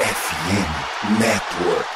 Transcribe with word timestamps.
FM 0.00 1.20
Network. 1.20 1.86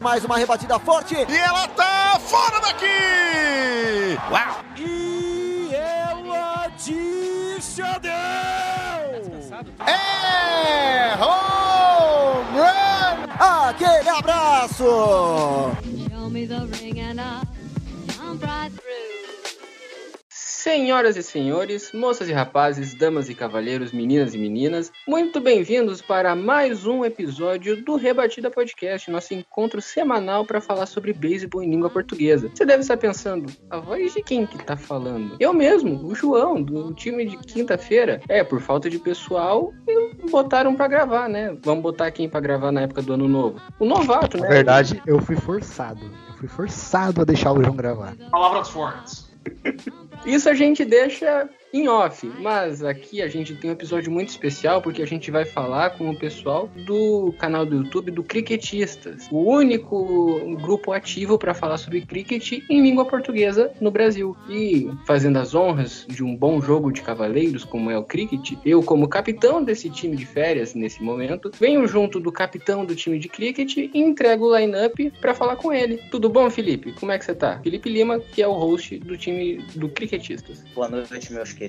Mais 0.00 0.24
uma 0.24 0.38
rebatida 0.38 0.78
forte. 0.78 1.14
E 1.14 1.36
ela 1.36 1.68
tá 1.68 2.18
fora 2.26 2.60
daqui! 2.60 4.18
Uau! 4.30 4.64
E 4.78 5.70
ela 5.74 6.68
disse 6.78 7.82
adeus. 7.82 8.12
É 9.86 11.14
home 11.22 12.58
run! 12.58 13.68
Aquele 13.68 14.08
abraço. 14.08 15.81
Senhoras 20.82 21.16
e 21.16 21.22
senhores, 21.22 21.92
moças 21.92 22.28
e 22.28 22.32
rapazes, 22.32 22.92
damas 22.92 23.28
e 23.28 23.36
cavalheiros, 23.36 23.92
meninas 23.92 24.34
e 24.34 24.38
meninas, 24.38 24.90
muito 25.06 25.40
bem-vindos 25.40 26.02
para 26.02 26.34
mais 26.34 26.84
um 26.84 27.04
episódio 27.04 27.84
do 27.84 27.94
Rebatida 27.94 28.50
Podcast, 28.50 29.08
nosso 29.08 29.32
encontro 29.32 29.80
semanal 29.80 30.44
para 30.44 30.60
falar 30.60 30.86
sobre 30.86 31.12
beisebol 31.12 31.62
em 31.62 31.70
língua 31.70 31.88
portuguesa. 31.88 32.50
Você 32.52 32.66
deve 32.66 32.80
estar 32.80 32.96
pensando, 32.96 33.46
a 33.70 33.78
voz 33.78 34.12
de 34.12 34.24
quem 34.24 34.44
que 34.44 34.58
tá 34.58 34.76
falando? 34.76 35.36
Eu 35.38 35.54
mesmo, 35.54 36.04
o 36.04 36.16
João, 36.16 36.60
do 36.60 36.92
time 36.92 37.26
de 37.26 37.36
quinta-feira. 37.36 38.20
É, 38.28 38.42
por 38.42 38.60
falta 38.60 38.90
de 38.90 38.98
pessoal, 38.98 39.72
botaram 40.32 40.74
para 40.74 40.88
gravar, 40.88 41.28
né? 41.28 41.56
Vamos 41.62 41.84
botar 41.84 42.10
quem 42.10 42.28
para 42.28 42.40
gravar 42.40 42.72
na 42.72 42.80
época 42.80 43.02
do 43.02 43.12
ano 43.12 43.28
novo? 43.28 43.60
O 43.78 43.84
novato, 43.84 44.36
né? 44.36 44.48
Na 44.48 44.48
verdade, 44.48 45.00
eu 45.06 45.22
fui 45.22 45.36
forçado. 45.36 46.00
Eu 46.26 46.34
fui 46.38 46.48
forçado 46.48 47.20
a 47.20 47.24
deixar 47.24 47.52
o 47.52 47.62
João 47.62 47.76
gravar. 47.76 48.16
Palavras 48.32 48.68
fortes. 48.68 49.31
Isso 50.24 50.48
a 50.48 50.54
gente 50.54 50.84
deixa 50.84 51.48
em 51.72 51.88
off, 51.88 52.30
mas 52.38 52.84
aqui 52.84 53.22
a 53.22 53.28
gente 53.28 53.54
tem 53.54 53.70
um 53.70 53.72
episódio 53.72 54.12
muito 54.12 54.28
especial 54.28 54.82
porque 54.82 55.00
a 55.00 55.06
gente 55.06 55.30
vai 55.30 55.46
falar 55.46 55.90
com 55.90 56.10
o 56.10 56.16
pessoal 56.16 56.68
do 56.84 57.32
canal 57.38 57.64
do 57.64 57.76
YouTube 57.76 58.10
do 58.10 58.22
Cricketistas, 58.22 59.26
o 59.30 59.38
único 59.38 60.54
grupo 60.60 60.92
ativo 60.92 61.38
para 61.38 61.54
falar 61.54 61.78
sobre 61.78 62.02
cricket 62.02 62.60
em 62.68 62.82
língua 62.82 63.06
portuguesa 63.06 63.72
no 63.80 63.90
Brasil. 63.90 64.36
E 64.50 64.90
fazendo 65.06 65.38
as 65.38 65.54
honras 65.54 66.06
de 66.08 66.22
um 66.22 66.36
bom 66.36 66.60
jogo 66.60 66.92
de 66.92 67.00
cavaleiros 67.00 67.64
como 67.64 67.90
é 67.90 67.96
o 67.96 68.04
cricket, 68.04 68.52
eu 68.66 68.82
como 68.82 69.08
capitão 69.08 69.64
desse 69.64 69.88
time 69.88 70.14
de 70.14 70.26
férias 70.26 70.74
nesse 70.74 71.02
momento, 71.02 71.50
venho 71.58 71.86
junto 71.86 72.20
do 72.20 72.30
capitão 72.30 72.84
do 72.84 72.94
time 72.94 73.18
de 73.18 73.28
cricket 73.28 73.78
e 73.78 73.90
entrego 73.94 74.46
o 74.46 74.56
line-up 74.56 75.10
para 75.20 75.34
falar 75.34 75.56
com 75.56 75.72
ele. 75.72 75.98
Tudo 76.10 76.28
bom, 76.28 76.50
Felipe? 76.50 76.92
Como 76.92 77.12
é 77.12 77.18
que 77.18 77.24
você 77.24 77.34
tá? 77.34 77.58
Felipe 77.60 77.88
Lima, 77.88 78.20
que 78.20 78.42
é 78.42 78.48
o 78.48 78.52
host 78.52 78.98
do 78.98 79.16
time 79.16 79.64
do 79.74 79.88
Cricketistas. 79.88 80.62
Boa 80.74 80.88
noite, 80.88 81.32
meus. 81.32 81.61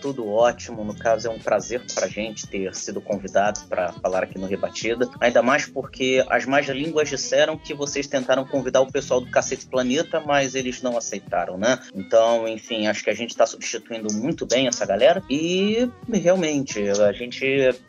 Tudo 0.00 0.28
ótimo. 0.28 0.84
No 0.84 0.94
caso, 0.94 1.28
é 1.28 1.30
um 1.30 1.38
prazer 1.38 1.82
pra 1.94 2.06
gente 2.06 2.46
ter 2.46 2.74
sido 2.74 3.00
convidado 3.00 3.60
para 3.68 3.92
falar 3.92 4.22
aqui 4.22 4.38
no 4.38 4.46
Rebatida. 4.46 5.08
Ainda 5.20 5.42
mais 5.42 5.66
porque 5.66 6.24
as 6.28 6.44
más 6.44 6.66
línguas 6.68 7.08
disseram 7.08 7.56
que 7.56 7.74
vocês 7.74 8.06
tentaram 8.06 8.44
convidar 8.44 8.80
o 8.80 8.90
pessoal 8.90 9.20
do 9.20 9.30
Cacete 9.30 9.66
Planeta, 9.66 10.20
mas 10.20 10.54
eles 10.54 10.82
não 10.82 10.96
aceitaram, 10.96 11.58
né? 11.58 11.78
Então, 11.94 12.46
enfim, 12.46 12.86
acho 12.86 13.02
que 13.02 13.10
a 13.10 13.14
gente 13.14 13.36
tá 13.36 13.46
substituindo 13.46 14.12
muito 14.12 14.46
bem 14.46 14.68
essa 14.68 14.86
galera. 14.86 15.22
E 15.28 15.90
realmente, 16.12 16.78
a 16.88 17.12
gente 17.12 17.44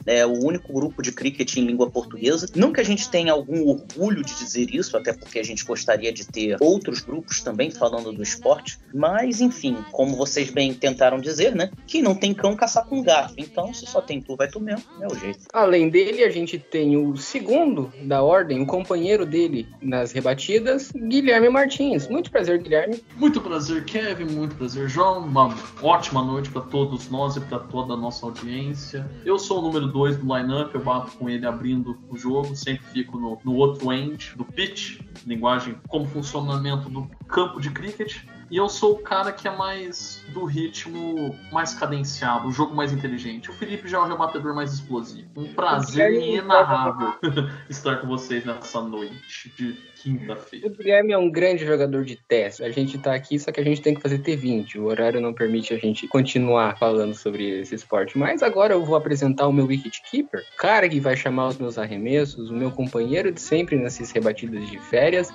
é 0.06 0.26
o 0.26 0.44
único 0.44 0.74
grupo 0.74 1.02
de 1.02 1.12
cricket 1.12 1.56
em 1.58 1.66
língua 1.66 1.90
portuguesa. 1.90 2.48
Não 2.56 2.74
que 2.74 2.82
a 2.82 2.86
gente 2.86 3.10
tenha 3.10 3.32
algum 3.32 3.68
orgulho 3.68 4.24
de 4.24 4.36
dizer 4.38 4.74
isso, 4.74 4.98
até 4.98 5.14
porque 5.14 5.40
a 5.40 5.44
gente 5.44 5.64
gostaria 5.64 6.12
de 6.12 6.26
ter 6.26 6.58
outros 6.60 7.02
grupos 7.02 7.42
também 7.42 7.70
falando 7.70 8.12
do 8.12 8.24
esporte. 8.24 8.80
Mas, 8.94 9.42
enfim, 9.42 9.78
como 9.92 10.16
vocês 10.16 10.50
bem 10.50 10.74
tentaram 10.74 11.20
dizer, 11.20 11.27
né? 11.56 11.72
Que 11.86 12.02
não 12.02 12.16
tem 12.16 12.34
cão 12.34 12.56
caçar 12.56 12.86
com 12.86 13.02
gato. 13.02 13.34
Então, 13.38 13.74
se 13.74 13.86
só 13.86 14.02
tem 14.02 14.22
tu, 14.22 14.36
vai 14.36 14.48
tu 14.48 14.60
mesmo. 14.60 14.84
É 15.02 15.08
o 15.08 15.16
jeito. 15.16 15.40
Além 15.54 15.90
dele, 15.90 16.24
a 16.24 16.30
gente 16.30 16.58
tem 16.58 16.98
o 16.98 17.16
segundo 17.18 17.92
da 18.04 18.22
ordem, 18.22 18.62
o 18.62 18.66
companheiro 18.66 19.26
dele 19.26 19.68
nas 19.82 20.12
rebatidas, 20.12 20.92
Guilherme 20.92 21.50
Martins. 21.50 22.08
Muito 22.08 22.32
prazer, 22.32 22.62
Guilherme. 22.62 23.02
Muito 23.16 23.42
prazer, 23.42 23.86
Kevin. 23.86 24.26
Muito 24.26 24.56
prazer, 24.56 24.90
João. 24.90 25.20
Uma 25.20 25.56
ótima 25.82 26.24
noite 26.24 26.50
para 26.50 26.62
todos 26.62 27.10
nós 27.10 27.36
e 27.36 27.42
para 27.42 27.60
toda 27.60 27.94
a 27.94 27.98
nossa 27.98 28.26
audiência. 28.26 29.10
Eu 29.26 29.38
sou 29.40 29.60
o 29.60 29.62
número 29.62 29.88
2 29.88 30.18
do 30.18 30.36
lineup, 30.36 30.74
eu 30.74 30.82
bato 30.82 31.12
com 31.18 31.30
ele 31.30 31.46
abrindo 31.46 31.98
o 32.10 32.18
jogo, 32.18 32.56
sempre 32.56 32.86
fico 32.88 33.18
no, 33.18 33.40
no 33.44 33.56
outro 33.56 33.92
end 33.92 34.34
do 34.36 34.46
pitch, 34.46 35.00
linguagem 35.26 35.76
como 35.88 36.06
funcionamento 36.06 36.90
do 36.90 37.10
campo 37.28 37.60
de 37.60 37.70
cricket. 37.70 38.18
E 38.50 38.58
eu 38.58 38.70
sou 38.70 38.94
o 38.94 39.00
cara 39.00 39.32
que 39.32 39.48
é 39.48 39.56
mais 39.56 40.24
do 40.30 40.46
ritmo 40.46 41.38
mais 41.52 41.74
cadenciado, 41.74 42.48
o 42.48 42.52
jogo 42.52 42.74
mais 42.74 42.94
inteligente. 42.94 43.50
O 43.50 43.54
Felipe 43.54 43.88
já 43.88 43.98
é 43.98 44.02
o 44.02 44.08
rebatedor 44.08 44.56
mais 44.56 44.74
explosivo. 44.74 45.30
Um 45.36 45.54
prazer 45.54 46.14
inenarrável 46.14 47.14
estar 47.70 47.98
com 47.98 48.08
vocês 48.08 48.46
nessa 48.46 48.82
noite 48.82 49.54
de 49.58 49.74
quinta-feira. 50.02 50.68
O 50.68 50.70
Guilherme 50.72 51.14
é 51.14 51.18
um 51.18 51.30
grande 51.30 51.66
jogador 51.66 52.04
de 52.06 52.16
teste. 52.28 52.64
A 52.64 52.70
gente 52.70 52.98
tá 52.98 53.14
aqui, 53.14 53.38
só 53.40 53.52
que 53.52 53.60
a 53.60 53.64
gente 53.64 53.82
tem 53.82 53.94
que 53.94 54.02
fazer 54.02 54.20
T20. 54.20 54.76
O 54.78 54.86
horário 54.86 55.20
não 55.22 55.34
permite 55.34 55.74
a 55.74 55.78
gente 55.78 56.08
continuar 56.08 56.78
falando 56.78 57.14
sobre 57.14 57.60
esse 57.62 57.76
esporte. 57.76 58.18
Mas 58.18 58.42
agora 58.44 58.74
eu 58.74 58.86
vou 58.86 58.96
apresentar 58.96 59.48
o 59.48 59.54
meu 59.54 59.66
wicketkeeper, 59.66 60.42
o 60.54 60.58
cara 60.58 60.88
que 60.88 61.00
vai 61.00 61.16
chamar 61.16 61.48
os 61.48 61.58
meus 61.58 61.78
arremessos, 61.78 62.50
o 62.50 62.54
meu 62.54 62.72
companheiro 62.72 63.32
de 63.32 63.42
sempre 63.42 63.76
nessas 63.78 64.12
rebatidas 64.12 64.68
de 64.70 64.80
férias, 64.80 65.30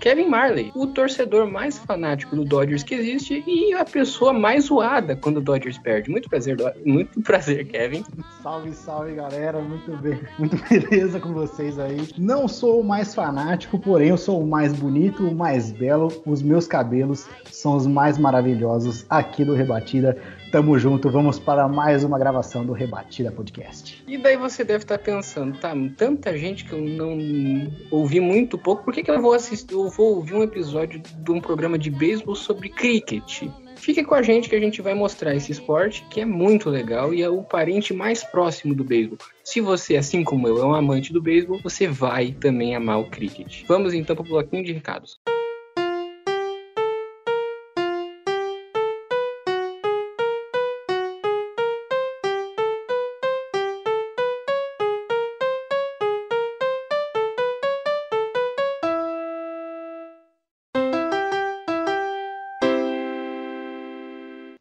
Kevin 0.00 0.26
Marley, 0.28 0.70
o 0.74 0.86
torcedor 0.86 1.50
mais 1.50 1.78
fanático 1.78 2.36
do 2.36 2.44
Dodgers 2.44 2.82
que 2.82 2.94
existe 2.94 3.42
e 3.46 3.72
a 3.74 3.84
pessoa 3.84 4.32
mais 4.32 4.64
zoada 4.64 5.16
quando 5.16 5.38
o 5.38 5.40
Dodgers 5.42 5.78
perde. 5.78 6.10
Muito 6.10 6.28
prazer, 6.28 6.56
Do- 6.56 6.72
muito 6.84 7.20
prazer, 7.22 7.66
Kevin. 7.66 8.04
Salve, 8.42 8.72
salve, 8.72 9.14
galera. 9.14 9.58
Muito 9.60 9.90
bem. 9.98 10.18
Muito 10.38 10.56
beleza 10.68 11.18
com 11.20 11.32
vocês 11.32 11.78
aí. 11.78 12.08
Não 12.16 12.46
sou 12.48 12.80
o 12.80 12.84
mais 12.84 13.14
fanático, 13.14 13.78
porém 13.78 14.07
eu 14.08 14.16
sou 14.16 14.40
o 14.40 14.46
mais 14.46 14.72
bonito, 14.72 15.26
o 15.28 15.34
mais 15.34 15.70
belo. 15.70 16.10
Os 16.24 16.42
meus 16.42 16.66
cabelos 16.66 17.26
são 17.50 17.76
os 17.76 17.86
mais 17.86 18.16
maravilhosos 18.16 19.04
aqui 19.08 19.44
do 19.44 19.54
Rebatida. 19.54 20.16
Tamo 20.50 20.78
junto, 20.78 21.10
vamos 21.10 21.38
para 21.38 21.68
mais 21.68 22.04
uma 22.04 22.18
gravação 22.18 22.64
do 22.64 22.72
Rebatida 22.72 23.30
Podcast. 23.30 24.02
E 24.08 24.16
daí 24.16 24.36
você 24.36 24.64
deve 24.64 24.84
estar 24.84 24.98
pensando, 24.98 25.58
tá, 25.58 25.74
tanta 25.94 26.36
gente 26.38 26.64
que 26.64 26.72
eu 26.72 26.80
não 26.80 27.18
ouvi 27.90 28.18
muito 28.18 28.56
pouco, 28.56 28.82
por 28.82 28.94
que, 28.94 29.02
que 29.02 29.10
eu 29.10 29.20
vou 29.20 29.34
assistir, 29.34 29.74
eu 29.74 29.90
vou 29.90 30.16
ouvir 30.16 30.34
um 30.34 30.42
episódio 30.42 31.00
de 31.00 31.30
um 31.30 31.38
programa 31.38 31.78
de 31.78 31.90
beisebol 31.90 32.34
sobre 32.34 32.70
cricket? 32.70 33.42
Fique 33.76 34.02
com 34.02 34.14
a 34.14 34.22
gente 34.22 34.48
que 34.48 34.56
a 34.56 34.60
gente 34.60 34.80
vai 34.80 34.94
mostrar 34.94 35.34
esse 35.34 35.52
esporte 35.52 36.04
que 36.10 36.22
é 36.22 36.24
muito 36.24 36.70
legal 36.70 37.12
e 37.12 37.22
é 37.22 37.28
o 37.28 37.42
parente 37.42 37.92
mais 37.92 38.24
próximo 38.24 38.74
do 38.74 38.82
beisebol. 38.82 39.18
Se 39.50 39.62
você, 39.62 39.96
assim 39.96 40.22
como 40.22 40.46
eu, 40.46 40.58
é 40.58 40.64
um 40.66 40.74
amante 40.74 41.10
do 41.10 41.22
beisebol, 41.22 41.58
você 41.62 41.88
vai 41.88 42.32
também 42.32 42.76
amar 42.76 43.00
o 43.00 43.08
cricket. 43.08 43.64
Vamos 43.66 43.94
então 43.94 44.14
para 44.14 44.22
o 44.22 44.28
bloquinho 44.28 44.62
de 44.62 44.72
recados. 44.72 45.18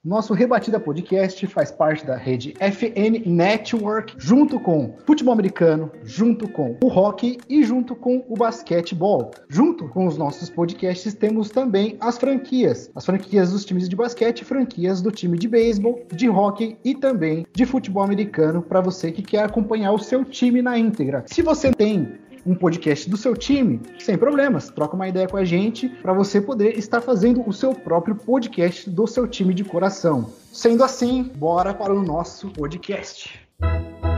Nosso 0.08 0.34
Rebatida 0.34 0.80
Podcast 0.80 1.46
faz 1.48 1.70
parte 1.70 2.06
da 2.06 2.16
rede 2.16 2.54
FN 2.62 3.26
Network, 3.26 4.16
junto 4.18 4.58
com 4.58 4.96
futebol 5.06 5.34
americano, 5.34 5.92
junto 6.02 6.48
com 6.48 6.78
o 6.82 6.88
hockey 6.88 7.38
e 7.50 7.62
junto 7.62 7.94
com 7.94 8.24
o 8.30 8.38
basquetebol. 8.38 9.32
Junto 9.50 9.90
com 9.90 10.08
os 10.08 10.18
nossos 10.18 10.50
podcasts, 10.50 11.14
temos 11.14 11.50
também 11.50 11.98
as 12.00 12.18
franquias. 12.18 12.90
As 12.96 13.06
franquias 13.06 13.52
dos 13.52 13.66
times 13.66 13.90
de 13.90 13.98
basquete, 13.98 14.46
franquias 14.46 15.02
do 15.02 15.12
time 15.12 15.38
de 15.38 15.50
beisebol, 15.50 16.02
de 16.16 16.30
hockey 16.30 16.78
e 16.86 16.96
também 16.96 17.46
de 17.52 17.66
futebol 17.66 18.02
americano, 18.02 18.62
para 18.62 18.80
você 18.80 19.12
que 19.12 19.22
quer 19.22 19.44
acompanhar 19.44 19.92
o 19.92 20.00
seu 20.00 20.24
time 20.24 20.62
na 20.62 20.80
íntegra. 20.80 21.26
Se 21.28 21.42
você 21.42 21.74
tem 21.74 22.14
um 22.48 22.56
podcast 22.56 23.10
do 23.10 23.18
seu 23.18 23.36
time, 23.36 23.82
sem 24.00 24.18
problemas. 24.18 24.70
Troca 24.70 24.96
uma 24.96 25.08
ideia 25.08 25.28
com 25.28 25.38
a 25.38 25.44
gente 25.44 25.90
para 25.90 26.14
você 26.14 26.40
poder 26.40 26.78
estar 26.78 27.02
fazendo 27.02 27.48
o 27.48 27.52
seu 27.52 27.74
próprio 27.76 28.16
podcast 28.16 28.90
do 28.90 29.06
seu 29.06 29.28
time 29.28 29.54
de 29.54 29.66
coração. 29.66 30.32
Sendo 30.52 30.84
assim, 30.84 31.30
bora 31.36 31.74
para 31.74 31.94
o 31.94 32.02
nosso 32.02 32.50
podcast. 32.50 33.48
Felipe, 33.60 34.17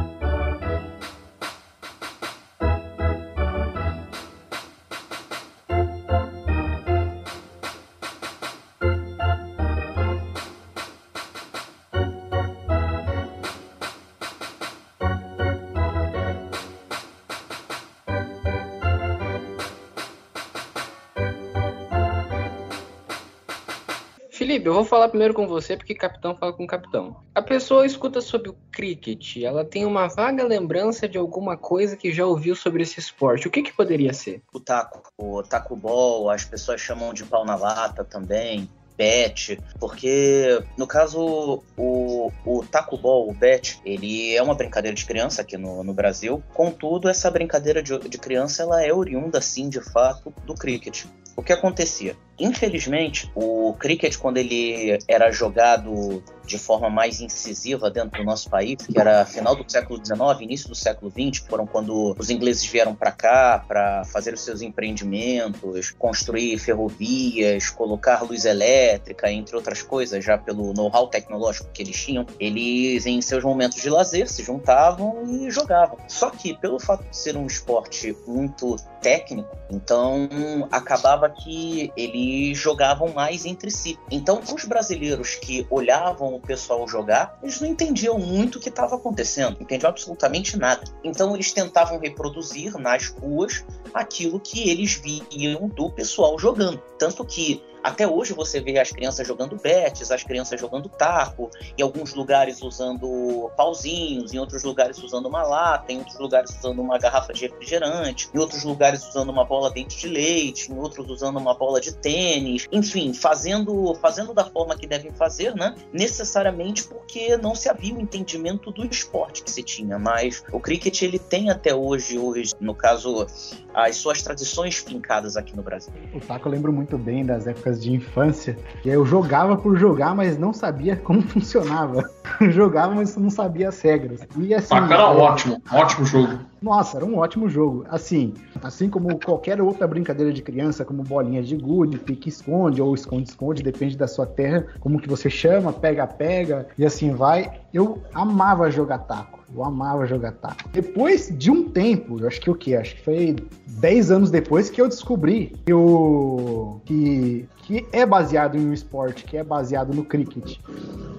eu 24.70 24.74
vou 24.76 24.86
falar 24.86 25.10
primeiro 25.10 25.34
com 25.34 25.48
você, 25.48 25.76
porque 25.76 25.96
capitão 25.96 26.36
fala 26.36 26.54
com 26.54 26.68
capitão. 26.68 27.18
A 27.34 27.42
pessoa 27.42 27.86
escuta 27.86 28.22
sobre 28.22 28.50
o 28.50 28.56
cricket, 28.72 29.38
ela 29.38 29.66
tem 29.66 29.84
uma 29.84 30.08
vaga 30.08 30.44
lembrança 30.44 31.08
de 31.08 31.18
alguma 31.18 31.58
coisa 31.58 31.98
que 31.98 32.12
já 32.12 32.26
ouviu 32.26 32.56
sobre 32.56 32.84
esse 32.84 33.00
esporte. 33.00 33.48
O 33.48 33.52
que, 33.52 33.64
que 33.64 33.74
poderia 33.74 34.14
ser? 34.14 34.44
O 34.54 34.60
taco, 34.60 35.02
o 35.18 35.42
taco 35.42 35.76
ball, 35.76 36.30
as 36.30 36.46
pessoas 36.46 36.80
chamam 36.80 37.14
de 37.14 37.26
pau 37.26 37.44
na 37.44 37.56
lata 37.56 38.04
também. 38.04 38.70
Bet, 38.96 39.58
porque 39.80 40.62
no 40.78 40.86
caso 40.86 41.64
o, 41.78 42.30
o 42.46 42.66
taco 42.70 42.98
ball, 42.98 43.30
o 43.30 43.34
bet, 43.34 43.80
ele 43.86 44.36
é 44.36 44.44
uma 44.44 44.54
brincadeira 44.54 44.94
de 44.94 45.06
criança 45.06 45.42
aqui 45.42 45.58
no, 45.58 45.86
no 45.86 45.94
Brasil. 45.94 46.44
Contudo, 46.54 47.08
essa 47.08 47.32
brincadeira 47.32 47.82
de, 47.82 47.98
de 47.98 48.18
criança 48.18 48.64
ela 48.64 48.86
é 48.86 48.94
oriunda, 48.94 49.40
sim, 49.40 49.70
de 49.70 49.80
fato, 49.80 50.34
do 50.46 50.54
cricket. 50.54 51.06
O 51.40 51.42
que 51.42 51.54
acontecia? 51.54 52.18
Infelizmente, 52.38 53.32
o 53.34 53.74
cricket, 53.80 54.18
quando 54.18 54.36
ele 54.36 55.00
era 55.08 55.32
jogado 55.32 56.22
de 56.50 56.58
forma 56.58 56.90
mais 56.90 57.22
incisiva 57.22 57.92
dentro 57.92 58.20
do 58.20 58.26
nosso 58.26 58.50
país, 58.50 58.78
que 58.78 59.00
era 59.00 59.24
final 59.24 59.56
do 59.56 59.72
século 59.72 60.04
XIX, 60.04 60.42
início 60.42 60.68
do 60.68 60.76
século 60.76 61.12
XX, 61.12 61.46
foram 61.48 61.68
quando 61.68 62.16
os 62.18 62.30
ingleses 62.30 62.66
vieram 62.66 62.96
para 62.96 63.12
cá 63.12 63.64
para 63.68 64.04
fazer 64.06 64.34
os 64.34 64.42
seus 64.42 64.62
empreendimentos, 64.62 65.92
construir 65.92 66.58
ferrovias, 66.58 67.70
colocar 67.70 68.24
luz 68.24 68.46
elétrica, 68.46 69.32
entre 69.32 69.56
outras 69.56 69.84
coisas, 69.84 70.26
já 70.26 70.38
pelo 70.38 70.74
know-how 70.74 71.08
tecnológico 71.08 71.70
que 71.72 71.84
eles 71.84 72.04
tinham, 72.04 72.26
eles, 72.40 73.06
em 73.06 73.22
seus 73.22 73.44
momentos 73.44 73.80
de 73.80 73.90
lazer, 73.90 74.28
se 74.28 74.44
juntavam 74.44 75.24
e 75.28 75.52
jogavam. 75.52 75.98
Só 76.08 76.32
que, 76.32 76.58
pelo 76.58 76.80
fato 76.80 77.08
de 77.08 77.16
ser 77.16 77.38
um 77.38 77.46
esporte 77.46 78.16
muito 78.26 78.76
técnico, 79.02 79.56
então 79.70 80.28
acabava 80.72 81.30
que 81.30 81.92
eles 81.96 82.58
jogavam 82.58 83.14
mais 83.14 83.46
entre 83.46 83.70
si. 83.70 84.00
Então, 84.10 84.42
os 84.54 84.66
brasileiros 84.66 85.36
que 85.36 85.68
olhavam 85.70 86.39
o 86.40 86.42
pessoal 86.42 86.88
jogar, 86.88 87.38
eles 87.44 87.60
não 87.62 87.68
entendiam 87.68 88.18
muito 88.18 88.58
o 88.58 88.60
que 88.60 88.70
estava 88.70 88.96
acontecendo, 88.96 89.58
entendiam 89.60 89.90
absolutamente 89.90 90.58
nada. 90.58 90.84
Então, 91.04 91.36
eles 91.36 91.52
tentavam 91.52 92.00
reproduzir 92.00 92.78
nas 92.78 93.08
ruas 93.08 93.64
aquilo 93.94 94.40
que 94.40 94.70
eles 94.70 94.94
viam 94.96 95.68
do 95.68 95.90
pessoal 95.92 96.38
jogando. 96.40 96.82
Tanto 96.98 97.24
que 97.24 97.64
até 97.84 98.08
hoje 98.08 98.34
você 98.34 98.60
vê 98.60 98.80
as 98.80 98.92
crianças 98.92 99.28
jogando 99.28 99.56
betes, 99.56 100.12
as 100.12 100.24
crianças 100.24 100.60
jogando 100.60 100.90
taco, 100.90 101.50
em 101.78 101.82
alguns 101.82 102.14
lugares 102.14 102.62
usando 102.62 103.50
pauzinhos, 103.56 104.34
em 104.34 104.40
outros 104.40 104.64
lugares 104.64 105.02
usando 105.02 105.28
uma 105.28 105.44
lata, 105.44 105.92
em 105.92 106.00
outros 106.00 106.20
lugares 106.20 106.58
usando 106.58 106.82
uma 106.82 106.98
garrafa 106.98 107.34
de 107.34 107.48
refrigerante, 107.48 108.30
em 108.34 108.40
outros 108.40 108.64
lugares 108.64 109.08
usando 109.08 109.30
uma 109.30 109.46
bola 109.46 109.72
dente 109.72 109.98
de 109.98 110.08
leite, 110.08 110.72
em 110.72 110.78
outros 110.78 111.10
usando 111.10 111.38
uma 111.38 111.54
bola 111.54 111.80
de 111.80 111.94
tênis, 111.94 112.68
enfim, 112.72 113.14
fazendo, 113.14 113.96
fazendo 113.96 114.34
da 114.34 114.46
forma 114.46 114.76
que 114.76 114.88
devem 114.88 115.12
fazer, 115.12 115.56
né? 115.56 115.76
Necessariamente 115.94 116.84
porque 116.84 117.38
não 117.38 117.56
se 117.56 117.70
havia 117.70 117.96
o 117.96 118.02
entendimento 118.02 118.72
do 118.72 118.86
esporte 118.86 119.44
que 119.44 119.52
se 119.52 119.64
tinha, 119.64 119.98
mas 119.98 120.44
o 120.52 120.60
cricket 120.60 121.02
ele 121.02 121.20
tem 121.20 121.50
até 121.50 121.74
hoje, 121.74 122.18
hoje 122.18 122.54
no 122.60 122.76
caso, 122.76 123.26
as 123.74 123.96
suas 123.98 124.22
tradições 124.22 124.78
fincadas 124.78 125.38
aqui 125.38 125.56
no 125.56 125.64
Brasil. 125.64 125.94
O 126.14 126.20
taco 126.20 126.48
eu 126.48 126.52
lembro 126.52 126.74
muito 126.74 126.98
bem 126.98 127.26
das 127.26 127.48
épocas 127.48 127.69
de 127.78 127.92
infância, 127.94 128.58
que 128.82 128.90
eu 128.90 129.06
jogava 129.06 129.58
por 129.58 129.78
jogar, 129.78 130.16
mas 130.16 130.38
não 130.38 130.54
sabia 130.54 130.96
como 130.96 131.22
funcionava. 131.28 132.10
Eu 132.40 132.52
jogava, 132.52 132.96
mas 132.96 133.18
não 133.18 133.30
sabia 133.30 133.70
as 133.70 133.82
regras. 133.82 134.22
E 134.38 134.54
assim, 134.54 134.70
Taco 134.70 134.94
era 134.94 135.04
é, 135.04 135.06
ótimo, 135.06 135.62
ótimo 135.72 136.06
jogo. 136.06 136.40
Nossa, 136.62 136.98
era 136.98 137.06
um 137.06 137.18
ótimo 137.18 137.50
jogo. 137.50 137.86
Assim, 137.90 138.34
assim 138.62 138.90
como 138.90 139.20
qualquer 139.20 139.62
outra 139.62 139.88
brincadeira 139.88 140.32
de 140.32 140.42
criança, 140.42 140.86
como 140.86 141.04
bolinha 141.04 141.42
de 141.42 141.56
gude, 141.56 141.98
pique-esconde 141.98 142.82
ou 142.82 142.94
esconde-esconde, 142.94 143.64
depende 143.64 143.98
da 143.98 144.08
sua 144.08 144.26
terra, 144.26 144.66
como 144.80 145.00
que 145.00 145.10
você 145.10 145.30
chama, 145.30 145.72
pega-pega 145.74 146.68
e 146.78 146.86
assim 146.86 147.14
vai. 147.14 147.60
Eu 147.74 148.02
amava 148.14 148.70
jogar 148.70 149.00
taco. 149.00 149.40
Eu 149.54 149.64
amava 149.64 150.06
jogar 150.06 150.34
taco. 150.34 150.70
Depois 150.72 151.34
de 151.36 151.50
um 151.50 151.70
tempo, 151.70 152.20
eu 152.20 152.28
acho 152.28 152.40
que 152.40 152.50
o 152.50 152.56
quê? 152.56 152.76
Acho 152.76 152.96
que 152.96 153.02
foi 153.02 153.36
10 153.68 154.12
anos 154.12 154.32
depois 154.32 154.70
que 154.70 154.80
eu 154.80 154.88
descobri 154.88 155.56
que, 155.66 155.74
o, 155.74 156.80
que, 156.86 157.48
que 157.70 157.86
é 157.92 158.04
baseado 158.04 158.58
em 158.58 158.66
um 158.66 158.74
esporte, 158.74 159.24
que 159.26 159.38
é 159.38 159.44
baseado 159.44 159.94
no 159.94 160.04
cricket. 160.04 160.58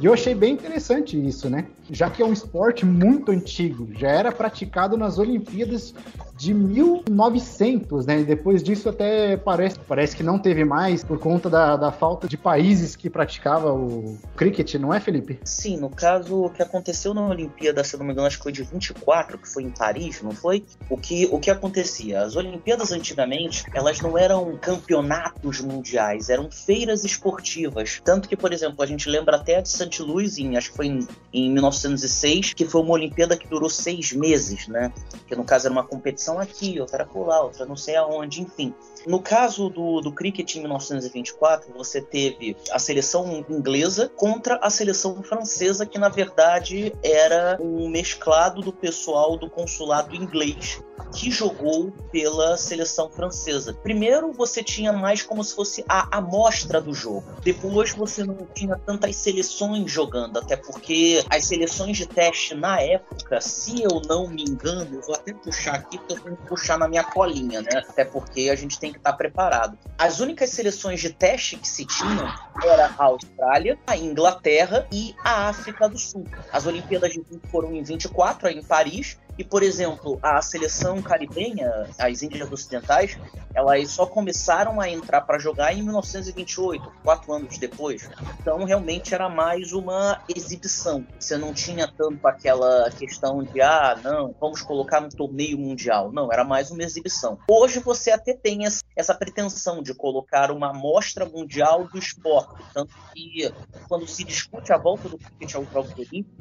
E 0.00 0.04
eu 0.04 0.12
achei 0.12 0.34
bem 0.34 0.52
interessante 0.52 1.16
isso, 1.16 1.48
né? 1.48 1.66
Já 1.88 2.10
que 2.10 2.22
é 2.22 2.26
um 2.26 2.32
esporte 2.32 2.84
muito 2.84 3.30
antigo, 3.30 3.88
já 3.94 4.08
era 4.08 4.32
praticado 4.32 4.96
nas 4.96 5.16
Olimpíadas 5.16 5.94
de 6.40 6.54
1900, 6.54 8.06
né? 8.06 8.20
E 8.20 8.24
depois 8.24 8.62
disso 8.62 8.88
até 8.88 9.36
parece, 9.36 9.78
parece 9.80 10.16
que 10.16 10.22
não 10.22 10.38
teve 10.38 10.64
mais 10.64 11.04
por 11.04 11.18
conta 11.18 11.50
da, 11.50 11.76
da 11.76 11.92
falta 11.92 12.26
de 12.26 12.38
países 12.38 12.96
que 12.96 13.10
praticava 13.10 13.74
o 13.74 14.18
cricket, 14.34 14.74
não 14.76 14.92
é, 14.92 14.98
Felipe? 14.98 15.38
Sim, 15.44 15.76
no 15.76 15.90
caso, 15.90 16.46
o 16.46 16.50
que 16.50 16.62
aconteceu 16.62 17.12
na 17.12 17.28
Olimpíada, 17.28 17.84
se 17.84 17.94
não 17.98 18.06
me 18.06 18.12
engano, 18.12 18.26
acho 18.26 18.38
que 18.38 18.42
foi 18.44 18.52
de 18.52 18.62
24, 18.62 19.36
que 19.36 19.46
foi 19.46 19.64
em 19.64 19.70
Paris, 19.70 20.22
não 20.22 20.30
foi? 20.30 20.64
O 20.88 20.96
que, 20.96 21.28
o 21.30 21.38
que 21.38 21.50
acontecia? 21.50 22.22
As 22.22 22.36
Olimpíadas 22.36 22.90
antigamente, 22.90 23.64
elas 23.74 24.00
não 24.00 24.16
eram 24.16 24.56
campeonatos 24.56 25.60
mundiais, 25.60 26.30
eram 26.30 26.39
feiras 26.48 27.04
esportivas. 27.04 28.00
Tanto 28.04 28.28
que, 28.28 28.36
por 28.36 28.52
exemplo, 28.52 28.82
a 28.82 28.86
gente 28.86 29.08
lembra 29.08 29.36
até 29.36 29.56
a 29.56 29.60
de 29.60 29.68
St. 29.68 30.02
Louis, 30.02 30.38
em, 30.38 30.56
acho 30.56 30.70
que 30.70 30.76
foi 30.76 30.86
em, 30.86 31.08
em 31.32 31.50
1906, 31.50 32.54
que 32.54 32.64
foi 32.64 32.80
uma 32.80 32.92
Olimpíada 32.92 33.36
que 33.36 33.48
durou 33.48 33.68
seis 33.68 34.12
meses, 34.12 34.68
né? 34.68 34.92
Que 35.26 35.34
no 35.34 35.44
caso 35.44 35.66
era 35.66 35.72
uma 35.72 35.84
competição 35.84 36.38
aqui, 36.38 36.78
outra 36.80 37.04
por 37.04 37.26
lá, 37.26 37.42
outra 37.42 37.66
não 37.66 37.76
sei 37.76 37.96
aonde, 37.96 38.42
enfim. 38.42 38.72
No 39.06 39.20
caso 39.20 39.68
do, 39.68 40.00
do 40.00 40.12
cricket 40.12 40.56
em 40.56 40.60
1924, 40.60 41.72
você 41.72 42.00
teve 42.00 42.56
a 42.70 42.78
seleção 42.78 43.44
inglesa 43.48 44.10
contra 44.14 44.56
a 44.56 44.68
seleção 44.68 45.22
francesa, 45.22 45.86
que 45.86 45.98
na 45.98 46.08
verdade 46.08 46.92
era 47.02 47.56
um 47.60 47.88
mesclado 47.88 48.60
do 48.60 48.72
pessoal 48.72 49.36
do 49.36 49.48
consulado 49.48 50.14
inglês 50.14 50.80
que 51.14 51.30
jogou 51.30 51.92
pela 52.12 52.56
seleção 52.56 53.10
francesa. 53.10 53.74
Primeiro, 53.74 54.32
você 54.32 54.62
tinha 54.62 54.92
mais 54.92 55.22
como 55.22 55.42
se 55.42 55.54
fosse 55.54 55.84
a 55.88 56.16
amostra 56.16 56.80
do 56.80 56.94
jogo. 56.94 57.24
Depois, 57.42 57.92
você 57.92 58.24
não 58.24 58.46
tinha 58.54 58.76
tantas 58.76 59.16
seleções 59.16 59.90
jogando, 59.90 60.38
até 60.38 60.56
porque 60.56 61.24
as 61.28 61.46
seleções 61.46 61.96
de 61.96 62.06
teste 62.06 62.54
na 62.54 62.80
época, 62.80 63.40
se 63.40 63.82
eu 63.82 64.00
não 64.08 64.28
me 64.28 64.42
engano, 64.42 64.94
eu 64.94 65.00
vou 65.00 65.14
até 65.14 65.32
puxar 65.32 65.74
aqui, 65.74 65.98
porque 65.98 66.12
eu 66.12 66.20
tenho 66.20 66.36
que 66.36 66.46
puxar 66.46 66.78
na 66.78 66.88
minha 66.88 67.04
colinha, 67.04 67.62
né? 67.62 67.82
Até 67.88 68.04
porque 68.04 68.48
a 68.50 68.54
gente 68.54 68.78
tem 68.78 68.89
que 68.92 68.98
estar 68.98 69.12
preparado. 69.14 69.78
As 69.98 70.20
únicas 70.20 70.50
seleções 70.50 71.00
de 71.00 71.10
teste 71.10 71.56
que 71.56 71.68
se 71.68 71.84
tinham 71.84 72.32
era 72.62 72.94
a 72.98 73.04
Austrália, 73.04 73.78
a 73.86 73.96
Inglaterra 73.96 74.86
e 74.92 75.14
a 75.24 75.48
África 75.48 75.88
do 75.88 75.98
Sul. 75.98 76.26
As 76.52 76.66
Olimpíadas 76.66 77.12
de 77.12 77.20
20 77.20 77.46
foram 77.48 77.74
em 77.74 77.82
24, 77.82 78.48
aí 78.48 78.58
em 78.58 78.62
Paris, 78.62 79.18
e, 79.40 79.44
por 79.44 79.62
exemplo, 79.62 80.18
a 80.22 80.42
seleção 80.42 81.00
caribenha, 81.00 81.88
as 81.98 82.22
Índias 82.22 82.52
Ocidentais, 82.52 83.16
elas 83.54 83.90
só 83.90 84.04
começaram 84.04 84.78
a 84.78 84.86
entrar 84.86 85.22
para 85.22 85.38
jogar 85.38 85.72
em 85.72 85.82
1928, 85.82 86.92
quatro 87.02 87.32
anos 87.32 87.56
depois. 87.56 88.10
Então, 88.38 88.62
realmente 88.64 89.14
era 89.14 89.30
mais 89.30 89.72
uma 89.72 90.20
exibição. 90.28 91.06
Você 91.18 91.38
não 91.38 91.54
tinha 91.54 91.88
tanto 91.88 92.28
aquela 92.28 92.90
questão 92.90 93.42
de, 93.42 93.62
ah, 93.62 93.98
não, 94.04 94.34
vamos 94.38 94.60
colocar 94.60 95.00
no 95.00 95.08
torneio 95.08 95.56
mundial. 95.56 96.12
Não, 96.12 96.30
era 96.30 96.44
mais 96.44 96.70
uma 96.70 96.82
exibição. 96.82 97.38
Hoje 97.48 97.80
você 97.80 98.10
até 98.10 98.34
tem 98.34 98.66
essa 98.94 99.14
pretensão 99.14 99.82
de 99.82 99.94
colocar 99.94 100.50
uma 100.50 100.68
amostra 100.68 101.24
mundial 101.24 101.88
do 101.88 101.98
esporte. 101.98 102.62
Tanto 102.74 102.94
que, 103.14 103.50
quando 103.88 104.06
se 104.06 104.22
discute 104.22 104.70
a 104.70 104.76
volta 104.76 105.08
do 105.08 105.16
cricket 105.16 105.54
aos 105.54 105.70
Jogos 105.72 105.94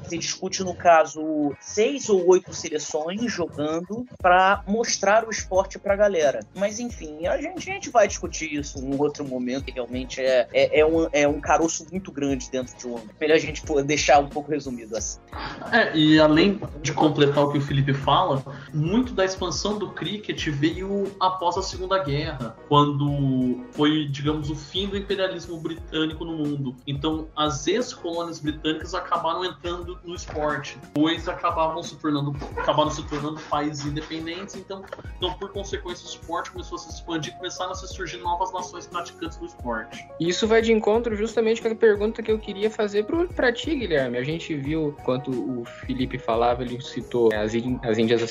se 0.06 0.18
discute, 0.18 0.62
no 0.62 0.74
caso, 0.74 1.56
seis 1.62 2.10
ou 2.10 2.28
oito 2.28 2.52
seleções 2.52 2.89
jogando 3.28 4.06
para 4.20 4.62
mostrar 4.66 5.26
o 5.26 5.30
esporte 5.30 5.78
para 5.78 5.94
a 5.94 5.96
galera. 5.96 6.40
Mas 6.54 6.78
enfim, 6.80 7.26
a 7.26 7.40
gente, 7.40 7.70
a 7.70 7.74
gente 7.74 7.90
vai 7.90 8.06
discutir 8.06 8.52
isso 8.52 8.78
em 8.78 8.98
outro 8.98 9.24
momento, 9.24 9.64
que 9.64 9.72
realmente 9.72 10.20
é, 10.20 10.48
é, 10.52 10.80
é, 10.80 10.86
um, 10.86 11.08
é 11.12 11.28
um 11.28 11.40
caroço 11.40 11.86
muito 11.90 12.10
grande 12.10 12.50
dentro 12.50 12.76
de 12.76 12.86
um. 12.86 13.00
Melhor 13.20 13.34
a 13.34 13.38
gente 13.38 13.62
deixar 13.84 14.18
um 14.18 14.28
pouco 14.28 14.50
resumido 14.50 14.96
assim. 14.96 15.18
É, 15.72 15.96
e 15.96 16.18
além 16.18 16.60
de 16.82 16.92
completar 16.92 17.44
o 17.44 17.52
que 17.52 17.58
o 17.58 17.60
Felipe 17.60 17.94
fala, 17.94 18.42
muito 18.72 19.12
da 19.12 19.24
expansão 19.24 19.78
do 19.78 19.90
cricket 19.90 20.48
veio 20.48 21.10
após 21.20 21.56
a 21.56 21.62
Segunda 21.62 22.02
Guerra, 22.02 22.56
quando 22.68 23.64
foi, 23.72 24.06
digamos, 24.06 24.50
o 24.50 24.56
fim 24.56 24.88
do 24.88 24.96
imperialismo 24.96 25.58
britânico 25.58 26.24
no 26.24 26.32
mundo. 26.36 26.76
Então, 26.86 27.28
as 27.36 27.66
ex-colônias 27.66 28.40
britânicas 28.40 28.94
acabaram 28.94 29.44
entrando 29.44 29.98
no 30.04 30.14
esporte, 30.14 30.78
pois 30.94 31.28
acabavam 31.28 31.82
se 31.82 31.96
tornando 31.96 32.32
acabaram 32.80 32.90
se 32.90 33.02
tornando 33.02 33.40
países 33.48 33.84
independentes, 33.84 34.54
então, 34.56 34.82
então 35.16 35.32
por 35.34 35.52
consequência, 35.52 36.06
o 36.06 36.08
esporte 36.08 36.50
começou 36.50 36.76
a 36.76 36.78
se 36.78 36.90
expandir, 36.90 37.36
começaram 37.36 37.72
a 37.72 37.74
se 37.74 37.86
surgir 37.88 38.18
novas 38.18 38.52
nações 38.52 38.86
praticantes 38.86 39.36
do 39.38 39.46
esporte. 39.46 40.06
Isso 40.18 40.46
vai 40.46 40.62
de 40.62 40.72
encontro 40.72 41.14
justamente 41.14 41.60
com 41.60 41.68
a 41.68 41.74
pergunta 41.74 42.22
que 42.22 42.30
eu 42.30 42.38
queria 42.38 42.70
fazer 42.70 43.04
para 43.34 43.52
ti, 43.52 43.74
Guilherme. 43.74 44.18
A 44.18 44.24
gente 44.24 44.54
viu, 44.54 44.96
quando 45.04 45.30
o 45.30 45.64
Felipe 45.64 46.18
falava, 46.18 46.62
ele 46.62 46.80
citou 46.80 47.30
as, 47.34 47.52
as 47.82 47.98
Índias 47.98 48.22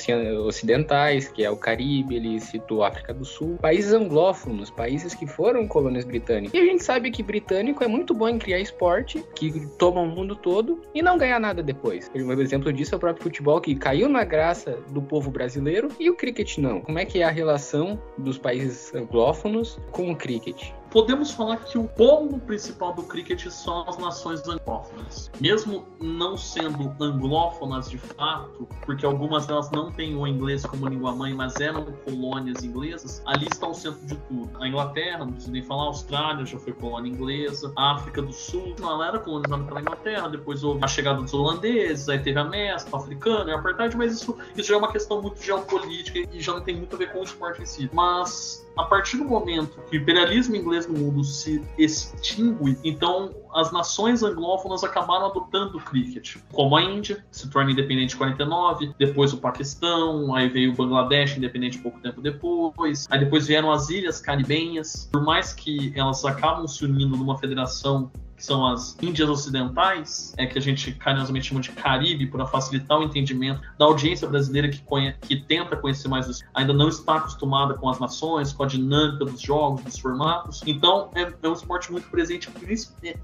Ocidentais, 0.44 1.28
que 1.28 1.44
é 1.44 1.50
o 1.50 1.56
Caribe, 1.56 2.16
ele 2.16 2.40
citou 2.40 2.82
a 2.82 2.88
África 2.88 3.14
do 3.14 3.24
Sul, 3.24 3.58
países 3.60 3.92
anglófonos, 3.92 4.70
países 4.70 5.14
que 5.14 5.26
foram 5.26 5.66
colônias 5.66 6.04
britânicas. 6.04 6.54
E 6.54 6.58
a 6.58 6.64
gente 6.64 6.82
sabe 6.82 7.10
que 7.10 7.22
britânico 7.22 7.84
é 7.84 7.88
muito 7.88 8.14
bom 8.14 8.28
em 8.28 8.38
criar 8.38 8.58
esporte, 8.58 9.24
que 9.34 9.66
toma 9.78 10.00
o 10.00 10.06
mundo 10.06 10.34
todo 10.34 10.80
e 10.94 11.02
não 11.02 11.16
ganha 11.16 11.38
nada 11.38 11.62
depois. 11.62 12.10
Um 12.14 12.32
exemplo 12.40 12.72
disso 12.72 12.94
é 12.94 12.96
o 12.96 13.00
próprio 13.00 13.22
futebol, 13.22 13.60
que 13.60 13.74
caiu 13.74 14.08
na 14.08 14.24
graça 14.24 14.39
do 14.88 15.02
povo 15.02 15.30
brasileiro 15.30 15.88
e 15.98 16.08
o 16.10 16.16
cricket 16.16 16.58
não. 16.58 16.80
Como 16.80 16.98
é 16.98 17.04
que 17.04 17.20
é 17.20 17.24
a 17.24 17.30
relação 17.30 18.00
dos 18.16 18.38
países 18.38 18.94
anglófonos 18.94 19.78
com 19.90 20.10
o 20.10 20.16
cricket? 20.16 20.72
Podemos 20.90 21.30
falar 21.30 21.56
que 21.58 21.78
o 21.78 21.84
polo 21.84 22.38
principal 22.40 22.92
do 22.92 23.02
cricket 23.02 23.46
são 23.48 23.88
as 23.88 23.96
nações 23.98 24.46
anglófonas. 24.46 25.30
Mesmo 25.40 25.86
não 26.00 26.36
sendo 26.36 26.94
anglófonas 27.00 27.88
de 27.88 27.98
fato, 27.98 28.68
porque 28.84 29.06
algumas 29.06 29.46
delas 29.46 29.70
não 29.70 29.90
têm 29.90 30.16
o 30.16 30.26
inglês 30.26 30.64
como 30.66 30.88
língua 30.88 31.14
mãe, 31.14 31.32
mas 31.32 31.58
eram 31.60 31.84
colônias 32.04 32.62
inglesas, 32.64 33.22
ali 33.26 33.46
está 33.50 33.66
o 33.66 33.74
centro 33.74 34.04
de 34.06 34.16
tudo. 34.16 34.50
A 34.60 34.68
Inglaterra, 34.68 35.18
não 35.18 35.32
preciso 35.32 35.52
nem 35.52 35.62
falar, 35.62 35.84
a 35.84 35.86
Austrália 35.86 36.44
já 36.44 36.58
foi 36.58 36.72
colônia 36.72 37.10
inglesa, 37.10 37.72
a 37.76 37.94
África 37.94 38.22
do 38.22 38.32
Sul, 38.32 38.74
ela 38.80 39.06
era 39.06 39.18
colonizada 39.18 39.62
pela 39.64 39.80
Inglaterra, 39.80 40.28
depois 40.28 40.64
houve 40.64 40.84
a 40.84 40.88
chegada 40.88 41.22
dos 41.22 41.32
holandeses, 41.32 42.08
aí 42.08 42.18
teve 42.18 42.38
a 42.38 42.44
mescla 42.44 42.98
africana 42.98 43.52
a 43.54 43.58
apartheid, 43.58 43.96
mas 43.96 44.12
isso, 44.12 44.36
isso 44.56 44.68
já 44.68 44.74
é 44.74 44.78
uma 44.78 44.90
questão 44.90 45.22
muito 45.22 45.42
geopolítica 45.42 46.18
e 46.32 46.40
já 46.40 46.52
não 46.52 46.60
tem 46.60 46.76
muito 46.76 46.94
a 46.94 46.98
ver 46.98 47.12
com 47.12 47.20
o 47.20 47.22
esporte 47.22 47.62
em 47.62 47.66
si. 47.66 47.90
Mas 47.92 48.66
a 48.76 48.84
partir 48.84 49.18
do 49.18 49.24
momento 49.24 49.80
que 49.90 49.96
o 49.96 50.00
imperialismo 50.00 50.56
inglês 50.56 50.86
no 50.86 50.98
mundo 50.98 51.24
se 51.24 51.62
extingue, 51.76 52.78
então 52.84 53.34
as 53.52 53.72
nações 53.72 54.22
anglófonas 54.22 54.84
acabaram 54.84 55.26
adotando 55.26 55.78
o 55.78 55.80
cricket, 55.80 56.36
como 56.52 56.76
a 56.76 56.82
Índia, 56.82 57.24
que 57.30 57.36
se 57.36 57.50
torna 57.50 57.72
independente 57.72 58.14
em 58.14 58.18
49, 58.18 58.94
depois 58.98 59.32
o 59.32 59.38
Paquistão, 59.38 60.34
aí 60.34 60.48
veio 60.48 60.72
o 60.72 60.74
Bangladesh 60.74 61.36
independente 61.36 61.78
pouco 61.78 62.00
tempo 62.00 62.20
depois, 62.20 63.06
aí 63.10 63.18
depois 63.18 63.46
vieram 63.46 63.70
as 63.72 63.90
ilhas 63.90 64.20
caribenhas, 64.20 65.08
por 65.12 65.22
mais 65.22 65.52
que 65.52 65.92
elas 65.96 66.24
acabam 66.24 66.66
se 66.66 66.84
unindo 66.84 67.16
numa 67.16 67.36
federação 67.38 68.10
que 68.40 68.46
são 68.46 68.66
as 68.66 68.96
Índias 69.02 69.28
Ocidentais, 69.28 70.32
é 70.38 70.46
que 70.46 70.58
a 70.58 70.62
gente 70.62 70.92
carinhosamente 70.92 71.48
chama 71.48 71.60
de 71.60 71.70
Caribe, 71.72 72.26
para 72.26 72.46
facilitar 72.46 72.98
o 72.98 73.02
entendimento 73.02 73.60
da 73.78 73.84
audiência 73.84 74.26
brasileira 74.26 74.70
que, 74.70 74.78
conhe 74.78 75.12
que 75.20 75.36
tenta 75.36 75.76
conhecer 75.76 76.08
mais, 76.08 76.42
ainda 76.54 76.72
não 76.72 76.88
está 76.88 77.16
acostumada 77.16 77.74
com 77.74 77.90
as 77.90 78.00
nações, 78.00 78.50
com 78.54 78.62
a 78.62 78.66
dinâmica 78.66 79.26
dos 79.26 79.42
jogos, 79.42 79.84
dos 79.84 79.98
formatos. 79.98 80.62
Então, 80.66 81.10
é, 81.14 81.30
é 81.42 81.48
um 81.48 81.52
esporte 81.52 81.92
muito 81.92 82.08
presente, 82.08 82.48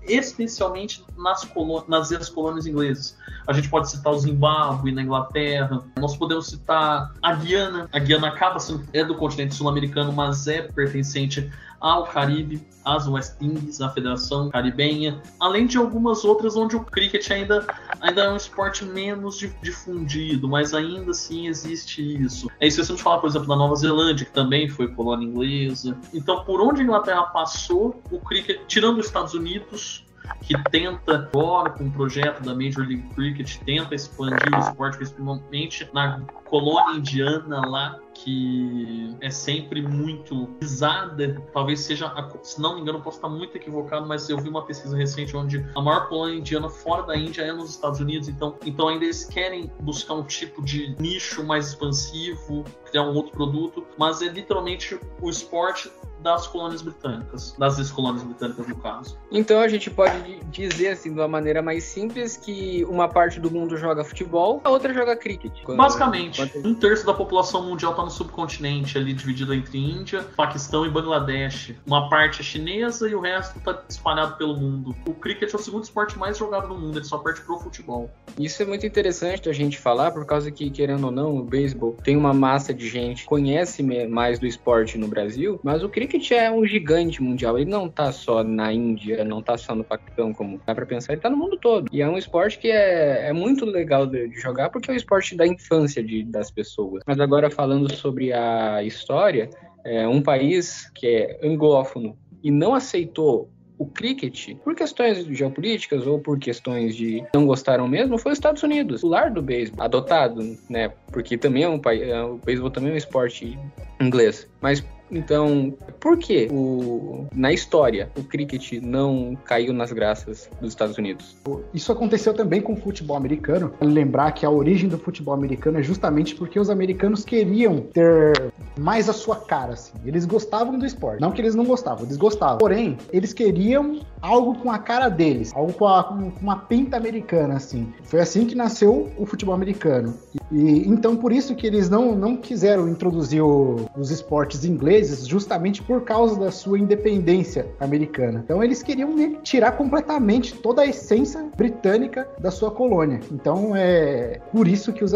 especialmente 0.02 1.02
nas, 1.16 1.48
nas 1.88 2.10
ex-colônias 2.10 2.66
inglesas. 2.66 3.16
A 3.46 3.54
gente 3.54 3.70
pode 3.70 3.90
citar 3.90 4.12
o 4.12 4.18
Zimbábue 4.18 4.92
na 4.92 5.02
Inglaterra, 5.02 5.82
nós 5.98 6.14
podemos 6.14 6.46
citar 6.48 7.14
a 7.22 7.34
Guiana. 7.34 7.88
A 7.90 7.98
Guiana 7.98 8.28
acaba 8.28 8.58
sendo 8.58 8.84
é 8.92 9.02
do 9.02 9.14
continente 9.14 9.54
sul-americano, 9.54 10.12
mas 10.12 10.46
é 10.46 10.60
pertencente 10.60 11.50
ao 11.80 12.04
Caribe, 12.04 12.66
às 12.84 13.08
West 13.08 13.40
Indies, 13.40 13.80
à 13.80 13.90
Federação 13.90 14.48
Caribenha, 14.48 15.20
além 15.40 15.66
de 15.66 15.76
algumas 15.76 16.24
outras 16.24 16.56
onde 16.56 16.76
o 16.76 16.84
cricket 16.84 17.28
ainda, 17.30 17.66
ainda 18.00 18.22
é 18.22 18.30
um 18.30 18.36
esporte 18.36 18.84
menos 18.84 19.44
difundido, 19.60 20.48
mas 20.48 20.72
ainda 20.72 21.10
assim 21.10 21.48
existe 21.48 22.22
isso. 22.22 22.48
É 22.60 22.66
isso 22.66 22.80
a 22.80 22.96
falar, 22.96 23.18
por 23.18 23.28
exemplo, 23.28 23.48
da 23.48 23.56
Nova 23.56 23.74
Zelândia, 23.74 24.24
que 24.24 24.32
também 24.32 24.68
foi 24.68 24.88
colônia 24.88 25.26
inglesa. 25.26 25.98
Então, 26.14 26.44
por 26.44 26.60
onde 26.60 26.80
a 26.80 26.84
Inglaterra 26.84 27.24
passou, 27.24 28.00
o 28.10 28.20
cricket, 28.20 28.60
tirando 28.68 28.98
os 28.98 29.06
Estados 29.06 29.34
Unidos, 29.34 30.05
que 30.40 30.54
tenta, 30.70 31.14
agora 31.14 31.70
com 31.70 31.84
o 31.84 31.90
projeto 31.90 32.42
da 32.42 32.54
Major 32.54 32.86
League 32.86 33.08
Cricket, 33.14 33.58
tenta 33.64 33.94
expandir 33.94 34.54
o 34.54 34.58
esporte, 34.58 34.98
principalmente 34.98 35.88
na 35.92 36.20
colônia 36.44 36.98
indiana 36.98 37.66
lá, 37.66 37.98
que 38.14 39.16
é 39.20 39.30
sempre 39.30 39.82
muito 39.82 40.46
pisada. 40.58 41.42
Talvez 41.52 41.80
seja, 41.80 42.12
se 42.42 42.60
não 42.60 42.76
me 42.76 42.80
engano, 42.80 43.00
posso 43.00 43.18
estar 43.18 43.28
muito 43.28 43.56
equivocado, 43.56 44.06
mas 44.06 44.28
eu 44.28 44.38
vi 44.38 44.48
uma 44.48 44.64
pesquisa 44.64 44.96
recente 44.96 45.36
onde 45.36 45.66
a 45.74 45.80
maior 45.80 46.08
colônia 46.08 46.38
indiana 46.38 46.68
fora 46.68 47.02
da 47.02 47.16
Índia 47.16 47.42
é 47.42 47.52
nos 47.52 47.70
Estados 47.70 48.00
Unidos. 48.00 48.28
Então, 48.28 48.56
então 48.64 48.88
ainda 48.88 49.04
eles 49.04 49.24
querem 49.24 49.70
buscar 49.80 50.14
um 50.14 50.22
tipo 50.22 50.62
de 50.62 50.94
nicho 50.98 51.44
mais 51.44 51.68
expansivo, 51.68 52.64
criar 52.86 53.02
um 53.02 53.14
outro 53.14 53.32
produto, 53.32 53.86
mas 53.98 54.22
é 54.22 54.28
literalmente 54.28 54.98
o 55.20 55.28
esporte 55.28 55.90
das 56.26 56.44
colônias 56.48 56.82
britânicas, 56.82 57.54
das 57.56 57.78
ex-colônias 57.78 58.24
britânicas 58.24 58.66
no 58.66 58.74
caso. 58.74 59.16
Então 59.30 59.60
a 59.60 59.68
gente 59.68 59.88
pode 59.88 60.40
dizer 60.50 60.88
assim, 60.88 61.14
de 61.14 61.20
uma 61.20 61.28
maneira 61.28 61.62
mais 61.62 61.84
simples, 61.84 62.36
que 62.36 62.84
uma 62.86 63.08
parte 63.08 63.38
do 63.38 63.48
mundo 63.48 63.76
joga 63.76 64.02
futebol, 64.02 64.60
a 64.64 64.70
outra 64.70 64.92
joga 64.92 65.14
cricket. 65.14 65.52
Basicamente, 65.64 66.42
um 66.64 66.74
terço 66.74 67.06
da 67.06 67.14
população 67.14 67.62
mundial 67.62 67.92
está 67.92 68.02
no 68.02 68.10
subcontinente, 68.10 68.98
ali 68.98 69.14
dividido 69.14 69.54
entre 69.54 69.78
Índia, 69.78 70.24
Paquistão 70.36 70.84
e 70.84 70.90
Bangladesh. 70.90 71.74
Uma 71.86 72.10
parte 72.10 72.40
é 72.40 72.44
chinesa 72.44 73.08
e 73.08 73.14
o 73.14 73.20
resto 73.20 73.58
está 73.58 73.84
espalhado 73.88 74.36
pelo 74.36 74.56
mundo. 74.56 74.96
O 75.06 75.14
cricket 75.14 75.52
é 75.52 75.56
o 75.56 75.60
segundo 75.60 75.84
esporte 75.84 76.18
mais 76.18 76.36
jogado 76.36 76.66
no 76.66 76.76
mundo, 76.76 76.98
ele 76.98 77.04
só 77.04 77.18
perde 77.18 77.40
pro 77.42 77.56
futebol. 77.60 78.10
Isso 78.36 78.60
é 78.60 78.66
muito 78.66 78.84
interessante 78.84 79.48
a 79.48 79.52
gente 79.52 79.78
falar, 79.78 80.10
por 80.10 80.26
causa 80.26 80.50
que, 80.50 80.70
querendo 80.70 81.04
ou 81.04 81.12
não, 81.12 81.36
o 81.36 81.44
beisebol 81.44 81.96
tem 82.02 82.16
uma 82.16 82.34
massa 82.34 82.74
de 82.74 82.88
gente 82.88 83.22
que 83.22 83.28
conhece 83.28 83.80
mais 84.08 84.40
do 84.40 84.46
esporte 84.46 84.98
no 84.98 85.06
Brasil, 85.06 85.60
mas 85.62 85.84
o 85.84 85.88
cricket 85.88 86.15
cricket 86.16 86.32
é 86.32 86.50
um 86.50 86.64
gigante 86.64 87.22
mundial. 87.22 87.58
Ele 87.58 87.70
não 87.70 87.88
tá 87.88 88.10
só 88.10 88.42
na 88.42 88.72
Índia, 88.72 89.24
não 89.24 89.42
tá 89.42 89.56
só 89.56 89.74
no 89.74 89.84
Paquistão, 89.84 90.32
como 90.32 90.60
dá 90.66 90.74
pra 90.74 90.86
pensar, 90.86 91.12
ele 91.12 91.22
tá 91.22 91.30
no 91.30 91.36
mundo 91.36 91.56
todo. 91.58 91.88
E 91.92 92.00
é 92.00 92.08
um 92.08 92.16
esporte 92.16 92.58
que 92.58 92.68
é, 92.68 93.28
é 93.28 93.32
muito 93.32 93.64
legal 93.64 94.06
de, 94.06 94.28
de 94.28 94.40
jogar 94.40 94.70
porque 94.70 94.90
é 94.90 94.94
um 94.94 94.96
esporte 94.96 95.36
da 95.36 95.46
infância 95.46 96.02
de, 96.02 96.22
das 96.24 96.50
pessoas. 96.50 97.02
Mas 97.06 97.20
agora 97.20 97.50
falando 97.50 97.92
sobre 97.92 98.32
a 98.32 98.82
história, 98.82 99.50
é 99.84 100.08
um 100.08 100.22
país 100.22 100.90
que 100.94 101.06
é 101.06 101.40
anglófono 101.42 102.16
e 102.42 102.50
não 102.50 102.74
aceitou 102.74 103.50
o 103.78 103.84
cricket, 103.84 104.54
por 104.64 104.74
questões 104.74 105.26
geopolíticas 105.26 106.06
ou 106.06 106.18
por 106.18 106.38
questões 106.38 106.96
de 106.96 107.22
não 107.34 107.44
gostaram 107.44 107.86
mesmo, 107.86 108.16
foi 108.16 108.32
os 108.32 108.38
Estados 108.38 108.62
Unidos, 108.62 109.02
o 109.02 109.08
lar 109.08 109.30
do 109.30 109.42
beisebol, 109.42 109.84
adotado, 109.84 110.56
né? 110.70 110.90
Porque 111.12 111.36
também 111.36 111.64
é 111.64 111.68
um 111.68 111.78
país, 111.78 112.00
é, 112.00 112.22
o 112.22 112.38
beisebol 112.38 112.70
também 112.70 112.92
é 112.92 112.94
um 112.94 112.96
esporte 112.96 113.58
inglês. 114.00 114.48
Mas 114.62 114.82
então, 115.10 115.74
por 116.00 116.18
que 116.18 116.48
o, 116.50 117.26
na 117.34 117.52
história 117.52 118.10
o 118.16 118.22
cricket 118.22 118.80
não 118.82 119.36
caiu 119.44 119.72
nas 119.72 119.92
graças 119.92 120.48
dos 120.60 120.70
Estados 120.70 120.98
Unidos? 120.98 121.36
Isso 121.72 121.92
aconteceu 121.92 122.34
também 122.34 122.60
com 122.60 122.72
o 122.72 122.76
futebol 122.76 123.16
americano. 123.16 123.72
Lembrar 123.80 124.32
que 124.32 124.44
a 124.44 124.50
origem 124.50 124.88
do 124.88 124.98
futebol 124.98 125.34
americano 125.34 125.78
é 125.78 125.82
justamente 125.82 126.34
porque 126.34 126.58
os 126.58 126.70
americanos 126.70 127.24
queriam 127.24 127.80
ter 127.80 128.52
mais 128.78 129.08
a 129.08 129.12
sua 129.12 129.36
cara, 129.36 129.74
assim. 129.74 129.92
Eles 130.04 130.24
gostavam 130.24 130.78
do 130.78 130.84
esporte. 130.84 131.20
Não 131.20 131.30
que 131.30 131.40
eles 131.40 131.54
não 131.54 131.64
gostavam, 131.64 132.04
eles 132.04 132.16
gostavam. 132.16 132.58
Porém, 132.58 132.98
eles 133.12 133.32
queriam 133.32 134.00
algo 134.20 134.56
com 134.58 134.70
a 134.70 134.78
cara 134.78 135.08
deles, 135.08 135.52
algo 135.54 135.72
com, 135.72 135.86
a, 135.86 136.04
com 136.04 136.32
uma 136.40 136.56
pinta 136.56 136.96
americana, 136.96 137.54
assim. 137.54 137.92
Foi 138.04 138.20
assim 138.20 138.46
que 138.46 138.54
nasceu 138.54 139.10
o 139.16 139.26
futebol 139.26 139.54
americano. 139.54 140.14
E 140.50 140.88
então 140.88 141.16
por 141.16 141.32
isso 141.32 141.54
que 141.54 141.66
eles 141.66 141.88
não, 141.88 142.14
não 142.14 142.36
quiseram 142.36 142.88
introduzir 142.88 143.42
o, 143.42 143.88
os 143.96 144.10
esportes 144.10 144.64
ingleses, 144.64 144.95
justamente 145.02 145.82
por 145.82 146.02
causa 146.02 146.38
da 146.38 146.50
sua 146.50 146.78
independência 146.78 147.66
americana. 147.80 148.42
Então 148.44 148.62
eles 148.62 148.82
queriam 148.82 149.14
tirar 149.42 149.72
completamente 149.72 150.54
toda 150.54 150.82
a 150.82 150.86
essência 150.86 151.46
britânica 151.56 152.28
da 152.38 152.50
sua 152.50 152.70
colônia. 152.70 153.20
Então 153.30 153.74
é 153.74 154.40
por 154.52 154.68
isso 154.68 154.92
que 154.92 155.04
os 155.04 155.12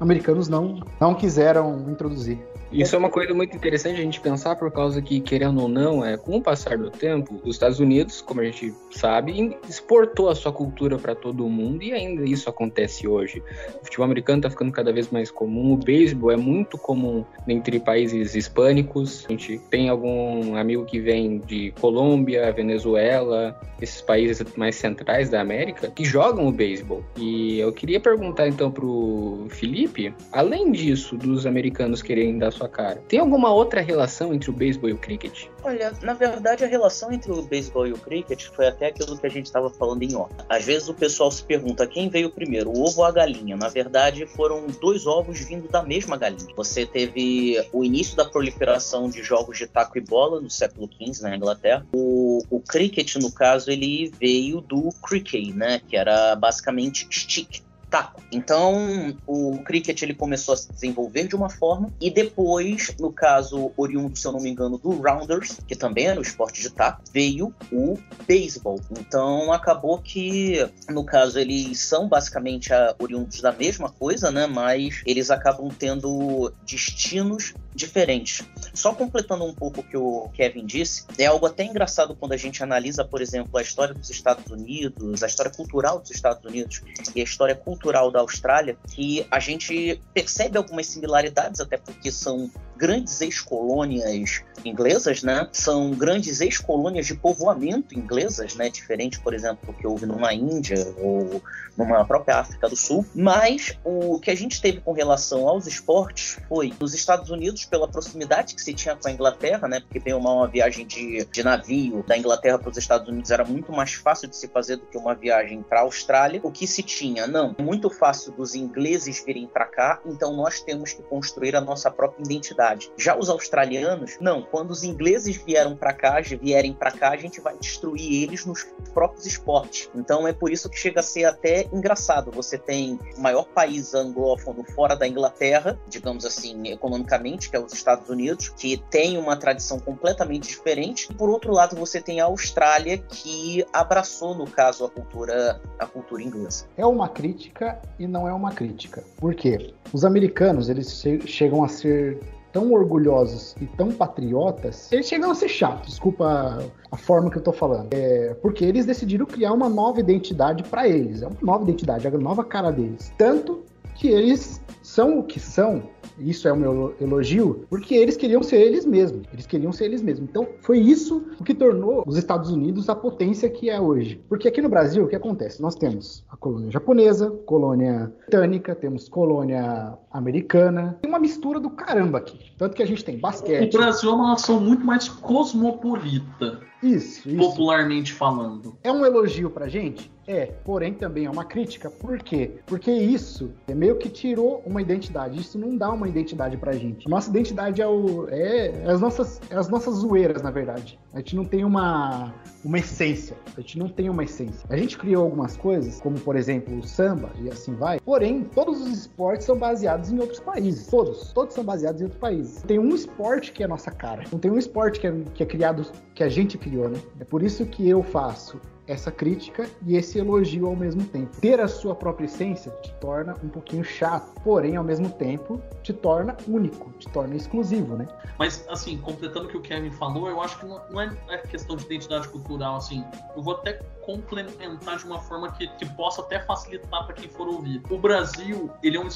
americanos 0.00 0.48
não, 0.48 0.80
não 1.00 1.14
quiseram 1.14 1.84
introduzir. 1.88 2.38
Isso 2.74 2.96
é 2.96 2.98
uma 2.98 3.08
coisa 3.08 3.32
muito 3.32 3.56
interessante 3.56 4.00
a 4.00 4.02
gente 4.02 4.20
pensar, 4.20 4.56
por 4.56 4.68
causa 4.68 5.00
que, 5.00 5.20
querendo 5.20 5.62
ou 5.62 5.68
não, 5.68 6.04
é, 6.04 6.16
com 6.16 6.38
o 6.38 6.42
passar 6.42 6.76
do 6.76 6.90
tempo, 6.90 7.40
os 7.44 7.54
Estados 7.54 7.78
Unidos, 7.78 8.20
como 8.20 8.40
a 8.40 8.44
gente 8.44 8.74
sabe, 8.90 9.56
exportou 9.68 10.28
a 10.28 10.34
sua 10.34 10.52
cultura 10.52 10.98
para 10.98 11.14
todo 11.14 11.46
o 11.46 11.48
mundo 11.48 11.84
e 11.84 11.92
ainda 11.92 12.24
isso 12.24 12.50
acontece 12.50 13.06
hoje. 13.06 13.40
O 13.80 13.84
futebol 13.84 14.06
americano 14.06 14.38
está 14.38 14.50
ficando 14.50 14.72
cada 14.72 14.92
vez 14.92 15.08
mais 15.08 15.30
comum, 15.30 15.72
o 15.72 15.76
beisebol 15.76 16.32
é 16.32 16.36
muito 16.36 16.76
comum 16.76 17.24
entre 17.46 17.78
países 17.78 18.34
hispânicos. 18.34 19.24
A 19.26 19.30
gente 19.30 19.60
tem 19.70 19.88
algum 19.88 20.56
amigo 20.56 20.84
que 20.84 20.98
vem 20.98 21.38
de 21.38 21.72
Colômbia, 21.80 22.52
Venezuela, 22.52 23.56
esses 23.80 24.00
países 24.00 24.44
mais 24.56 24.74
centrais 24.74 25.30
da 25.30 25.40
América, 25.40 25.90
que 25.90 26.04
jogam 26.04 26.48
o 26.48 26.52
beisebol. 26.52 27.04
E 27.16 27.60
eu 27.60 27.72
queria 27.72 28.00
perguntar 28.00 28.48
então 28.48 28.70
pro 28.70 29.46
Felipe, 29.50 30.12
além 30.32 30.72
disso, 30.72 31.16
dos 31.16 31.46
americanos 31.46 32.02
quererem 32.02 32.38
dar 32.38 32.50
sua 32.50 32.63
sua 32.64 32.68
cara. 32.68 33.02
Tem 33.08 33.18
alguma 33.18 33.52
outra 33.52 33.80
relação 33.80 34.32
entre 34.32 34.50
o 34.50 34.52
beisebol 34.52 34.90
e 34.90 34.92
o 34.92 34.98
cricket? 34.98 35.46
Olha, 35.62 35.92
na 36.02 36.14
verdade 36.14 36.64
a 36.64 36.66
relação 36.66 37.12
entre 37.12 37.30
o 37.30 37.42
beisebol 37.42 37.86
e 37.86 37.92
o 37.92 37.98
cricket 37.98 38.46
foi 38.48 38.66
até 38.66 38.86
aquilo 38.86 39.16
que 39.16 39.26
a 39.26 39.30
gente 39.30 39.46
estava 39.46 39.70
falando 39.70 40.02
em 40.02 40.14
off. 40.14 40.32
Às 40.48 40.64
vezes 40.64 40.88
o 40.88 40.94
pessoal 40.94 41.30
se 41.30 41.42
pergunta 41.42 41.86
quem 41.86 42.08
veio 42.08 42.30
primeiro, 42.30 42.70
o 42.70 42.82
ovo 42.82 43.00
ou 43.00 43.04
a 43.04 43.12
galinha. 43.12 43.56
Na 43.56 43.68
verdade 43.68 44.26
foram 44.26 44.66
dois 44.80 45.06
ovos 45.06 45.40
vindo 45.40 45.68
da 45.68 45.82
mesma 45.82 46.16
galinha. 46.16 46.54
Você 46.56 46.86
teve 46.86 47.62
o 47.72 47.84
início 47.84 48.16
da 48.16 48.24
proliferação 48.24 49.08
de 49.08 49.22
jogos 49.22 49.58
de 49.58 49.66
taco 49.66 49.98
e 49.98 50.00
bola 50.00 50.40
no 50.40 50.50
século 50.50 50.88
XV 50.88 51.22
na 51.22 51.36
Inglaterra. 51.36 51.86
O, 51.94 52.42
o 52.50 52.60
cricket, 52.60 53.16
no 53.16 53.30
caso, 53.32 53.70
ele 53.70 54.12
veio 54.18 54.60
do 54.60 54.90
cricket, 55.02 55.54
né, 55.54 55.80
que 55.86 55.96
era 55.96 56.34
basicamente 56.36 57.06
stick 57.10 57.62
taco. 57.94 58.20
Então, 58.32 59.16
o 59.24 59.58
cricket 59.58 60.02
ele 60.02 60.14
começou 60.14 60.54
a 60.54 60.56
se 60.56 60.72
desenvolver 60.72 61.28
de 61.28 61.36
uma 61.36 61.48
forma 61.48 61.92
e 62.00 62.10
depois, 62.10 62.92
no 62.98 63.12
caso 63.12 63.70
oriundo, 63.76 64.18
se 64.18 64.26
eu 64.26 64.32
não 64.32 64.40
me 64.40 64.50
engano, 64.50 64.76
do 64.76 65.00
rounders, 65.00 65.60
que 65.68 65.76
também 65.76 66.08
era 66.08 66.18
o 66.18 66.22
esporte 66.22 66.60
de 66.60 66.70
taco, 66.70 67.04
veio 67.12 67.54
o 67.70 67.96
beisebol. 68.26 68.80
Então, 68.98 69.52
acabou 69.52 69.98
que, 69.98 70.68
no 70.88 71.04
caso, 71.04 71.38
eles 71.38 71.78
são 71.78 72.08
basicamente 72.08 72.70
oriundos 72.98 73.40
da 73.40 73.52
mesma 73.52 73.88
coisa, 73.88 74.28
né? 74.32 74.48
Mas 74.48 75.00
eles 75.06 75.30
acabam 75.30 75.68
tendo 75.68 76.52
destinos 76.66 77.54
diferentes. 77.72 78.44
Só 78.72 78.92
completando 78.92 79.44
um 79.44 79.54
pouco 79.54 79.80
o 79.80 79.84
que 79.84 79.96
o 79.96 80.28
Kevin 80.34 80.66
disse, 80.66 81.04
é 81.16 81.26
algo 81.26 81.46
até 81.46 81.64
engraçado 81.64 82.16
quando 82.16 82.32
a 82.32 82.36
gente 82.36 82.62
analisa, 82.62 83.04
por 83.04 83.20
exemplo, 83.20 83.56
a 83.56 83.62
história 83.62 83.94
dos 83.94 84.10
Estados 84.10 84.50
Unidos, 84.50 85.22
a 85.22 85.26
história 85.26 85.50
cultural 85.50 86.00
dos 86.00 86.10
Estados 86.10 86.44
Unidos 86.44 86.82
e 87.14 87.20
a 87.20 87.24
história 87.24 87.54
cultural 87.54 87.83
da 87.92 88.20
Austrália, 88.20 88.76
que 88.90 89.26
a 89.30 89.38
gente 89.38 90.00
percebe 90.12 90.58
algumas 90.58 90.86
similaridades, 90.86 91.60
até 91.60 91.76
porque 91.76 92.10
são 92.10 92.50
grandes 92.76 93.20
ex-colônias 93.20 94.42
inglesas, 94.64 95.22
né? 95.22 95.48
São 95.52 95.90
grandes 95.92 96.40
ex-colônias 96.40 97.06
de 97.06 97.14
povoamento 97.14 97.96
inglesas, 97.96 98.54
né? 98.54 98.68
Diferente, 98.68 99.20
por 99.20 99.34
exemplo, 99.34 99.58
do 99.66 99.72
que 99.72 99.86
houve 99.86 100.06
numa 100.06 100.32
Índia 100.32 100.76
ou 100.98 101.42
numa 101.76 102.04
própria 102.04 102.38
África 102.38 102.68
do 102.68 102.76
Sul. 102.76 103.04
Mas 103.14 103.76
o 103.84 104.18
que 104.18 104.30
a 104.30 104.34
gente 104.34 104.60
teve 104.60 104.80
com 104.80 104.92
relação 104.92 105.48
aos 105.48 105.66
esportes 105.66 106.38
foi 106.48 106.72
nos 106.80 106.94
Estados 106.94 107.30
Unidos, 107.30 107.64
pela 107.64 107.88
proximidade 107.88 108.54
que 108.54 108.62
se 108.62 108.72
tinha 108.74 108.96
com 108.96 109.08
a 109.08 109.12
Inglaterra, 109.12 109.68
né? 109.68 109.80
Porque 109.80 110.00
bem 110.00 110.14
uma, 110.14 110.46
viagem 110.48 110.86
de, 110.86 111.24
de 111.24 111.42
navio 111.42 112.04
da 112.06 112.16
Inglaterra 112.16 112.58
para 112.58 112.70
os 112.70 112.76
Estados 112.76 113.08
Unidos 113.08 113.30
era 113.30 113.44
muito 113.44 113.72
mais 113.72 113.94
fácil 113.94 114.28
de 114.28 114.36
se 114.36 114.48
fazer 114.48 114.76
do 114.76 114.86
que 114.86 114.96
uma 114.96 115.14
viagem 115.14 115.62
para 115.62 115.80
a 115.80 115.82
Austrália. 115.82 116.40
O 116.42 116.50
que 116.50 116.66
se 116.66 116.82
tinha? 116.82 117.26
Não, 117.26 117.54
muito 117.74 117.90
fácil 117.90 118.30
dos 118.30 118.54
ingleses 118.54 119.24
virem 119.24 119.48
para 119.48 119.66
cá, 119.66 120.00
então 120.06 120.32
nós 120.36 120.60
temos 120.60 120.92
que 120.92 121.02
construir 121.02 121.56
a 121.56 121.60
nossa 121.60 121.90
própria 121.90 122.22
identidade. 122.22 122.88
Já 122.96 123.18
os 123.18 123.28
australianos, 123.28 124.16
não, 124.20 124.42
quando 124.42 124.70
os 124.70 124.84
ingleses 124.84 125.36
vieram 125.36 125.74
para 125.74 125.92
cá, 125.92 126.20
vierem 126.40 126.72
para 126.72 126.92
cá, 126.92 127.10
a 127.10 127.16
gente 127.16 127.40
vai 127.40 127.58
destruir 127.58 128.22
eles 128.22 128.46
nos 128.46 128.62
próprios 128.92 129.26
esportes. 129.26 129.90
Então 129.92 130.26
é 130.28 130.32
por 130.32 130.52
isso 130.52 130.70
que 130.70 130.78
chega 130.78 131.00
a 131.00 131.02
ser 131.02 131.24
até 131.24 131.68
engraçado. 131.72 132.30
Você 132.30 132.56
tem 132.56 132.96
o 133.16 133.20
maior 133.20 133.44
país 133.46 133.92
anglófono 133.92 134.62
fora 134.72 134.94
da 134.94 135.08
Inglaterra, 135.08 135.76
digamos 135.88 136.24
assim, 136.24 136.68
economicamente, 136.68 137.50
que 137.50 137.56
é 137.56 137.58
os 137.58 137.72
Estados 137.72 138.08
Unidos, 138.08 138.50
que 138.50 138.76
tem 138.88 139.18
uma 139.18 139.36
tradição 139.36 139.80
completamente 139.80 140.46
diferente. 140.46 141.12
Por 141.12 141.28
outro 141.28 141.52
lado, 141.52 141.74
você 141.74 142.00
tem 142.00 142.20
a 142.20 142.26
Austrália, 142.26 142.98
que 142.98 143.66
abraçou, 143.72 144.32
no 144.36 144.48
caso, 144.48 144.84
a 144.84 144.90
cultura, 144.90 145.60
a 145.76 145.86
cultura 145.86 146.22
inglesa. 146.22 146.66
É 146.76 146.86
uma 146.86 147.08
crítica 147.08 147.53
e 147.98 148.06
não 148.06 148.28
é 148.28 148.32
uma 148.32 148.52
crítica. 148.52 149.02
Por 149.18 149.34
quê? 149.34 149.72
Os 149.92 150.04
americanos, 150.04 150.68
eles 150.68 151.04
chegam 151.26 151.62
a 151.62 151.68
ser 151.68 152.18
tão 152.52 152.72
orgulhosos 152.72 153.56
e 153.60 153.66
tão 153.66 153.90
patriotas, 153.90 154.90
eles 154.92 155.06
chegam 155.06 155.30
a 155.30 155.34
ser 155.34 155.48
chatos. 155.48 155.88
Desculpa 155.88 156.64
a 156.90 156.96
forma 156.96 157.28
que 157.28 157.36
eu 157.36 157.42
tô 157.42 157.52
falando. 157.52 157.92
É, 157.92 158.34
porque 158.40 158.64
eles 158.64 158.86
decidiram 158.86 159.26
criar 159.26 159.52
uma 159.52 159.68
nova 159.68 159.98
identidade 159.98 160.62
para 160.62 160.88
eles. 160.88 161.22
É 161.22 161.26
uma 161.26 161.36
nova 161.42 161.64
identidade, 161.64 162.06
é 162.06 162.10
a 162.10 162.18
nova 162.18 162.44
cara 162.44 162.70
deles. 162.70 163.12
Tanto 163.18 163.64
que 163.96 164.08
eles 164.08 164.60
são 164.82 165.18
o 165.18 165.24
que 165.24 165.40
são 165.40 165.82
isso 166.18 166.48
é 166.48 166.52
o 166.52 166.56
meu 166.56 166.94
elogio, 167.00 167.66
porque 167.68 167.94
eles 167.94 168.16
queriam 168.16 168.42
ser 168.42 168.60
eles 168.60 168.84
mesmos. 168.84 169.26
Eles 169.32 169.46
queriam 169.46 169.72
ser 169.72 169.86
eles 169.86 170.02
mesmos. 170.02 170.28
Então, 170.28 170.46
foi 170.60 170.78
isso 170.78 171.24
o 171.38 171.44
que 171.44 171.54
tornou 171.54 172.04
os 172.06 172.16
Estados 172.16 172.50
Unidos 172.50 172.88
a 172.88 172.94
potência 172.94 173.48
que 173.48 173.70
é 173.70 173.80
hoje. 173.80 174.20
Porque 174.28 174.48
aqui 174.48 174.60
no 174.60 174.68
Brasil, 174.68 175.04
o 175.04 175.08
que 175.08 175.16
acontece? 175.16 175.60
Nós 175.60 175.74
temos 175.74 176.24
a 176.30 176.36
colônia 176.36 176.70
japonesa, 176.70 177.30
colônia 177.46 178.12
britânica, 178.20 178.74
temos 178.74 179.08
colônia 179.08 179.96
americana. 180.10 180.98
Tem 181.00 181.10
uma 181.10 181.18
mistura 181.18 181.60
do 181.60 181.70
caramba 181.70 182.18
aqui. 182.18 182.52
Tanto 182.56 182.76
que 182.76 182.82
a 182.82 182.86
gente 182.86 183.04
tem 183.04 183.18
basquete. 183.18 183.74
O 183.74 183.78
Brasil 183.78 184.10
é 184.10 184.14
uma 184.14 184.28
nação 184.30 184.60
muito 184.60 184.84
mais 184.84 185.08
cosmopolita. 185.08 186.60
Isso, 186.82 187.28
isso. 187.28 187.38
Popularmente 187.38 188.12
falando. 188.12 188.76
É 188.82 188.92
um 188.92 189.06
elogio 189.06 189.48
pra 189.48 189.68
gente? 189.68 190.12
É, 190.26 190.46
porém 190.64 190.92
também 190.92 191.26
é 191.26 191.30
uma 191.30 191.44
crítica. 191.44 191.90
Por 191.90 192.18
quê? 192.18 192.52
Porque 192.66 192.90
isso 192.90 193.52
é 193.66 193.74
meio 193.74 193.96
que 193.96 194.08
tirou 194.08 194.62
uma 194.66 194.82
identidade. 194.82 195.40
Isso 195.40 195.58
não 195.58 195.76
dá 195.76 195.90
uma 195.94 196.08
identidade 196.08 196.56
pra 196.56 196.72
gente. 196.72 197.08
Nossa 197.08 197.30
identidade 197.30 197.80
é, 197.80 197.86
o, 197.86 198.28
é, 198.28 198.68
é 198.68 198.90
as, 198.90 199.00
nossas, 199.00 199.40
é 199.50 199.56
as 199.56 199.68
nossas 199.68 199.96
zoeiras, 199.96 200.42
na 200.42 200.50
verdade. 200.50 200.98
A 201.12 201.18
gente 201.18 201.36
não 201.36 201.44
tem 201.44 201.64
uma, 201.64 202.34
uma 202.64 202.78
essência. 202.78 203.36
A 203.56 203.60
gente 203.60 203.78
não 203.78 203.88
tem 203.88 204.10
uma 204.10 204.24
essência. 204.24 204.66
A 204.68 204.76
gente 204.76 204.98
criou 204.98 205.24
algumas 205.24 205.56
coisas, 205.56 206.00
como 206.00 206.18
por 206.20 206.36
exemplo 206.36 206.76
o 206.78 206.82
samba 206.82 207.30
e 207.40 207.48
assim 207.48 207.74
vai. 207.74 208.00
Porém, 208.00 208.44
todos 208.44 208.80
os 208.80 208.88
esportes 208.88 209.46
são 209.46 209.56
baseados 209.56 210.10
em 210.10 210.18
outros 210.18 210.40
países. 210.40 210.86
Todos. 210.86 211.32
Todos 211.32 211.54
são 211.54 211.64
baseados 211.64 212.00
em 212.00 212.04
outros 212.04 212.20
países. 212.20 212.62
Tem 212.62 212.78
um 212.78 212.94
esporte 212.94 213.52
que 213.52 213.62
é 213.62 213.66
nossa 213.66 213.90
cara. 213.90 214.24
Não 214.32 214.38
tem 214.38 214.50
um 214.50 214.58
esporte 214.58 215.00
que 215.00 215.06
é, 215.06 215.12
que 215.34 215.42
é 215.42 215.46
criado, 215.46 215.86
que 216.14 216.22
a 216.22 216.28
gente 216.28 216.58
criou, 216.58 216.88
né? 216.88 216.98
É 217.20 217.24
por 217.24 217.42
isso 217.42 217.64
que 217.66 217.88
eu 217.88 218.02
faço 218.02 218.60
essa 218.86 219.10
crítica 219.10 219.68
e 219.86 219.96
esse 219.96 220.18
elogio 220.18 220.66
ao 220.66 220.76
mesmo 220.76 221.04
tempo. 221.04 221.36
Ter 221.40 221.60
a 221.60 221.68
sua 221.68 221.94
própria 221.94 222.26
essência 222.26 222.70
te 222.82 222.92
torna 222.94 223.34
um 223.42 223.48
pouquinho 223.48 223.84
chato, 223.84 224.40
porém, 224.42 224.76
ao 224.76 224.84
mesmo 224.84 225.10
tempo, 225.10 225.60
te 225.82 225.92
torna 225.92 226.36
único, 226.46 226.90
te 226.98 227.08
torna 227.08 227.34
exclusivo, 227.34 227.96
né? 227.96 228.06
Mas, 228.38 228.64
assim, 228.68 228.98
completando 228.98 229.46
o 229.46 229.48
que 229.48 229.56
o 229.56 229.60
Kevin 229.60 229.90
falou, 229.92 230.28
eu 230.28 230.40
acho 230.40 230.58
que 230.58 230.66
não 230.66 231.00
é, 231.00 231.16
é 231.28 231.38
questão 231.38 231.76
de 231.76 231.84
identidade 231.84 232.28
cultural, 232.28 232.76
assim, 232.76 233.04
eu 233.36 233.42
vou 233.42 233.54
até 233.54 233.80
complementar 234.02 234.98
de 234.98 235.04
uma 235.06 235.20
forma 235.20 235.50
que, 235.52 235.66
que 235.66 235.86
possa 235.94 236.20
até 236.20 236.40
facilitar 236.40 237.06
para 237.06 237.14
quem 237.14 237.28
for 237.28 237.48
ouvir. 237.48 237.82
O 237.88 237.98
Brasil, 237.98 238.70
ele 238.82 238.96
é 238.96 239.00
um, 239.00 239.08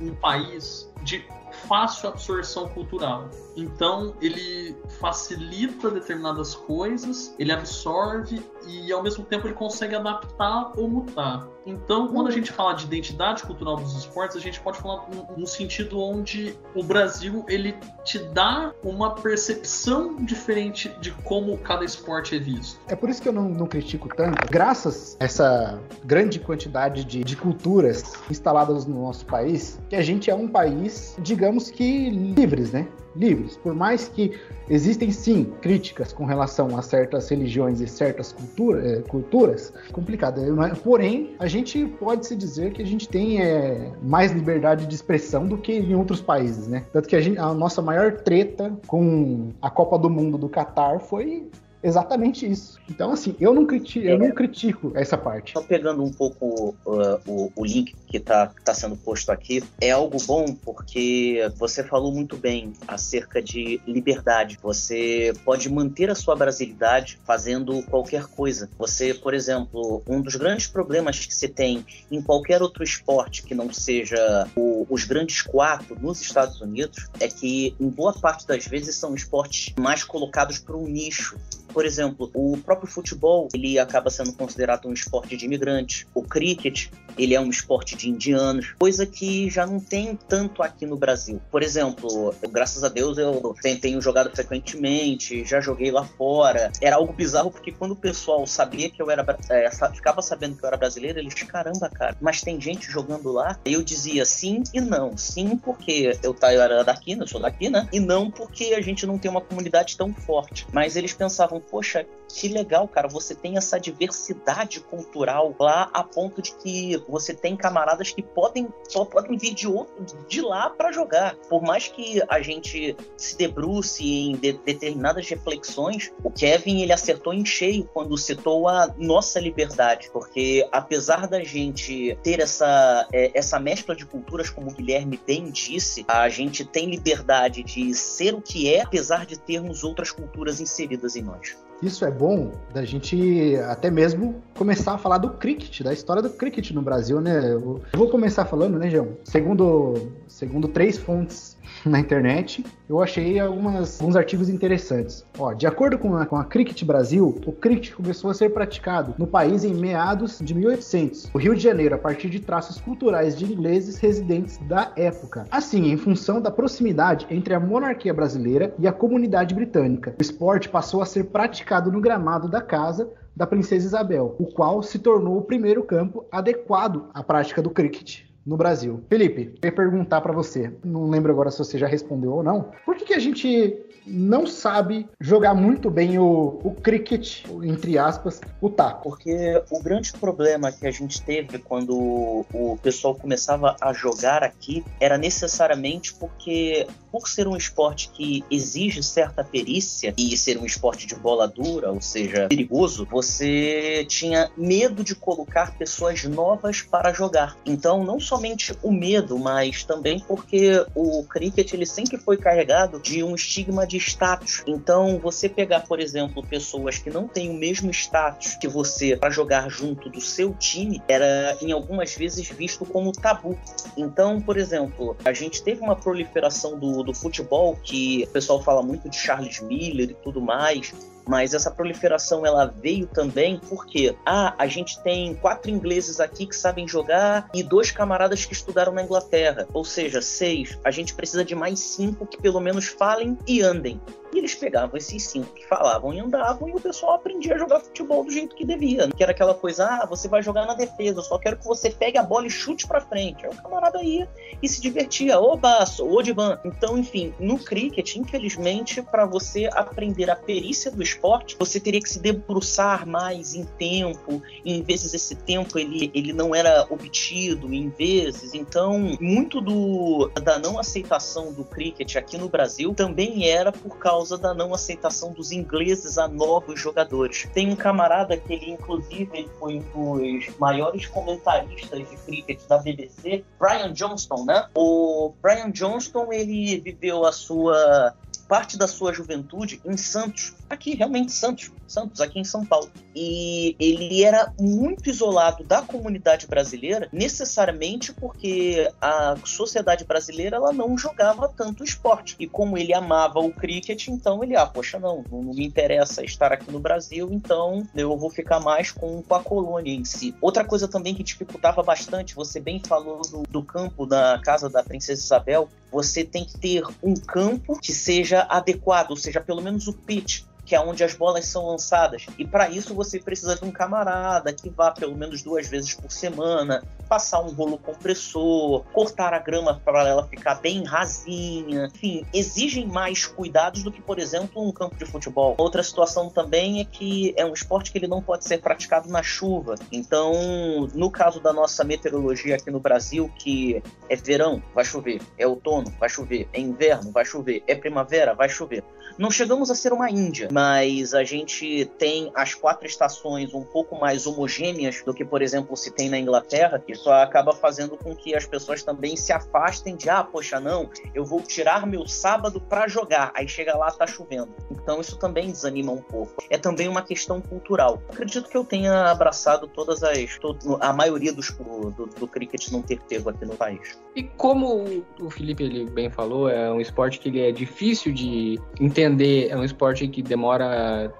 um 0.00 0.14
país 0.14 0.92
de 1.02 1.24
fácil 1.68 2.08
absorção 2.08 2.68
cultural. 2.68 3.28
Então, 3.56 4.14
ele 4.20 4.76
facilita 5.00 5.90
determinadas 5.90 6.54
coisas, 6.54 7.34
ele 7.38 7.52
absorve 7.52 8.44
e, 8.66 8.92
ao 8.92 9.02
mesmo 9.02 9.15
tempo, 9.24 9.46
ele 9.46 9.54
consegue 9.54 9.94
adaptar 9.94 10.72
ou 10.76 10.88
mutar. 10.88 11.48
Então, 11.66 12.08
quando 12.08 12.28
a 12.28 12.30
gente 12.30 12.52
fala 12.52 12.74
de 12.74 12.84
identidade 12.84 13.42
cultural 13.42 13.76
dos 13.76 13.96
esportes, 13.96 14.36
a 14.36 14.40
gente 14.40 14.60
pode 14.60 14.78
falar 14.78 15.04
no 15.36 15.46
sentido 15.46 16.00
onde 16.00 16.56
o 16.74 16.82
Brasil 16.82 17.44
ele 17.48 17.74
te 18.04 18.18
dá 18.18 18.72
uma 18.84 19.16
percepção 19.16 20.16
diferente 20.24 20.88
de 21.00 21.10
como 21.10 21.58
cada 21.58 21.84
esporte 21.84 22.36
é 22.36 22.38
visto. 22.38 22.78
É 22.86 22.94
por 22.94 23.10
isso 23.10 23.20
que 23.20 23.28
eu 23.28 23.32
não, 23.32 23.48
não 23.48 23.66
critico 23.66 24.08
tanto. 24.08 24.46
Graças 24.48 25.16
a 25.18 25.24
essa 25.24 25.80
grande 26.04 26.38
quantidade 26.38 27.04
de, 27.04 27.24
de 27.24 27.36
culturas 27.36 28.14
instaladas 28.30 28.86
no 28.86 29.02
nosso 29.02 29.26
país, 29.26 29.80
que 29.88 29.96
a 29.96 30.02
gente 30.02 30.30
é 30.30 30.34
um 30.34 30.46
país, 30.46 31.16
digamos 31.18 31.68
que 31.70 32.10
livres, 32.10 32.70
né? 32.72 32.86
Livres. 33.16 33.56
Por 33.56 33.74
mais 33.74 34.08
que 34.08 34.32
existem 34.68 35.10
sim 35.10 35.52
críticas 35.60 36.12
com 36.12 36.24
relação 36.24 36.76
a 36.76 36.82
certas 36.82 37.28
religiões 37.28 37.80
e 37.80 37.86
certas 37.86 38.32
cultura, 38.32 38.86
é, 38.86 39.00
culturas, 39.02 39.72
complicado. 39.92 40.40
É? 40.40 40.74
Porém, 40.74 41.34
a 41.38 41.46
gente 41.46 41.84
pode 41.98 42.26
se 42.26 42.36
dizer 42.36 42.72
que 42.72 42.82
a 42.82 42.86
gente 42.86 43.08
tem 43.08 43.42
é, 43.42 43.92
mais 44.02 44.32
liberdade 44.32 44.86
de 44.86 44.94
expressão 44.94 45.46
do 45.46 45.58
que 45.58 45.72
em 45.72 45.94
outros 45.94 46.20
países, 46.20 46.68
né? 46.68 46.84
Tanto 46.92 47.08
que 47.08 47.16
a, 47.16 47.20
gente, 47.20 47.38
a 47.38 47.52
nossa 47.54 47.80
maior 47.82 48.12
treta 48.12 48.72
com 48.86 49.50
a 49.60 49.70
Copa 49.70 49.98
do 49.98 50.10
Mundo 50.10 50.38
do 50.38 50.48
Catar 50.48 51.00
foi 51.00 51.48
exatamente 51.86 52.50
isso. 52.50 52.78
Então, 52.90 53.12
assim, 53.12 53.36
eu 53.38 53.54
não 53.54 53.64
critico, 53.64 54.06
eu 54.06 54.18
não 54.18 54.30
critico 54.32 54.92
essa 54.94 55.16
parte. 55.16 55.52
Só 55.52 55.62
pegando 55.62 56.02
um 56.02 56.10
pouco 56.10 56.76
uh, 56.84 57.20
o, 57.26 57.52
o, 57.54 57.64
link 57.64 57.94
que 58.08 58.16
está 58.16 58.52
tá 58.64 58.74
sendo 58.74 58.96
posto 58.96 59.30
aqui, 59.30 59.62
é 59.80 59.92
algo 59.92 60.18
bom 60.26 60.46
porque 60.64 61.48
você 61.56 61.84
falou 61.84 62.12
muito 62.12 62.36
bem 62.36 62.72
acerca 62.88 63.40
de 63.40 63.80
liberdade. 63.86 64.58
Você 64.62 65.32
pode 65.44 65.68
manter 65.70 66.10
a 66.10 66.14
sua 66.14 66.34
brasilidade 66.34 67.18
fazendo 67.24 67.82
qualquer 67.82 68.26
coisa. 68.26 68.68
Você, 68.78 69.14
por 69.14 69.32
exemplo, 69.32 70.02
um 70.08 70.20
dos 70.20 70.34
grandes 70.34 70.66
problemas 70.66 71.24
que 71.24 71.34
se 71.34 71.48
tem 71.48 71.84
em 72.10 72.20
qualquer 72.20 72.62
outro 72.62 72.82
esporte 72.82 73.42
que 73.42 73.54
não 73.54 73.72
seja 73.72 74.48
o, 74.56 74.86
os 74.90 75.04
grandes 75.04 75.42
quatro 75.42 75.96
nos 76.00 76.20
Estados 76.20 76.60
Unidos 76.60 77.08
é 77.20 77.28
que, 77.28 77.74
em 77.78 77.88
boa 77.88 78.12
parte 78.12 78.46
das 78.46 78.66
vezes, 78.66 78.96
são 78.96 79.14
esportes 79.14 79.72
mais 79.78 80.02
colocados 80.02 80.58
para 80.58 80.76
um 80.76 80.86
nicho 80.86 81.36
por 81.76 81.84
exemplo, 81.84 82.30
o 82.32 82.56
próprio 82.56 82.90
futebol, 82.90 83.50
ele 83.52 83.78
acaba 83.78 84.08
sendo 84.08 84.32
considerado 84.32 84.88
um 84.88 84.94
esporte 84.94 85.36
de 85.36 85.44
imigrantes. 85.44 86.06
O 86.14 86.22
cricket, 86.22 86.88
ele 87.18 87.34
é 87.34 87.40
um 87.40 87.50
esporte 87.50 87.94
de 87.94 88.08
indianos, 88.08 88.74
coisa 88.78 89.04
que 89.04 89.50
já 89.50 89.66
não 89.66 89.78
tem 89.78 90.16
tanto 90.16 90.62
aqui 90.62 90.86
no 90.86 90.96
Brasil. 90.96 91.38
Por 91.50 91.62
exemplo, 91.62 92.34
graças 92.50 92.82
a 92.82 92.88
Deus 92.88 93.18
eu 93.18 93.54
tenho 93.78 94.00
jogado 94.00 94.34
frequentemente, 94.34 95.44
já 95.44 95.60
joguei 95.60 95.90
lá 95.90 96.02
fora. 96.02 96.72
Era 96.80 96.96
algo 96.96 97.12
bizarro 97.12 97.50
porque 97.50 97.70
quando 97.70 97.90
o 97.90 97.96
pessoal 97.96 98.46
sabia 98.46 98.88
que 98.88 99.02
eu 99.02 99.10
era, 99.10 99.22
é, 99.50 99.70
ficava 99.92 100.22
sabendo 100.22 100.56
que 100.56 100.64
eu 100.64 100.68
era 100.68 100.78
brasileiro, 100.78 101.18
eles, 101.18 101.34
caramba, 101.42 101.90
cara, 101.90 102.16
mas 102.22 102.40
tem 102.40 102.58
gente 102.58 102.90
jogando 102.90 103.30
lá? 103.30 103.60
Eu 103.66 103.82
dizia 103.82 104.24
sim 104.24 104.62
e 104.72 104.80
não. 104.80 105.14
Sim, 105.14 105.58
porque 105.58 106.18
eu, 106.22 106.34
eu 106.34 106.62
era 106.62 106.82
daqui, 106.82 107.12
eu 107.12 107.26
sou 107.26 107.38
daqui, 107.38 107.68
né? 107.68 107.86
E 107.92 108.00
não 108.00 108.30
porque 108.30 108.72
a 108.74 108.80
gente 108.80 109.06
não 109.06 109.18
tem 109.18 109.30
uma 109.30 109.42
comunidade 109.42 109.94
tão 109.94 110.14
forte. 110.14 110.66
Mas 110.72 110.96
eles 110.96 111.12
pensavam, 111.12 111.65
poxa, 111.70 112.06
que 112.28 112.48
legal, 112.48 112.86
cara, 112.88 113.08
você 113.08 113.34
tem 113.34 113.56
essa 113.56 113.78
diversidade 113.78 114.80
cultural 114.80 115.54
lá 115.58 115.90
a 115.92 116.02
ponto 116.02 116.42
de 116.42 116.52
que 116.54 116.96
você 117.08 117.34
tem 117.34 117.56
camaradas 117.56 118.10
que 118.10 118.22
podem 118.22 118.68
só 118.88 119.04
podem 119.04 119.36
vir 119.36 119.54
de 119.54 119.68
outro 119.68 120.04
de 120.28 120.40
lá 120.40 120.70
para 120.70 120.92
jogar. 120.92 121.36
Por 121.48 121.62
mais 121.62 121.88
que 121.88 122.22
a 122.28 122.40
gente 122.40 122.96
se 123.16 123.36
debruce 123.36 124.04
em 124.04 124.36
de, 124.36 124.52
determinadas 124.52 125.28
reflexões, 125.28 126.12
o 126.22 126.30
Kevin 126.30 126.82
ele 126.82 126.92
acertou 126.92 127.32
em 127.32 127.44
cheio 127.44 127.88
quando 127.92 128.16
citou 128.18 128.68
a 128.68 128.92
nossa 128.98 129.40
liberdade, 129.40 130.10
porque 130.12 130.66
apesar 130.72 131.26
da 131.26 131.42
gente 131.42 132.18
ter 132.22 132.40
essa 132.40 133.06
é, 133.12 133.30
essa 133.34 133.58
mescla 133.58 133.94
de 133.94 134.04
culturas 134.04 134.50
como 134.50 134.70
o 134.70 134.74
Guilherme 134.74 135.20
bem 135.26 135.50
disse, 135.50 136.04
a 136.08 136.28
gente 136.28 136.64
tem 136.64 136.90
liberdade 136.90 137.62
de 137.62 137.94
ser 137.94 138.34
o 138.34 138.40
que 138.40 138.72
é, 138.72 138.82
apesar 138.82 139.26
de 139.26 139.38
termos 139.38 139.84
outras 139.84 140.10
culturas 140.10 140.60
inseridas 140.60 141.16
em 141.16 141.22
nós. 141.22 141.56
Isso 141.82 142.04
é 142.04 142.10
bom 142.10 142.52
da 142.72 142.84
gente 142.84 143.56
até 143.68 143.90
mesmo 143.90 144.42
começar 144.56 144.94
a 144.94 144.98
falar 144.98 145.18
do 145.18 145.30
cricket, 145.30 145.82
da 145.82 145.92
história 145.92 146.22
do 146.22 146.30
cricket 146.30 146.70
no 146.70 146.82
Brasil, 146.82 147.20
né? 147.20 147.52
Eu 147.52 147.82
vou 147.94 148.08
começar 148.08 148.44
falando, 148.46 148.78
né, 148.78 148.88
João? 148.88 149.16
Segundo, 149.24 150.12
segundo 150.26 150.68
três 150.68 150.96
fontes 150.96 151.55
na 151.84 152.00
internet, 152.00 152.64
eu 152.88 153.02
achei 153.02 153.38
algumas, 153.38 154.00
alguns 154.00 154.16
artigos 154.16 154.48
interessantes. 154.48 155.24
Ó, 155.38 155.52
de 155.52 155.66
acordo 155.66 155.98
com 155.98 156.16
a, 156.16 156.26
com 156.26 156.36
a 156.36 156.44
Cricket 156.44 156.82
Brasil, 156.84 157.38
o 157.46 157.52
cricket 157.52 157.94
começou 157.94 158.30
a 158.30 158.34
ser 158.34 158.50
praticado 158.50 159.14
no 159.18 159.26
país 159.26 159.64
em 159.64 159.74
meados 159.74 160.38
de 160.40 160.54
1800, 160.54 161.32
no 161.32 161.40
Rio 161.40 161.54
de 161.54 161.62
Janeiro, 161.62 161.94
a 161.94 161.98
partir 161.98 162.28
de 162.28 162.40
traços 162.40 162.80
culturais 162.80 163.36
de 163.36 163.44
ingleses 163.44 163.98
residentes 163.98 164.58
da 164.68 164.92
época. 164.96 165.46
Assim, 165.50 165.90
em 165.90 165.96
função 165.96 166.40
da 166.40 166.50
proximidade 166.50 167.26
entre 167.30 167.54
a 167.54 167.60
monarquia 167.60 168.14
brasileira 168.14 168.74
e 168.78 168.86
a 168.86 168.92
comunidade 168.92 169.54
britânica, 169.54 170.14
o 170.18 170.22
esporte 170.22 170.68
passou 170.68 171.02
a 171.02 171.06
ser 171.06 171.24
praticado 171.24 171.90
no 171.90 172.00
gramado 172.00 172.48
da 172.48 172.60
casa 172.60 173.10
da 173.34 173.46
Princesa 173.46 173.86
Isabel, 173.86 174.34
o 174.38 174.46
qual 174.46 174.82
se 174.82 174.98
tornou 174.98 175.36
o 175.36 175.42
primeiro 175.42 175.82
campo 175.82 176.24
adequado 176.32 177.10
à 177.12 177.22
prática 177.22 177.60
do 177.60 177.68
cricket 177.68 178.26
no 178.46 178.56
Brasil. 178.56 179.00
Felipe, 179.08 179.54
eu 179.60 179.66
ia 179.66 179.72
perguntar 179.72 180.20
para 180.20 180.32
você, 180.32 180.72
não 180.84 181.10
lembro 181.10 181.32
agora 181.32 181.50
se 181.50 181.58
você 181.58 181.76
já 181.76 181.86
respondeu 181.86 182.32
ou 182.32 182.42
não, 182.42 182.70
por 182.84 182.94
que, 182.94 183.06
que 183.06 183.14
a 183.14 183.18
gente 183.18 183.76
não 184.06 184.46
sabe 184.46 185.08
jogar 185.20 185.54
muito 185.54 185.90
bem 185.90 186.18
o, 186.18 186.60
o 186.62 186.74
cricket, 186.74 187.44
entre 187.62 187.98
aspas, 187.98 188.40
o 188.60 188.70
taco? 188.70 189.10
Porque 189.10 189.62
o 189.70 189.82
grande 189.82 190.12
problema 190.12 190.70
que 190.70 190.86
a 190.86 190.90
gente 190.90 191.20
teve 191.22 191.58
quando 191.58 192.46
o 192.52 192.78
pessoal 192.82 193.14
começava 193.14 193.76
a 193.80 193.92
jogar 193.92 194.42
aqui 194.42 194.84
era 195.00 195.18
necessariamente 195.18 196.14
porque, 196.14 196.86
por 197.10 197.28
ser 197.28 197.48
um 197.48 197.56
esporte 197.56 198.10
que 198.10 198.44
exige 198.50 199.02
certa 199.02 199.42
perícia 199.42 200.14
e 200.16 200.36
ser 200.36 200.58
um 200.58 200.64
esporte 200.64 201.06
de 201.06 201.14
bola 201.14 201.48
dura, 201.48 201.90
ou 201.90 202.00
seja, 202.00 202.46
perigoso, 202.48 203.06
você 203.10 204.04
tinha 204.08 204.50
medo 204.56 205.02
de 205.02 205.14
colocar 205.14 205.76
pessoas 205.76 206.24
novas 206.24 206.82
para 206.82 207.12
jogar. 207.12 207.56
Então, 207.64 208.04
não 208.04 208.20
somente 208.20 208.76
o 208.82 208.92
medo, 208.92 209.38
mas 209.38 209.84
também 209.84 210.20
porque 210.20 210.84
o 210.94 211.24
cricket 211.24 211.72
ele 211.72 211.86
sempre 211.86 212.18
foi 212.18 212.36
carregado 212.36 213.00
de 213.00 213.22
um 213.22 213.34
estigma 213.34 213.86
de 213.86 213.95
status. 213.96 214.62
Então, 214.66 215.18
você 215.18 215.48
pegar, 215.48 215.80
por 215.80 216.00
exemplo, 216.00 216.46
pessoas 216.46 216.98
que 216.98 217.10
não 217.10 217.26
têm 217.26 217.50
o 217.50 217.54
mesmo 217.54 217.90
status 217.90 218.54
que 218.54 218.68
você 218.68 219.16
para 219.16 219.30
jogar 219.30 219.68
junto 219.68 220.08
do 220.08 220.20
seu 220.20 220.54
time, 220.54 221.02
era 221.08 221.56
em 221.60 221.72
algumas 221.72 222.14
vezes 222.14 222.48
visto 222.48 222.84
como 222.84 223.12
tabu. 223.12 223.58
Então, 223.96 224.40
por 224.40 224.56
exemplo, 224.56 225.16
a 225.24 225.32
gente 225.32 225.62
teve 225.62 225.80
uma 225.80 225.96
proliferação 225.96 226.78
do, 226.78 227.02
do 227.02 227.14
futebol 227.14 227.76
que 227.82 228.24
o 228.28 228.30
pessoal 228.32 228.62
fala 228.62 228.82
muito 228.82 229.08
de 229.08 229.16
Charles 229.16 229.60
Miller 229.60 230.10
e 230.10 230.14
tudo 230.14 230.40
mais, 230.40 230.92
mas 231.26 231.54
essa 231.54 231.70
proliferação 231.70 232.46
ela 232.46 232.66
veio 232.66 233.06
também 233.06 233.60
porque 233.68 234.16
ah, 234.24 234.54
a 234.58 234.66
gente 234.66 235.00
tem 235.02 235.34
quatro 235.34 235.70
ingleses 235.70 236.20
aqui 236.20 236.46
que 236.46 236.56
sabem 236.56 236.86
jogar 236.86 237.48
e 237.52 237.62
dois 237.62 237.90
camaradas 237.90 238.44
que 238.44 238.52
estudaram 238.52 238.92
na 238.92 239.02
Inglaterra, 239.02 239.66
ou 239.72 239.84
seja, 239.84 240.22
seis. 240.22 240.78
A 240.84 240.90
gente 240.90 241.14
precisa 241.14 241.44
de 241.44 241.54
mais 241.54 241.80
cinco 241.80 242.26
que 242.26 242.40
pelo 242.40 242.60
menos 242.60 242.86
falem 242.86 243.36
e 243.46 243.60
andem. 243.60 244.00
E 244.32 244.38
eles 244.38 244.54
pegavam 244.54 244.96
esses 244.96 245.22
cinco 245.22 245.52
que 245.52 245.66
falavam 245.66 246.12
e 246.12 246.20
andavam 246.20 246.68
e 246.68 246.72
o 246.72 246.80
pessoal 246.80 247.14
aprendia 247.14 247.54
a 247.54 247.58
jogar 247.58 247.80
futebol 247.80 248.24
do 248.24 248.30
jeito 248.30 248.54
que 248.54 248.64
devia. 248.64 249.08
Que 249.08 249.22
era 249.22 249.32
aquela 249.32 249.54
coisa, 249.54 249.86
ah, 249.86 250.06
você 250.06 250.28
vai 250.28 250.42
jogar 250.42 250.66
na 250.66 250.74
defesa, 250.74 251.20
eu 251.20 251.24
só 251.24 251.38
quero 251.38 251.56
que 251.56 251.64
você 251.64 251.90
pegue 251.90 252.18
a 252.18 252.22
bola 252.22 252.46
e 252.46 252.50
chute 252.50 252.86
pra 252.86 253.00
frente. 253.00 253.44
Aí 253.44 253.50
o 253.50 253.62
camarada 253.62 254.02
ia 254.02 254.28
e 254.62 254.68
se 254.68 254.80
divertia, 254.80 255.38
ô 255.38 255.56
Baço, 255.56 256.06
ô 256.06 256.22
Divan. 256.22 256.58
Então, 256.64 256.98
enfim, 256.98 257.32
no 257.38 257.58
cricket, 257.58 258.16
infelizmente, 258.16 259.00
para 259.02 259.24
você 259.24 259.68
aprender 259.72 260.30
a 260.30 260.36
perícia 260.36 260.90
do 260.90 261.02
esporte, 261.02 261.56
você 261.58 261.78
teria 261.78 262.00
que 262.00 262.08
se 262.08 262.18
debruçar 262.18 263.06
mais 263.06 263.54
em 263.54 263.64
tempo, 263.64 264.42
e 264.64 264.74
em 264.74 264.82
vezes 264.82 265.14
esse 265.14 265.34
tempo 265.34 265.78
ele, 265.78 266.10
ele 266.14 266.32
não 266.32 266.54
era 266.54 266.86
obtido, 266.90 267.72
em 267.72 267.88
vezes. 267.88 268.54
Então, 268.54 269.16
muito 269.20 269.60
do, 269.60 270.30
da 270.42 270.58
não 270.58 270.78
aceitação 270.78 271.52
do 271.52 271.64
cricket 271.64 272.16
aqui 272.16 272.36
no 272.36 272.48
Brasil 272.48 272.94
também 272.94 273.48
era 273.48 273.70
por 273.72 273.98
causa 273.98 274.25
causa 274.26 274.36
da 274.36 274.52
não 274.52 274.74
aceitação 274.74 275.32
dos 275.32 275.52
ingleses 275.52 276.18
a 276.18 276.26
novos 276.26 276.80
jogadores. 276.80 277.48
Tem 277.54 277.70
um 277.70 277.76
camarada 277.76 278.36
que 278.36 278.52
ele, 278.52 278.72
inclusive, 278.72 279.30
ele 279.32 279.48
foi 279.60 279.76
um 279.94 280.34
dos 280.34 280.58
maiores 280.58 281.06
comentaristas 281.06 282.10
de 282.10 282.16
cricket 282.16 282.60
da 282.68 282.78
BBC, 282.78 283.44
Brian 283.58 283.92
Johnston, 283.92 284.44
né? 284.44 284.66
O 284.74 285.32
Brian 285.40 285.70
Johnston, 285.70 286.32
ele 286.32 286.80
viveu 286.80 287.24
a 287.24 287.30
sua 287.30 288.14
parte 288.48 288.76
da 288.76 288.86
sua 288.86 289.12
juventude 289.12 289.80
em 289.84 289.96
Santos, 289.96 290.54
aqui 290.68 290.94
realmente 290.94 291.32
Santos, 291.32 291.70
Santos, 291.86 292.20
aqui 292.20 292.38
em 292.38 292.44
São 292.44 292.64
Paulo. 292.64 292.90
E 293.14 293.76
ele 293.78 294.22
era 294.22 294.52
muito 294.60 295.08
isolado 295.08 295.64
da 295.64 295.82
comunidade 295.82 296.46
brasileira, 296.46 297.08
necessariamente 297.12 298.12
porque 298.12 298.90
a 299.00 299.36
sociedade 299.44 300.04
brasileira 300.04 300.56
ela 300.56 300.72
não 300.72 300.98
jogava 300.98 301.48
tanto 301.48 301.84
esporte. 301.84 302.36
E 302.38 302.46
como 302.46 302.76
ele 302.76 302.92
amava 302.92 303.38
o 303.38 303.52
cricket, 303.52 304.08
então 304.08 304.42
ele, 304.42 304.56
ah, 304.56 304.66
poxa, 304.66 304.98
não, 304.98 305.24
não 305.30 305.42
me 305.42 305.64
interessa 305.64 306.24
estar 306.24 306.52
aqui 306.52 306.70
no 306.70 306.80
Brasil, 306.80 307.28
então 307.32 307.86
eu 307.94 308.16
vou 308.16 308.30
ficar 308.30 308.60
mais 308.60 308.90
com, 308.90 309.22
com 309.22 309.34
a 309.34 309.42
colônia 309.42 309.92
em 309.92 310.04
si. 310.04 310.34
Outra 310.40 310.64
coisa 310.64 310.88
também 310.88 311.14
que 311.14 311.22
dificultava 311.22 311.82
bastante, 311.82 312.34
você 312.34 312.60
bem 312.60 312.80
falou 312.80 313.22
do, 313.22 313.42
do 313.48 313.62
campo 313.62 314.06
da 314.06 314.40
casa 314.42 314.68
da 314.68 314.82
Princesa 314.82 315.22
Isabel, 315.22 315.68
você 315.90 316.24
tem 316.24 316.44
que 316.44 316.58
ter 316.58 316.84
um 317.02 317.14
campo 317.14 317.78
que 317.80 317.92
seja 317.92 318.35
adequado, 318.42 319.10
ou 319.10 319.16
seja, 319.16 319.40
pelo 319.40 319.62
menos 319.62 319.86
o 319.86 319.92
pitch 319.92 320.42
que 320.66 320.74
é 320.74 320.80
onde 320.80 321.04
as 321.04 321.14
bolas 321.14 321.46
são 321.46 321.66
lançadas. 321.66 322.26
E 322.36 322.44
para 322.44 322.68
isso 322.68 322.94
você 322.94 323.20
precisa 323.20 323.54
de 323.54 323.64
um 323.64 323.70
camarada 323.70 324.52
que 324.52 324.68
vá 324.68 324.90
pelo 324.90 325.16
menos 325.16 325.40
duas 325.40 325.68
vezes 325.68 325.94
por 325.94 326.10
semana, 326.10 326.82
passar 327.08 327.40
um 327.40 327.52
rolo 327.52 327.78
compressor, 327.78 328.84
cortar 328.92 329.32
a 329.32 329.38
grama 329.38 329.80
para 329.84 330.06
ela 330.06 330.26
ficar 330.26 330.56
bem 330.56 330.84
rasinha. 330.84 331.86
Enfim, 331.94 332.26
exigem 332.34 332.86
mais 332.86 333.24
cuidados 333.24 333.82
do 333.84 333.92
que, 333.92 334.02
por 334.02 334.18
exemplo, 334.18 334.66
um 334.66 334.72
campo 334.72 334.96
de 334.96 335.06
futebol. 335.06 335.54
Outra 335.56 335.82
situação 335.82 336.28
também 336.28 336.80
é 336.80 336.84
que 336.84 337.32
é 337.36 337.46
um 337.46 337.52
esporte 337.52 337.92
que 337.92 337.98
ele 337.98 338.08
não 338.08 338.20
pode 338.20 338.44
ser 338.44 338.58
praticado 338.58 339.08
na 339.08 339.22
chuva. 339.22 339.76
Então, 339.92 340.88
no 340.94 341.10
caso 341.10 341.38
da 341.38 341.52
nossa 341.52 341.84
meteorologia 341.84 342.56
aqui 342.56 342.70
no 342.70 342.80
Brasil, 342.80 343.30
que 343.38 343.80
é 344.08 344.16
verão, 344.16 344.60
vai 344.74 344.84
chover, 344.84 345.22
é 345.38 345.46
outono, 345.46 345.92
vai 346.00 346.08
chover, 346.08 346.48
é 346.52 346.60
inverno, 346.60 347.12
vai 347.12 347.24
chover, 347.24 347.62
é 347.68 347.74
primavera, 347.74 348.34
vai 348.34 348.48
chover. 348.48 348.82
Não 349.16 349.30
chegamos 349.30 349.70
a 349.70 349.74
ser 349.74 349.92
uma 349.92 350.10
Índia, 350.10 350.48
mas 350.56 351.12
a 351.12 351.22
gente 351.22 351.84
tem 351.98 352.30
as 352.34 352.54
quatro 352.54 352.86
estações 352.86 353.52
um 353.52 353.62
pouco 353.62 353.94
mais 353.94 354.26
homogêneas 354.26 355.02
do 355.04 355.12
que, 355.12 355.22
por 355.22 355.42
exemplo, 355.42 355.76
se 355.76 355.90
tem 355.90 356.08
na 356.08 356.18
Inglaterra. 356.18 356.82
Isso 356.88 357.10
acaba 357.10 357.52
fazendo 357.52 357.94
com 357.94 358.16
que 358.16 358.34
as 358.34 358.46
pessoas 358.46 358.82
também 358.82 359.16
se 359.16 359.34
afastem 359.34 359.96
de, 359.96 360.08
ah, 360.08 360.24
poxa, 360.24 360.58
não, 360.58 360.88
eu 361.14 361.26
vou 361.26 361.42
tirar 361.42 361.86
meu 361.86 362.08
sábado 362.08 362.58
para 362.58 362.88
jogar. 362.88 363.32
Aí 363.34 363.46
chega 363.46 363.76
lá, 363.76 363.90
tá 363.90 364.06
chovendo. 364.06 364.48
Então 364.70 364.98
isso 364.98 365.18
também 365.18 365.50
desanima 365.50 365.92
um 365.92 366.00
pouco. 366.00 366.42
É 366.48 366.56
também 366.56 366.88
uma 366.88 367.02
questão 367.02 367.38
cultural. 367.38 368.02
Acredito 368.08 368.48
que 368.48 368.56
eu 368.56 368.64
tenha 368.64 369.10
abraçado 369.10 369.68
todas 369.68 370.02
as. 370.02 370.38
Todo, 370.38 370.78
a 370.80 370.90
maioria 370.90 371.34
dos, 371.34 371.50
do, 371.50 372.06
do 372.06 372.26
cricket 372.26 372.70
não 372.70 372.80
ter 372.80 372.98
pego 373.02 373.28
aqui 373.28 373.44
no 373.44 373.56
país. 373.56 373.98
E 374.14 374.22
como 374.22 374.84
o 375.20 375.28
Felipe 375.28 375.64
ele 375.64 375.84
bem 375.84 376.08
falou, 376.08 376.48
é 376.48 376.72
um 376.72 376.80
esporte 376.80 377.18
que 377.18 377.28
ele 377.28 377.42
é 377.42 377.52
difícil 377.52 378.10
de 378.10 378.58
entender 378.80 379.50
é 379.50 379.56
um 379.56 379.64
esporte 379.64 380.08
que 380.08 380.22
demora, 380.22 380.45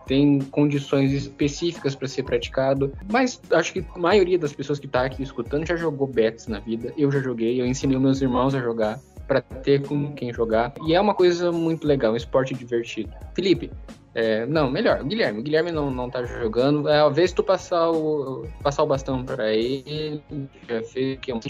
tem 0.06 0.40
condições 0.40 1.12
específicas 1.12 1.94
para 1.94 2.08
ser 2.08 2.22
praticado, 2.22 2.92
mas 3.10 3.40
acho 3.50 3.72
que 3.72 3.84
a 3.94 3.98
maioria 3.98 4.38
das 4.38 4.52
pessoas 4.52 4.78
que 4.78 4.86
está 4.86 5.04
aqui 5.04 5.22
escutando 5.22 5.66
já 5.66 5.76
jogou 5.76 6.06
bets 6.06 6.46
na 6.46 6.60
vida. 6.60 6.92
Eu 6.96 7.10
já 7.10 7.20
joguei, 7.20 7.60
eu 7.60 7.66
ensinei 7.66 7.98
meus 7.98 8.20
irmãos 8.20 8.54
a 8.54 8.60
jogar 8.60 8.98
para 9.26 9.40
ter 9.40 9.86
com 9.86 10.12
quem 10.12 10.32
jogar. 10.32 10.72
E 10.86 10.94
é 10.94 11.00
uma 11.00 11.14
coisa 11.14 11.50
muito 11.50 11.86
legal, 11.86 12.12
um 12.12 12.16
esporte 12.16 12.54
divertido. 12.54 13.12
Felipe, 13.34 13.70
é, 14.14 14.46
não, 14.46 14.70
melhor, 14.70 15.04
Guilherme. 15.04 15.40
O 15.40 15.42
Guilherme 15.42 15.70
não, 15.70 15.90
não 15.90 16.08
tá 16.08 16.24
jogando. 16.24 16.88
É, 16.88 17.08
vez 17.10 17.32
tu 17.32 17.42
passar 17.42 17.90
o, 17.90 18.46
passar 18.62 18.82
o 18.82 18.86
bastão 18.86 19.24
para 19.24 19.52
ele, 19.52 20.22
já 20.68 20.82
fez 20.84 21.18
que 21.20 21.30
é 21.30 21.34
um 21.34 21.40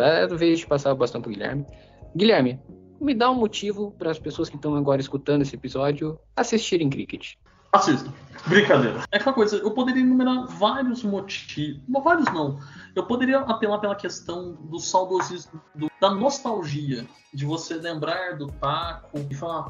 é, 0.00 0.26
vez 0.28 0.60
de 0.60 0.66
passar 0.66 0.92
o 0.92 0.96
bastão 0.96 1.20
pro 1.20 1.30
Guilherme. 1.30 1.66
Guilherme, 2.16 2.58
me 3.04 3.14
dá 3.14 3.30
um 3.30 3.34
motivo 3.34 3.92
para 3.92 4.10
as 4.10 4.18
pessoas 4.18 4.48
que 4.48 4.56
estão 4.56 4.74
agora 4.74 5.00
escutando 5.00 5.42
esse 5.42 5.54
episódio 5.54 6.18
assistirem 6.36 6.90
cricket. 6.90 7.34
Assista. 7.74 8.08
Brincadeira. 8.46 9.02
É 9.10 9.16
aquela 9.16 9.34
coisa, 9.34 9.56
eu 9.56 9.70
poderia 9.72 10.00
enumerar 10.00 10.46
vários 10.46 11.02
motivos. 11.02 11.82
Vários 12.04 12.26
não. 12.32 12.60
Eu 12.94 13.04
poderia 13.04 13.38
apelar 13.40 13.78
pela 13.78 13.96
questão 13.96 14.52
do 14.52 14.78
saudosismo, 14.78 15.60
do, 15.74 15.90
da 16.00 16.10
nostalgia, 16.10 17.04
de 17.32 17.44
você 17.44 17.74
lembrar 17.74 18.36
do 18.36 18.46
taco 18.46 19.18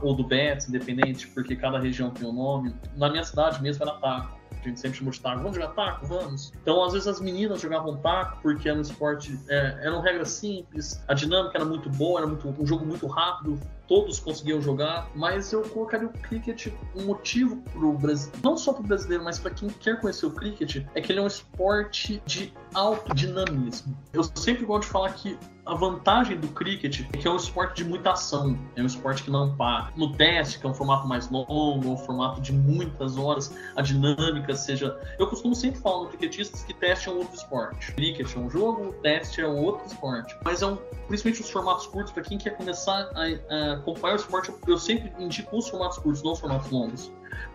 ou 0.03 0.15
do 0.15 0.23
Betis, 0.23 0.69
independente, 0.69 1.27
porque 1.29 1.57
cada 1.57 1.79
região 1.79 2.11
tem 2.11 2.29
um 2.29 2.33
nome. 2.33 2.75
Na 2.95 3.09
minha 3.09 3.25
cidade 3.25 3.63
mesmo 3.63 3.83
era 3.83 3.95
taco. 3.99 4.39
A 4.65 4.69
gente 4.69 4.81
sempre 4.81 5.19
taco. 5.19 5.39
Vamos 5.39 5.55
jogar 5.55 5.69
taco? 5.69 6.07
Vamos. 6.07 6.53
Então, 6.63 6.83
às 6.83 6.93
vezes, 6.93 7.07
as 7.07 7.21
meninas 7.21 7.61
jogavam 7.61 7.97
taco 7.99 8.39
porque 8.43 8.69
era 8.69 8.79
um 8.79 8.83
esporte. 8.83 9.39
É, 9.49 9.81
eram 9.83 10.01
regras 10.01 10.31
simples, 10.31 11.03
a 11.07 11.15
dinâmica 11.15 11.59
era 11.59 11.65
muito 11.65 11.91
boa, 11.91 12.21
era 12.21 12.27
muito, 12.27 12.49
um 12.49 12.67
jogo 12.67 12.85
muito 12.85 13.07
rápido, 13.07 13.61
todos 13.87 14.19
conseguiam 14.19 14.61
jogar, 14.61 15.11
mas 15.15 15.53
eu 15.53 15.63
colocaria 15.63 16.07
o 16.07 16.13
cricket 16.13 16.69
um 16.95 17.05
motivo 17.05 17.57
pro 17.73 17.93
Brasil, 17.93 18.33
não 18.43 18.57
só 18.57 18.73
pro 18.73 18.83
brasileiro, 18.83 19.23
mas 19.23 19.39
para 19.39 19.51
quem 19.51 19.69
quer 19.69 20.01
conhecer 20.01 20.27
o 20.27 20.31
cricket, 20.31 20.85
é 20.95 21.01
que 21.01 21.13
ele 21.13 21.19
é 21.19 21.23
um 21.23 21.27
esporte 21.27 22.23
de 22.25 22.53
alto 22.73 23.15
dinamismo. 23.15 23.97
Eu 24.13 24.25
sempre 24.35 24.65
gosto 24.65 24.87
de 24.87 24.93
falar 24.93 25.13
que 25.13 25.39
a 25.67 25.75
vantagem 25.75 26.39
do 26.39 26.49
cricket 26.49 27.01
é 27.13 27.17
que 27.17 27.27
é 27.27 27.31
um 27.31 27.37
esporte 27.37 27.83
de 27.83 27.89
muita 27.89 28.13
ação, 28.13 28.59
é 28.77 28.83
um 28.83 28.87
esporte 28.87 29.23
que 29.23 29.31
não 29.31 29.57
para. 29.57 29.91
No 29.97 30.13
teste, 30.13 30.59
que 30.59 30.67
é 30.67 30.69
um 30.69 30.75
formato 30.75 31.07
mais 31.09 31.31
longo, 31.31 31.93
um 31.93 31.97
formato 31.97 32.41
de 32.41 32.53
muitas 32.53 33.17
horas, 33.17 33.55
a 33.75 33.83
dinâmica 33.83 34.55
seja. 34.55 34.99
Eu 35.19 35.27
costumo 35.27 35.55
sempre 35.55 35.81
falar 35.81 36.05
no 36.05 36.09
cricketistas 36.09 36.63
que 36.65 36.75
teste 36.75 37.09
é 37.09 37.13
um 37.13 37.19
outro 37.19 37.35
esporte. 37.35 37.93
Cricket 37.93 38.35
é 38.35 38.39
um 38.39 38.51
jogo, 38.51 38.93
teste 39.03 39.41
é 39.41 39.47
outro 39.47 39.87
esporte. 39.87 40.37
Mas 40.45 40.61
é 40.61 40.67
um, 40.67 40.77
principalmente 41.09 41.41
os 41.41 41.51
formatos 41.51 41.87
curtos, 41.87 42.13
para 42.13 42.23
quem 42.23 42.37
quer 42.37 42.57
começar 42.57 43.11
a, 43.15 43.55
a 43.55 43.73
acompanhar 43.75 44.15
o 44.15 44.17
esporte, 44.17 44.53
eu 44.67 44.79
sempre 44.79 45.13
indico 45.19 45.57
os 45.57 45.69
formatos 45.69 45.99
curtos, 45.99 46.23
não 46.23 46.33
os 46.33 46.41
formatos 46.41 46.71
longos 46.71 47.11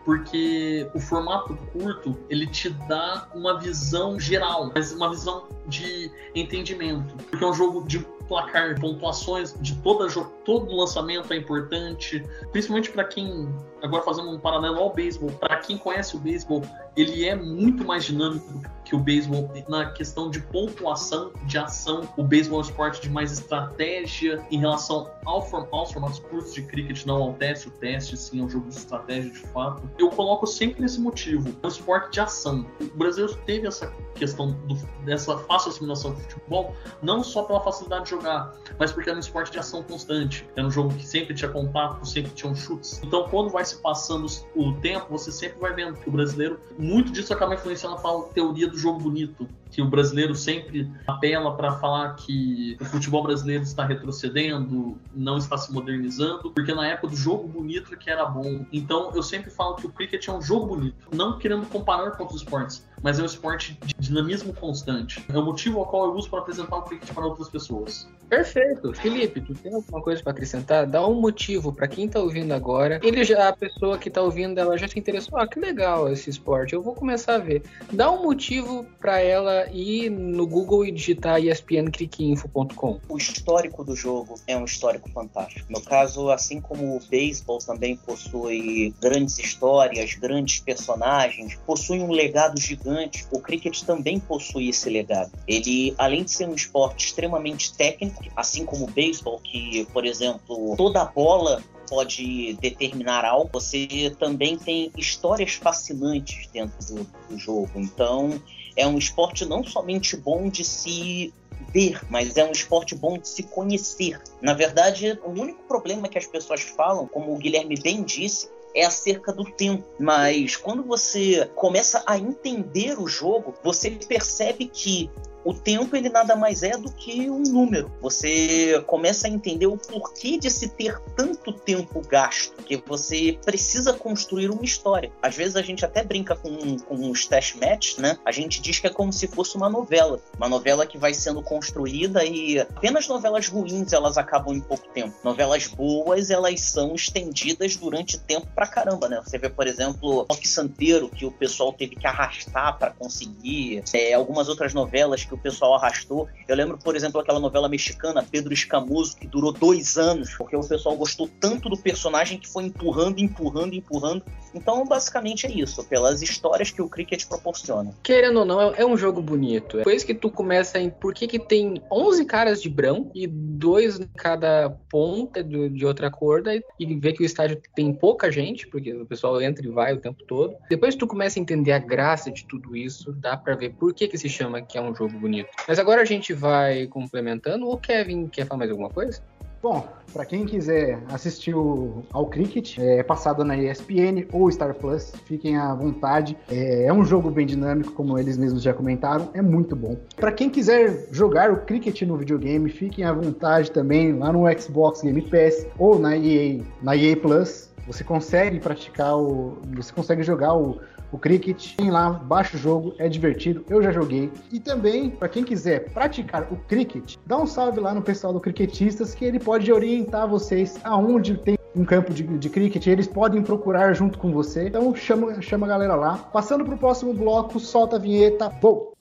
porque 0.06 0.90
o 0.94 1.00
formato 1.00 1.56
curto 1.72 2.18
ele 2.30 2.48
te 2.48 2.70
dá 2.88 3.28
uma 3.34 3.60
visão 3.60 4.20
geral, 4.20 4.72
mas 4.74 4.92
uma 4.92 5.10
visão 5.10 5.48
de 5.68 6.12
entendimento, 6.36 7.16
porque 7.30 7.44
é 7.44 7.48
um 7.48 7.54
jogo 7.54 7.88
de 7.88 8.06
placar, 8.30 8.80
pontuações 8.80 9.54
de 9.60 9.76
toda 9.78 10.08
todo 10.46 10.74
lançamento 10.74 11.34
é 11.34 11.38
importante, 11.38 12.24
principalmente 12.52 12.92
para 12.92 13.04
quem 13.04 13.50
agora 13.82 14.04
fazendo 14.04 14.30
um 14.30 14.40
paralelo 14.40 14.78
ao 14.78 14.94
beisebol, 14.94 15.32
para 15.32 15.58
quem 15.58 15.78
conhece 15.78 16.16
o 16.16 16.20
beisebol, 16.20 16.64
ele 16.96 17.26
é 17.26 17.36
muito 17.36 17.86
mais 17.86 18.06
dinâmico 18.06 18.62
que 18.84 18.96
o 18.96 19.00
beisebol 19.00 19.50
na 19.68 19.92
questão 19.92 20.30
de 20.30 20.42
pontuação, 20.42 21.32
de 21.46 21.58
ação. 21.58 22.10
O 22.18 22.24
beisebol 22.24 22.60
é 22.60 22.64
um 22.64 22.66
esporte 22.66 23.02
de 23.02 23.10
mais 23.10 23.32
estratégia 23.32 24.44
em 24.50 24.60
relação 24.60 25.10
ao 25.26 25.42
form 25.44 25.68
aos 25.72 25.92
formatos 25.92 26.20
curtos 26.20 26.54
de 26.54 26.64
cricket, 26.64 27.06
não 27.06 27.22
ao 27.22 27.34
teste. 27.34 27.68
O 27.68 27.72
teste, 27.72 28.18
sim, 28.18 28.42
é 28.42 28.44
um 28.44 28.50
jogo 28.50 28.68
de 28.68 28.76
estratégia 28.76 29.30
de 29.30 29.40
fato. 29.40 29.88
Eu 29.98 30.10
coloco 30.10 30.48
sempre 30.48 30.82
nesse 30.82 31.00
motivo. 31.00 31.56
É 31.62 31.66
um 31.66 31.70
esporte 31.70 32.14
de 32.14 32.20
ação. 32.20 32.66
O 32.82 32.98
brasileiro 32.98 33.40
teve 33.46 33.68
essa 33.68 33.94
questão 34.16 34.52
do, 34.52 34.76
dessa 35.06 35.38
fácil 35.38 35.70
assimilação 35.70 36.12
do 36.12 36.20
futebol, 36.22 36.76
não 37.02 37.24
só 37.24 37.44
pela 37.44 37.62
facilidade 37.62 38.06
de 38.06 38.10
jogar, 38.20 38.54
mas 38.78 38.92
porque 38.92 39.10
era 39.10 39.18
um 39.18 39.20
esporte 39.20 39.52
de 39.52 39.60
ação 39.60 39.82
constante. 39.84 40.48
Era 40.56 40.68
um 40.68 40.72
jogo 40.72 40.94
que 40.94 41.06
sempre 41.06 41.34
tinha 41.34 41.50
contato, 41.50 42.06
sempre 42.06 42.32
tinha 42.32 42.54
chutes. 42.54 43.02
Então, 43.04 43.28
quando 43.30 43.50
vai 43.50 43.64
se 43.66 43.78
passando 43.82 44.28
o 44.56 44.74
tempo, 44.74 45.08
você 45.10 45.32
sempre 45.32 45.60
vai 45.60 45.74
vendo 45.74 45.98
que 45.98 46.10
o 46.10 46.12
brasileiro, 46.12 46.60
muito 46.78 47.12
disso 47.12 47.34
acaba 47.34 47.56
influenciando 47.56 47.96
a 47.96 48.34
teoria 48.34 48.68
do 48.68 48.78
jogo 48.78 49.00
bonito, 49.00 49.48
que 49.72 49.82
o 49.82 49.86
brasileiro 49.86 50.36
sempre 50.36 50.92
apela 51.08 51.56
para 51.56 51.74
falar 51.74 52.16
que 52.16 52.78
o 52.80 52.86
futebol 52.86 53.24
brasileiro 53.24 53.64
está 53.64 53.86
retrocedendo, 53.86 54.98
não 55.14 55.38
está 55.38 55.58
se 55.58 55.72
modernizando, 55.72 56.52
porque 56.52 56.74
na 56.74 56.88
época 56.88 57.10
do 57.10 57.16
jogo 57.16 57.48
bonito 57.48 57.96
que 57.98 58.10
era 58.10 58.26
bom. 58.26 58.66
Então 58.72 59.12
eu 59.14 59.24
sempre 59.24 59.50
falo 59.50 59.76
que 59.76 59.86
o 59.86 59.90
cricket 59.90 60.28
é 60.28 60.32
um 60.32 60.42
jogo 60.42 60.68
bonito, 60.68 61.08
não 61.14 61.38
querendo 61.38 61.66
comparar 61.68 62.12
com 62.12 62.24
outros 62.24 62.42
esportes, 62.42 62.86
mas 63.02 63.20
é 63.20 63.24
um 63.24 63.26
esporte 63.26 63.78
de 63.86 63.94
dinamismo 64.00 64.54
constante. 64.54 65.24
É 65.30 65.38
o 65.38 65.44
motivo 65.44 65.80
ao 65.80 65.86
qual 65.86 66.06
eu 66.06 66.14
uso 66.14 66.30
para 66.30 66.40
apresentar 66.40 66.78
o 66.78 66.82
cricket 66.84 67.14
para 67.14 67.26
outras 67.26 67.50
pessoas. 67.50 68.10
Perfeito. 68.30 68.94
Felipe, 68.94 69.42
tu 69.42 69.54
tem 69.56 69.74
alguma 69.74 70.02
coisa 70.02 70.22
para 70.22 70.32
acrescentar? 70.32 70.86
Dá 70.86 71.06
um 71.06 71.20
motivo 71.20 71.74
para 71.74 71.88
quem 71.88 72.06
está 72.06 72.20
ouvindo 72.20 72.52
agora. 72.54 73.00
Ele 73.02 73.24
já, 73.24 73.50
a 73.50 73.54
pessoa 73.54 73.98
que 73.98 74.08
está 74.08 74.22
ouvindo, 74.22 74.60
ela 74.60 74.78
já 74.78 74.88
se 74.88 75.00
interessou. 75.00 75.40
Ah, 75.40 75.48
que 75.48 75.60
legal 75.60 76.08
esse 76.10 76.30
esporte. 76.30 76.74
Eu 76.74 76.82
vou 76.82 76.94
começar 76.94 77.36
a 77.36 77.38
ver. 77.40 77.64
Dá 77.92 78.12
um 78.12 78.22
motivo 78.22 78.86
para 79.00 79.20
ela 79.20 79.59
ir 79.72 80.10
no 80.10 80.46
Google 80.46 80.86
e 80.86 80.92
digitar 80.92 81.40
espncricinfo.com. 81.44 83.00
O 83.10 83.18
histórico 83.18 83.84
do 83.84 83.96
jogo 83.96 84.36
é 84.48 84.58
um 84.58 84.66
histórico 84.66 85.10
fantástico. 85.10 85.66
No 85.70 85.82
caso, 85.82 86.30
assim 86.30 86.62
como 86.62 86.96
o 86.96 87.00
beisebol 87.10 87.60
também 87.60 87.96
possui 87.98 88.94
grandes 89.02 89.40
histórias, 89.40 90.14
grandes 90.16 90.60
personagens, 90.60 91.56
possui 91.66 92.00
um 92.00 92.12
legado 92.12 92.60
gigante, 92.60 93.26
o 93.32 93.40
cricket 93.40 93.82
também 93.84 94.20
possui 94.20 94.70
esse 94.70 94.90
legado. 94.90 95.32
Ele, 95.48 95.94
além 95.98 96.24
de 96.24 96.32
ser 96.32 96.48
um 96.48 96.56
esporte 96.56 97.08
extremamente 97.08 97.74
técnico, 97.74 98.24
assim 98.36 98.66
como 98.66 98.86
o 98.86 98.92
beisebol, 98.92 99.40
que, 99.40 99.86
por 99.92 100.06
exemplo, 100.06 100.76
toda 100.78 101.06
bola 101.06 101.62
pode 101.90 102.54
determinar 102.62 103.26
algo, 103.26 103.50
você 103.52 104.16
também 104.20 104.58
tem 104.58 104.92
histórias 104.96 105.54
fascinantes 105.54 106.48
dentro 106.54 106.78
do, 106.86 107.04
do 107.30 107.38
jogo. 107.38 107.72
Então, 107.76 108.42
é 108.76 108.86
um 108.88 108.98
esporte 108.98 109.46
não 109.46 109.64
somente 109.64 110.16
bom 110.16 110.50
de 110.50 110.64
se 110.64 111.34
ver, 111.74 112.02
mas 112.10 112.38
é 112.38 112.46
um 112.46 112.52
esporte 112.52 112.96
bom 112.96 113.18
de 113.18 113.28
se 113.28 113.44
conhecer. 113.44 114.22
Na 114.42 114.54
verdade, 114.54 115.20
o 115.26 115.32
único 115.32 115.64
problema 115.64 116.08
que 116.08 116.18
as 116.18 116.26
pessoas 116.26 116.62
falam, 116.62 117.08
como 117.08 117.34
o 117.34 117.38
Guilherme 117.38 117.76
bem 117.76 118.04
disse, 118.04 118.50
é 118.74 118.86
acerca 118.86 119.34
do 119.34 119.44
tempo. 119.44 119.84
Mas 120.00 120.56
quando 120.56 120.84
você 120.84 121.50
começa 121.56 122.04
a 122.06 122.18
entender 122.18 123.00
o 123.00 123.08
jogo, 123.08 123.54
você 123.64 123.92
percebe 123.92 124.68
que 124.68 125.10
o 125.44 125.54
tempo 125.54 125.96
ele 125.96 126.10
nada 126.10 126.36
mais 126.36 126.64
é 126.64 126.72
do 126.72 126.92
que 126.92 127.30
um 127.30 127.44
número. 127.44 127.92
Você 128.02 128.82
começa 128.88 129.28
a 129.28 129.30
entender 129.30 129.68
o 129.68 129.78
porquê 129.78 130.38
de 130.38 130.50
se 130.50 130.70
ter 130.70 131.00
tanto 131.16 131.54
tempo 131.54 132.02
gasto, 132.08 132.62
que 132.64 132.78
você 132.78 133.38
precisa 133.44 133.94
construir 133.94 134.50
uma 134.50 134.64
história. 134.64 135.12
Às 135.22 135.36
vezes 135.36 135.56
a 135.56 135.62
gente 135.62 135.86
até 135.86 136.04
brinca 136.04 136.36
com, 136.36 136.78
com 136.78 137.10
os 137.10 137.26
test 137.26 137.56
match, 137.56 137.98
né? 137.98 138.18
A 138.26 138.32
gente 138.32 138.62
diz 138.62 138.80
que 138.80 138.88
é 138.88 138.90
como 138.90 139.14
se 139.14 139.28
fosse 139.28 139.56
uma 139.56 139.70
novela, 139.70 140.20
uma 140.38 140.50
novela 140.50 140.86
que 140.86 140.98
vai 140.98 141.14
sendo 141.14 141.42
construída 141.42 142.24
e 142.24 142.60
apenas 142.60 143.08
novelas 143.08 143.48
ruins 143.48 143.94
elas 143.94 144.18
acabam 144.18 144.56
em 144.56 144.62
pouco 144.62 144.88
tempo. 144.90 145.16
Novelas 145.24 145.68
boas 145.68 146.30
elas 146.30 146.62
são 146.62 146.96
estendidas 146.96 147.76
durante 147.76 148.20
tempo 148.20 148.48
pra 148.54 148.68
caramba, 148.68 149.08
né? 149.08 149.22
Você 149.24 149.38
vê, 149.38 149.50
por 149.50 149.68
exemplo, 149.68 150.26
Rock 150.30 150.48
Santeiro, 150.48 151.10
que 151.10 151.26
o 151.26 151.32
pessoal 151.32 151.72
teve 151.74 151.96
que 151.96 152.08
arrastar 152.08 152.78
para 152.78 152.92
conseguir, 152.92 153.84
é, 153.94 154.14
algumas 154.14 154.50
outras 154.50 154.74
novelas 154.74 155.24
que 155.30 155.36
o 155.36 155.38
pessoal 155.38 155.76
arrastou. 155.76 156.28
Eu 156.48 156.56
lembro, 156.56 156.78
por 156.78 156.96
exemplo, 156.96 157.22
aquela 157.22 157.40
novela 157.40 157.70
mexicana, 157.70 158.26
Pedro 158.30 158.54
Escamoso, 158.54 159.16
que 159.16 159.28
durou 159.28 159.54
dois 159.54 159.98
anos, 159.98 160.34
porque 160.36 160.56
o 160.56 160.68
pessoal 160.68 160.98
gostou 160.98 161.30
tanto 161.40 161.70
do 161.70 161.78
personagem 161.78 162.40
que 162.40 162.48
foi 162.48 162.66
empurrando, 162.66 163.20
empurrando, 163.20 163.74
empurrando. 163.74 164.24
Então, 164.54 164.84
basicamente 164.86 165.46
é 165.46 165.52
isso, 165.52 165.84
pelas 165.84 166.22
histórias 166.22 166.72
que 166.72 166.82
o 166.82 166.90
cricket 166.90 167.26
proporciona. 167.28 167.94
Querendo 168.02 168.40
ou 168.40 168.46
não, 168.46 168.74
é 168.74 168.86
um 168.86 168.98
jogo 168.98 169.22
bonito. 169.22 169.78
Depois 169.78 170.04
que 170.04 170.16
tu 170.16 170.30
começa 170.30 170.80
em 170.80 170.90
por 170.90 171.14
que, 171.14 171.28
que 171.28 171.40
tem 171.40 171.82
11 171.92 172.26
caras 172.26 172.62
de 172.62 172.70
branco 172.70 173.12
e 173.14 173.28
dois 173.28 174.00
em 174.00 174.08
cada 174.18 174.70
ponta 174.90 175.44
de 175.44 175.86
outra 175.86 176.10
cor, 176.10 176.44
e 176.80 176.96
vê 176.96 177.14
que 177.14 177.22
o 177.22 177.26
estádio 177.26 177.62
tem 177.76 177.94
pouca 177.94 178.32
gente, 178.32 178.68
porque 178.68 178.94
o 178.94 179.06
pessoal 179.06 179.42
entra 179.42 179.66
e 179.66 179.70
vai 179.70 179.94
o 179.94 179.98
tempo 179.98 180.24
todo. 180.24 180.56
Depois 180.70 180.96
tu 180.96 181.06
começa 181.06 181.38
a 181.38 181.42
entender 181.42 181.72
a 181.72 181.80
graça 181.80 182.32
de 182.32 182.46
tudo 182.46 182.76
isso, 182.76 183.12
dá 183.12 183.36
para 183.36 183.56
ver 183.56 183.74
por 183.74 183.94
que, 183.94 184.08
que 184.08 184.18
se 184.18 184.30
chama 184.30 184.62
que 184.62 184.78
é 184.78 184.82
um 184.82 184.96
jogo 184.96 185.19
bonito. 185.20 185.50
Mas 185.68 185.78
agora 185.80 186.02
a 186.02 186.06
gente 186.06 186.34
vai 186.34 186.88
complementando. 186.88 187.70
O 187.70 187.78
Kevin 187.78 188.28
quer 188.28 188.46
falar 188.46 188.60
mais 188.60 188.72
alguma 188.72 188.90
coisa? 188.90 189.22
Bom, 189.62 189.86
para 190.14 190.26
quem 190.26 190.46
quiser 190.46 191.00
assistir 191.12 191.54
ao 191.54 192.26
Cricket, 192.28 192.78
é 192.80 193.04
passado 193.04 193.44
na 193.44 193.58
ESPN 193.58 194.26
ou 194.32 194.50
Star 194.50 194.74
Plus, 194.74 195.12
fiquem 195.26 195.58
à 195.58 195.74
vontade. 195.76 196.38
É, 196.50 196.86
é 196.86 196.94
um 196.94 197.04
jogo 197.04 197.30
bem 197.30 197.46
dinâmico, 197.46 197.92
como 197.92 198.18
eles 198.18 198.38
mesmos 198.38 198.64
já 198.64 198.74
comentaram, 198.74 199.30
é 199.34 199.42
muito 199.42 199.76
bom. 199.76 199.98
Para 200.16 200.32
quem 200.32 200.50
quiser 200.50 201.10
jogar 201.12 201.52
o 201.52 201.58
Cricket 201.58 202.02
no 202.04 202.16
videogame, 202.16 202.70
fiquem 202.70 203.04
à 203.04 203.12
vontade 203.12 203.70
também 203.72 204.14
lá 204.14 204.32
no 204.32 204.46
Xbox 204.58 205.02
Game 205.02 205.22
Pass 205.24 205.68
ou 205.78 206.00
na 206.00 206.16
EA, 206.16 206.62
na 206.82 206.96
EA 206.96 207.18
Plus. 207.18 207.70
Você 207.86 208.04
consegue 208.04 208.60
praticar 208.60 209.18
o, 209.18 209.58
você 209.76 209.92
consegue 209.92 210.24
jogar 210.24 210.54
o 210.54 210.80
o 211.12 211.18
cricket. 211.18 211.76
Tem 211.76 211.90
lá, 211.90 212.10
baixa 212.10 212.58
o 212.58 212.60
jogo, 212.60 212.94
é 212.98 213.08
divertido, 213.08 213.64
eu 213.70 213.82
já 213.82 213.92
joguei. 213.92 214.32
E 214.52 214.60
também, 214.60 215.10
para 215.10 215.30
quem 215.30 215.44
quiser 215.44 215.92
praticar 215.92 216.52
o 216.52 216.58
cricket, 216.68 217.16
dá 217.26 217.38
um 217.38 217.46
salve 217.46 217.80
lá 217.80 217.94
no 217.94 218.02
pessoal 218.02 218.34
do 218.34 218.40
Cricketistas, 218.40 219.14
que 219.14 219.26
ele 219.26 219.40
pode 219.40 219.72
orientar 219.72 220.28
vocês 220.28 220.80
aonde 220.84 221.38
tem 221.38 221.58
um 221.76 221.86
campo 221.86 222.14
de, 222.14 222.24
de 222.24 222.50
cricket, 222.50 222.88
eles 222.88 223.08
podem 223.08 223.42
procurar 223.44 223.94
junto 223.94 224.18
com 224.18 224.32
você. 224.32 224.68
Então 224.68 224.94
chama, 224.96 225.42
chama 225.42 225.66
a 225.66 225.70
galera 225.70 225.96
lá. 225.96 226.18
Passando 226.18 226.66
para 226.66 226.76
o 226.76 226.78
próximo 226.78 227.14
bloco, 227.14 227.60
solta 227.60 227.96
a 227.96 228.00
vinheta, 228.00 228.50
vou! 228.62 228.94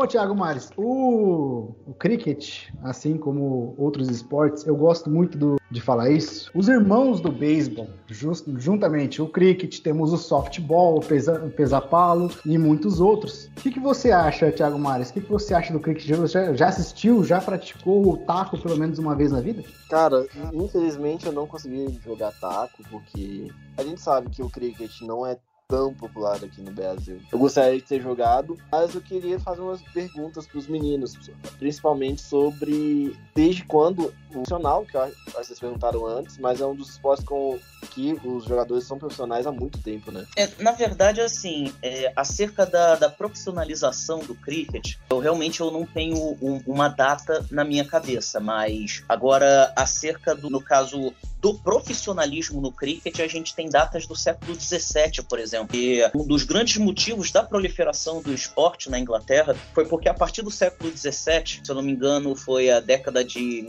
Bom, 0.00 0.06
Thiago 0.06 0.34
Mares, 0.34 0.70
o, 0.78 1.74
o 1.86 1.92
cricket, 1.92 2.70
assim 2.82 3.18
como 3.18 3.74
outros 3.76 4.08
esportes, 4.08 4.66
eu 4.66 4.74
gosto 4.74 5.10
muito 5.10 5.36
do, 5.36 5.56
de 5.70 5.78
falar 5.78 6.08
isso. 6.08 6.50
Os 6.54 6.68
irmãos 6.68 7.20
do 7.20 7.30
beisebol, 7.30 7.86
just, 8.08 8.46
juntamente 8.56 9.20
o 9.20 9.28
cricket, 9.28 9.80
temos 9.80 10.10
o 10.14 10.16
softball, 10.16 11.00
o 11.00 11.50
pesapalo 11.50 12.30
e 12.46 12.56
muitos 12.56 12.98
outros. 12.98 13.50
O 13.58 13.60
que, 13.60 13.72
que 13.72 13.78
você 13.78 14.10
acha, 14.10 14.50
Thiago 14.50 14.78
Mares? 14.78 15.10
O 15.10 15.12
que, 15.12 15.20
que 15.20 15.30
você 15.30 15.52
acha 15.52 15.70
do 15.70 15.78
cricket? 15.78 16.06
Já, 16.06 16.54
já 16.54 16.68
assistiu, 16.68 17.22
já 17.22 17.38
praticou 17.38 18.08
o 18.08 18.16
taco 18.16 18.56
pelo 18.56 18.78
menos 18.78 18.98
uma 18.98 19.14
vez 19.14 19.30
na 19.30 19.42
vida? 19.42 19.62
Cara, 19.90 20.26
infelizmente 20.54 21.26
eu 21.26 21.32
não 21.32 21.46
consegui 21.46 22.00
jogar 22.02 22.32
taco, 22.40 22.82
porque 22.90 23.48
a 23.76 23.82
gente 23.82 24.00
sabe 24.00 24.30
que 24.30 24.42
o 24.42 24.48
cricket 24.48 25.02
não 25.02 25.26
é 25.26 25.36
tão 25.70 25.94
popular 25.94 26.36
aqui 26.36 26.60
no 26.60 26.72
Brasil. 26.72 27.20
Eu 27.32 27.38
gostaria 27.38 27.78
de 27.78 27.84
ter 27.84 28.02
jogado, 28.02 28.58
mas 28.70 28.94
eu 28.94 29.00
queria 29.00 29.38
fazer 29.38 29.60
umas 29.60 29.80
perguntas 29.80 30.46
para 30.46 30.58
os 30.58 30.66
meninos, 30.66 31.16
principalmente 31.58 32.20
sobre 32.20 33.16
desde 33.34 33.64
quando 33.64 34.12
profissional, 34.30 34.84
que 34.84 34.96
acho 34.96 35.14
que 35.14 35.32
vocês 35.32 35.58
perguntaram 35.58 36.06
antes, 36.06 36.38
mas 36.38 36.60
é 36.60 36.66
um 36.66 36.74
dos 36.74 36.90
esportes 36.90 37.24
com 37.24 37.58
que 37.90 38.16
os 38.24 38.44
jogadores 38.44 38.84
são 38.84 38.98
profissionais 38.98 39.46
há 39.46 39.52
muito 39.52 39.78
tempo, 39.78 40.12
né? 40.12 40.26
É, 40.36 40.48
na 40.58 40.72
verdade, 40.72 41.20
assim, 41.20 41.72
é, 41.82 42.12
acerca 42.14 42.66
da, 42.66 42.94
da, 42.94 43.08
profissionalização 43.08 44.20
do 44.20 44.34
cricket, 44.34 44.96
eu 45.10 45.18
realmente 45.18 45.60
eu 45.60 45.70
não 45.70 45.84
tenho 45.84 46.36
um, 46.40 46.62
uma 46.66 46.88
data 46.88 47.44
na 47.50 47.64
minha 47.64 47.84
cabeça, 47.84 48.38
mas 48.38 49.02
agora 49.08 49.72
acerca 49.76 50.34
do, 50.34 50.48
no 50.48 50.60
caso 50.60 51.12
do 51.40 51.54
profissionalismo 51.54 52.60
no 52.60 52.70
cricket, 52.70 53.18
a 53.20 53.26
gente 53.26 53.54
tem 53.54 53.68
datas 53.68 54.06
do 54.06 54.14
século 54.14 54.54
XVII, 54.54 55.22
por 55.28 55.38
exemplo. 55.38 55.74
E 55.74 56.02
um 56.14 56.26
dos 56.26 56.44
grandes 56.44 56.76
motivos 56.76 57.30
da 57.30 57.42
proliferação 57.42 58.20
do 58.20 58.32
esporte 58.32 58.90
na 58.90 58.98
Inglaterra 58.98 59.56
foi 59.74 59.86
porque 59.86 60.08
a 60.08 60.14
partir 60.14 60.42
do 60.42 60.50
século 60.50 60.94
XVII, 60.94 61.60
se 61.64 61.70
eu 61.70 61.74
não 61.74 61.82
me 61.82 61.92
engano, 61.92 62.36
foi 62.36 62.70
a 62.70 62.78
década 62.80 63.24
de 63.24 63.66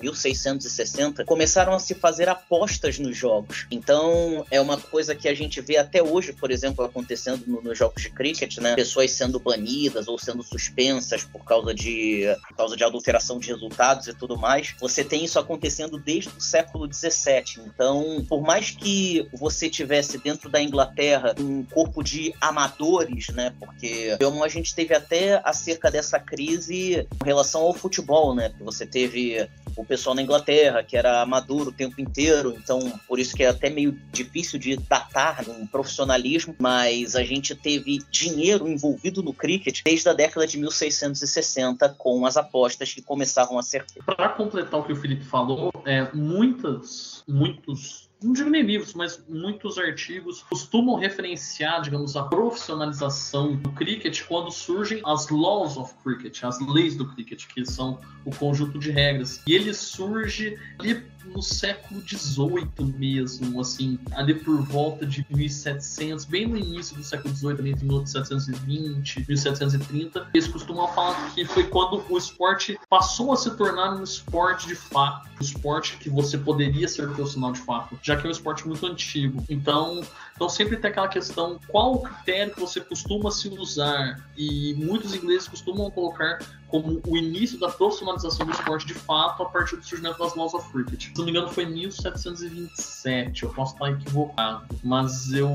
1660, 0.53 1.25
começaram 1.25 1.73
a 1.73 1.79
se 1.79 1.93
fazer 1.93 2.29
apostas 2.29 2.99
nos 2.99 3.17
jogos. 3.17 3.67
Então, 3.69 4.45
é 4.51 4.59
uma 4.59 4.77
coisa 4.77 5.15
que 5.15 5.27
a 5.27 5.33
gente 5.33 5.61
vê 5.61 5.77
até 5.77 6.01
hoje, 6.01 6.33
por 6.33 6.51
exemplo, 6.51 6.83
acontecendo 6.83 7.43
no, 7.47 7.61
nos 7.61 7.77
jogos 7.77 8.01
de 8.01 8.09
cricket, 8.09 8.57
né? 8.57 8.75
Pessoas 8.75 9.11
sendo 9.11 9.39
banidas 9.39 10.07
ou 10.07 10.17
sendo 10.17 10.43
suspensas 10.43 11.23
por 11.23 11.43
causa 11.43 11.73
de 11.73 12.25
por 12.49 12.55
causa 12.57 12.75
de 12.75 12.83
adulteração 12.83 13.39
de 13.39 13.47
resultados 13.47 14.07
e 14.07 14.13
tudo 14.13 14.37
mais. 14.37 14.75
Você 14.79 15.03
tem 15.03 15.23
isso 15.23 15.39
acontecendo 15.39 15.97
desde 15.97 16.29
o 16.29 16.41
século 16.41 16.91
XVII. 16.91 17.65
Então, 17.65 18.25
por 18.27 18.41
mais 18.41 18.71
que 18.71 19.27
você 19.33 19.69
tivesse 19.69 20.17
dentro 20.17 20.49
da 20.49 20.61
Inglaterra 20.61 21.33
um 21.39 21.63
corpo 21.63 22.03
de 22.03 22.33
amadores, 22.39 23.29
né? 23.29 23.53
Porque 23.59 24.17
a 24.43 24.47
gente 24.47 24.73
teve 24.73 24.93
até 24.95 25.41
acerca 25.43 25.91
dessa 25.91 26.19
crise 26.19 27.07
com 27.19 27.25
relação 27.25 27.61
ao 27.61 27.73
futebol, 27.73 28.35
né? 28.35 28.51
Você 28.59 28.85
teve 28.85 29.49
o 29.75 29.85
pessoal 29.85 30.15
na 30.15 30.21
Inglaterra, 30.21 30.40
que 30.87 30.97
era 30.97 31.21
amador 31.21 31.67
o 31.67 31.71
tempo 31.71 31.99
inteiro, 31.99 32.55
então 32.57 32.79
por 33.07 33.19
isso 33.19 33.35
que 33.35 33.43
é 33.43 33.47
até 33.47 33.69
meio 33.69 33.97
difícil 34.11 34.59
de 34.59 34.75
datar 34.77 35.43
um 35.49 35.65
profissionalismo, 35.65 36.55
mas 36.59 37.15
a 37.15 37.23
gente 37.23 37.55
teve 37.55 37.99
dinheiro 38.09 38.67
envolvido 38.67 39.23
no 39.23 39.33
cricket 39.33 39.81
desde 39.83 40.09
a 40.09 40.13
década 40.13 40.45
de 40.45 40.57
1660 40.57 41.89
com 41.97 42.25
as 42.25 42.37
apostas 42.37 42.93
que 42.93 43.01
começaram 43.01 43.57
a 43.57 43.63
ser 43.63 43.85
Para 44.05 44.29
completar 44.29 44.79
o 44.79 44.83
que 44.83 44.93
o 44.93 44.95
Felipe 44.95 45.23
falou, 45.23 45.71
é, 45.85 46.07
muitas, 46.13 47.23
muitos 47.27 48.10
não 48.23 48.33
digo 48.33 48.49
nem 48.49 48.61
livros, 48.61 48.93
mas 48.93 49.23
muitos 49.27 49.77
artigos 49.77 50.43
costumam 50.43 50.95
referenciar, 50.95 51.81
digamos, 51.81 52.15
a 52.15 52.23
profissionalização 52.23 53.55
do 53.55 53.71
cricket 53.71 54.23
quando 54.27 54.51
surgem 54.51 55.01
as 55.05 55.29
laws 55.29 55.75
of 55.75 55.93
cricket, 56.03 56.43
as 56.43 56.59
leis 56.67 56.95
do 56.95 57.07
cricket, 57.13 57.47
que 57.47 57.65
são 57.65 57.99
o 58.23 58.35
conjunto 58.35 58.77
de 58.77 58.91
regras. 58.91 59.41
E 59.47 59.53
ele 59.53 59.73
surge 59.73 60.57
ali 60.79 61.03
no 61.25 61.41
século 61.41 62.01
XVIII 62.01 62.93
mesmo, 62.97 63.59
assim, 63.59 63.99
ali 64.13 64.33
por 64.33 64.61
volta 64.61 65.05
de 65.05 65.25
1700, 65.29 66.25
bem 66.25 66.47
no 66.47 66.57
início 66.57 66.95
do 66.95 67.03
século 67.03 67.33
XVIII, 67.33 67.59
ali 67.59 67.71
entre 67.71 67.85
1720, 67.85 69.25
1730. 69.27 70.27
Eles 70.33 70.47
costumam 70.47 70.87
falar 70.89 71.33
que 71.33 71.45
foi 71.45 71.63
quando 71.65 72.03
o 72.09 72.17
esporte 72.17 72.79
passou 72.89 73.31
a 73.31 73.35
se 73.35 73.51
tornar 73.51 73.95
um 73.95 74.03
esporte 74.03 74.67
de 74.67 74.75
fato, 74.75 75.29
um 75.39 75.43
esporte 75.43 75.97
que 75.97 76.09
você 76.09 76.37
poderia 76.37 76.87
ser 76.87 77.07
profissional 77.09 77.51
de 77.51 77.59
fato, 77.61 77.97
já 78.01 78.15
que 78.15 78.25
é 78.25 78.29
um 78.29 78.31
esporte 78.31 78.67
muito 78.67 78.85
antigo. 78.85 79.43
Então, 79.49 80.01
então 80.35 80.49
sempre 80.49 80.77
tem 80.77 80.89
aquela 80.89 81.07
questão, 81.07 81.59
qual 81.67 81.95
o 81.95 82.01
critério 82.01 82.53
que 82.53 82.59
você 82.59 82.81
costuma 82.81 83.31
se 83.31 83.49
usar? 83.49 84.19
E 84.37 84.73
muitos 84.75 85.13
ingleses 85.13 85.47
costumam 85.47 85.89
colocar 85.91 86.39
como 86.71 87.01
o 87.05 87.17
início 87.17 87.59
da 87.59 87.69
profissionalização 87.69 88.45
do 88.45 88.53
esporte 88.53 88.87
de 88.87 88.93
fato 88.93 89.43
a 89.43 89.45
partir 89.45 89.75
do 89.75 89.83
surgimento 89.83 90.17
das 90.17 90.33
laws 90.35 90.53
of 90.53 90.71
cricket. 90.71 91.09
Se 91.09 91.17
não 91.17 91.25
me 91.25 91.31
engano, 91.31 91.49
foi 91.49 91.65
em 91.65 91.71
1727, 91.71 93.43
eu 93.43 93.49
posso 93.49 93.73
estar 93.73 93.91
equivocado, 93.91 94.65
mas 94.81 95.33
eu, 95.33 95.49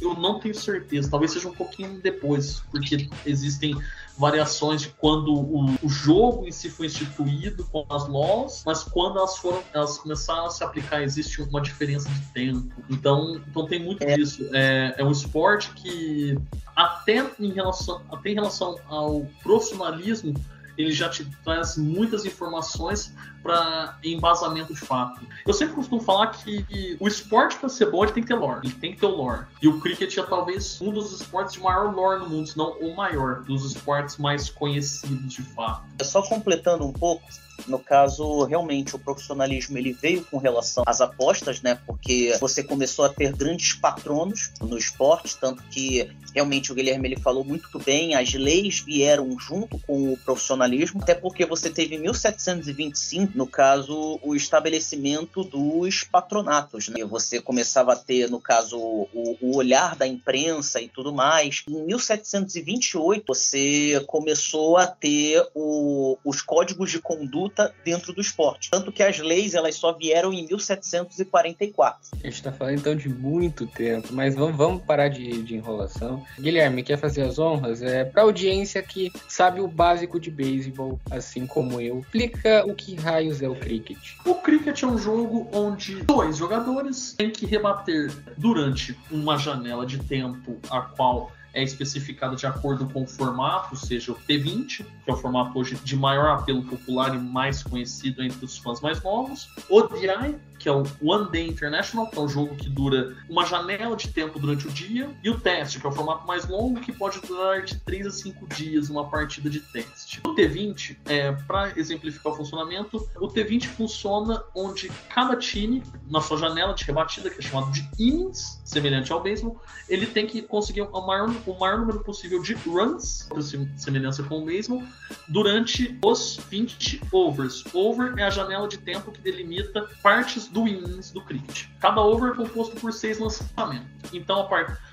eu 0.00 0.14
não 0.14 0.40
tenho 0.40 0.54
certeza, 0.54 1.08
talvez 1.08 1.30
seja 1.30 1.48
um 1.48 1.54
pouquinho 1.54 2.00
depois, 2.00 2.64
porque 2.72 3.08
existem 3.24 3.80
variações 4.18 4.80
de 4.80 4.88
quando 4.88 5.32
o, 5.32 5.66
o, 5.82 5.88
jogo 5.88 6.46
em 6.46 6.52
si 6.52 6.70
foi 6.70 6.86
instituído 6.86 7.64
com 7.66 7.84
as 7.90 8.08
laws, 8.08 8.62
mas 8.64 8.82
quando 8.82 9.18
elas 9.18 9.36
foram, 9.36 9.62
elas 9.72 9.98
começaram 9.98 10.46
a 10.46 10.50
se 10.50 10.64
aplicar, 10.64 11.02
existe 11.02 11.42
uma 11.42 11.60
diferença 11.60 12.08
de 12.08 12.20
tempo. 12.32 12.72
Então, 12.88 13.40
então 13.46 13.66
tem 13.66 13.78
muito 13.78 14.02
é. 14.02 14.16
disso. 14.16 14.48
É, 14.52 14.94
é 14.96 15.04
um 15.04 15.12
esporte 15.12 15.70
que 15.74 16.36
até 16.74 17.30
em 17.38 17.52
relação, 17.52 18.00
até 18.10 18.30
em 18.30 18.34
relação 18.34 18.78
ao 18.88 19.26
profissionalismo 19.42 20.34
ele 20.76 20.92
já 20.92 21.08
te 21.08 21.24
traz 21.44 21.76
muitas 21.76 22.24
informações 22.24 23.14
para 23.42 23.98
embasamento 24.02 24.74
de 24.74 24.80
fato. 24.80 25.20
Eu 25.46 25.52
sempre 25.52 25.74
costumo 25.74 26.00
falar 26.00 26.28
que 26.28 26.96
o 26.98 27.06
esporte 27.06 27.56
para 27.56 27.68
ser 27.68 27.90
bom 27.90 28.02
ele 28.04 28.12
tem 28.12 28.22
que 28.22 28.28
ter 28.28 28.34
lore, 28.34 28.60
ele 28.64 28.74
tem 28.74 28.92
que 28.92 29.00
ter 29.00 29.06
o 29.06 29.10
lore. 29.10 29.46
E 29.62 29.68
o 29.68 29.80
cricket 29.80 30.16
é 30.16 30.22
talvez 30.22 30.80
um 30.80 30.90
dos 30.90 31.12
esportes 31.12 31.54
de 31.54 31.60
maior 31.60 31.94
lore 31.94 32.20
no 32.20 32.28
mundo, 32.28 32.46
se 32.46 32.56
não 32.56 32.72
o 32.78 32.96
maior 32.96 33.42
dos 33.42 33.64
esportes 33.64 34.16
mais 34.16 34.50
conhecidos 34.50 35.32
de 35.32 35.42
fato. 35.42 35.84
Só 36.02 36.22
completando 36.22 36.84
um 36.84 36.92
pouco, 36.92 37.24
no 37.66 37.78
caso, 37.78 38.44
realmente 38.44 38.94
o 38.94 38.98
profissionalismo 38.98 39.76
ele 39.78 39.92
veio 39.92 40.24
com 40.24 40.38
relação 40.38 40.84
às 40.86 41.00
apostas, 41.00 41.60
né? 41.62 41.78
Porque 41.86 42.36
você 42.40 42.62
começou 42.62 43.04
a 43.04 43.08
ter 43.08 43.32
grandes 43.32 43.74
patronos 43.74 44.50
no 44.60 44.76
esporte, 44.76 45.36
tanto 45.40 45.62
que 45.64 46.08
realmente 46.34 46.70
o 46.70 46.74
Guilherme 46.74 47.08
ele 47.08 47.20
falou 47.20 47.44
muito 47.44 47.78
bem, 47.78 48.14
as 48.14 48.32
leis 48.34 48.80
vieram 48.80 49.38
junto 49.38 49.78
com 49.80 50.12
o 50.12 50.16
profissionalismo, 50.18 51.00
até 51.02 51.14
porque 51.14 51.46
você 51.46 51.70
teve 51.70 51.96
em 51.96 52.00
1725, 52.00 53.36
no 53.36 53.46
caso, 53.46 54.18
o 54.22 54.34
estabelecimento 54.34 55.42
dos 55.42 56.04
patronatos, 56.04 56.88
né? 56.88 57.04
Você 57.04 57.40
começava 57.40 57.92
a 57.92 57.96
ter, 57.96 58.30
no 58.30 58.40
caso, 58.40 58.78
o, 58.78 59.36
o 59.40 59.56
olhar 59.56 59.96
da 59.96 60.06
imprensa 60.06 60.80
e 60.80 60.88
tudo 60.88 61.12
mais. 61.12 61.62
Em 61.68 61.84
1728, 61.86 63.24
você 63.26 64.04
começou 64.06 64.76
a 64.76 64.86
ter 64.86 65.46
o, 65.54 66.18
os 66.24 66.42
códigos 66.42 66.90
de 66.90 67.00
conduta 67.00 67.45
luta 67.46 67.72
dentro 67.84 68.12
do 68.12 68.20
esporte. 68.20 68.70
Tanto 68.70 68.90
que 68.90 69.02
as 69.02 69.18
leis 69.18 69.54
elas 69.54 69.76
só 69.76 69.92
vieram 69.92 70.32
em 70.32 70.46
1744. 70.46 72.10
A 72.12 72.16
gente 72.16 72.34
está 72.34 72.52
falando 72.52 72.78
então 72.78 72.96
de 72.96 73.08
muito 73.08 73.66
tempo, 73.66 74.08
mas 74.12 74.34
vamos, 74.34 74.56
vamos 74.56 74.82
parar 74.82 75.08
de, 75.08 75.42
de 75.42 75.54
enrolação. 75.54 76.24
Guilherme, 76.38 76.82
quer 76.82 76.98
fazer 76.98 77.22
as 77.22 77.38
honras? 77.38 77.82
É, 77.82 78.04
Para 78.04 78.22
audiência 78.22 78.82
que 78.82 79.12
sabe 79.28 79.60
o 79.60 79.68
básico 79.68 80.18
de 80.18 80.30
beisebol, 80.30 80.98
assim 81.10 81.46
como 81.46 81.80
eu, 81.80 82.00
explica 82.00 82.64
o 82.66 82.74
que 82.74 82.94
raios 82.96 83.40
é 83.42 83.48
o 83.48 83.54
cricket. 83.54 84.14
O 84.24 84.34
cricket 84.34 84.82
é 84.82 84.86
um 84.86 84.98
jogo 84.98 85.48
onde 85.52 86.02
dois 86.02 86.36
jogadores 86.36 87.14
têm 87.16 87.30
que 87.30 87.46
rebater 87.46 88.12
durante 88.36 88.98
uma 89.10 89.38
janela 89.38 89.86
de 89.86 89.98
tempo 89.98 90.58
a 90.70 90.80
qual 90.80 91.30
é 91.56 91.62
especificada 91.62 92.36
de 92.36 92.46
acordo 92.46 92.86
com 92.86 93.04
o 93.04 93.06
formato, 93.06 93.74
seja 93.74 94.12
o 94.12 94.14
T20, 94.14 94.84
que 95.02 95.10
é 95.10 95.12
o 95.12 95.16
formato 95.16 95.58
hoje 95.58 95.74
de 95.82 95.96
maior 95.96 96.28
apelo 96.28 96.62
popular 96.62 97.14
e 97.14 97.18
mais 97.18 97.62
conhecido 97.62 98.22
entre 98.22 98.44
os 98.44 98.58
fãs 98.58 98.82
mais 98.82 99.02
novos, 99.02 99.48
o 99.70 99.82
DI, 99.82 100.36
que 100.66 100.70
é 100.70 100.72
o 100.72 100.84
One 101.00 101.30
Day 101.30 101.46
International, 101.46 102.08
que 102.08 102.18
é 102.18 102.20
um 102.20 102.28
jogo 102.28 102.56
que 102.56 102.68
dura 102.68 103.16
uma 103.30 103.46
janela 103.46 103.94
de 103.94 104.08
tempo 104.08 104.36
durante 104.36 104.66
o 104.66 104.70
dia, 104.72 105.08
e 105.22 105.30
o 105.30 105.38
teste, 105.38 105.78
que 105.78 105.86
é 105.86 105.88
o 105.88 105.92
formato 105.92 106.26
mais 106.26 106.44
longo, 106.48 106.80
que 106.80 106.90
pode 106.90 107.20
durar 107.20 107.62
de 107.62 107.76
3 107.76 108.08
a 108.08 108.10
5 108.10 108.48
dias 108.48 108.90
uma 108.90 109.08
partida 109.08 109.48
de 109.48 109.60
teste. 109.60 110.20
O 110.26 110.34
T20, 110.34 110.96
é, 111.04 111.30
para 111.30 111.72
exemplificar 111.78 112.32
o 112.32 112.36
funcionamento, 112.36 113.08
o 113.20 113.28
T20 113.28 113.66
funciona 113.68 114.42
onde 114.56 114.90
cada 115.08 115.36
time, 115.36 115.84
na 116.10 116.20
sua 116.20 116.36
janela 116.36 116.74
de 116.74 116.82
rebatida, 116.82 117.30
que 117.30 117.38
é 117.38 117.42
chamado 117.42 117.70
de 117.70 117.88
innings, 117.96 118.60
semelhante 118.64 119.12
ao 119.12 119.22
beisebol, 119.22 119.62
ele 119.88 120.04
tem 120.04 120.26
que 120.26 120.42
conseguir 120.42 120.80
o 120.82 121.06
maior, 121.06 121.32
o 121.46 121.60
maior 121.60 121.78
número 121.78 122.00
possível 122.00 122.42
de 122.42 122.54
runs, 122.54 123.28
semelhança 123.76 124.24
com 124.24 124.42
o 124.42 124.44
beisebol, 124.44 124.82
durante 125.28 125.96
os 126.04 126.40
20 126.50 127.02
overs. 127.12 127.62
Over 127.72 128.14
é 128.16 128.24
a 128.24 128.30
janela 128.30 128.66
de 128.66 128.78
tempo 128.78 129.12
que 129.12 129.20
delimita 129.20 129.88
partes 130.02 130.48
do 130.56 130.66
innings 130.66 131.10
do 131.10 131.20
cricket. 131.20 131.66
Cada 131.80 132.00
over 132.00 132.32
é 132.32 132.34
composto 132.34 132.74
por 132.76 132.90
seis 132.90 133.18
lançamentos. 133.18 133.86
Então, 134.10 134.48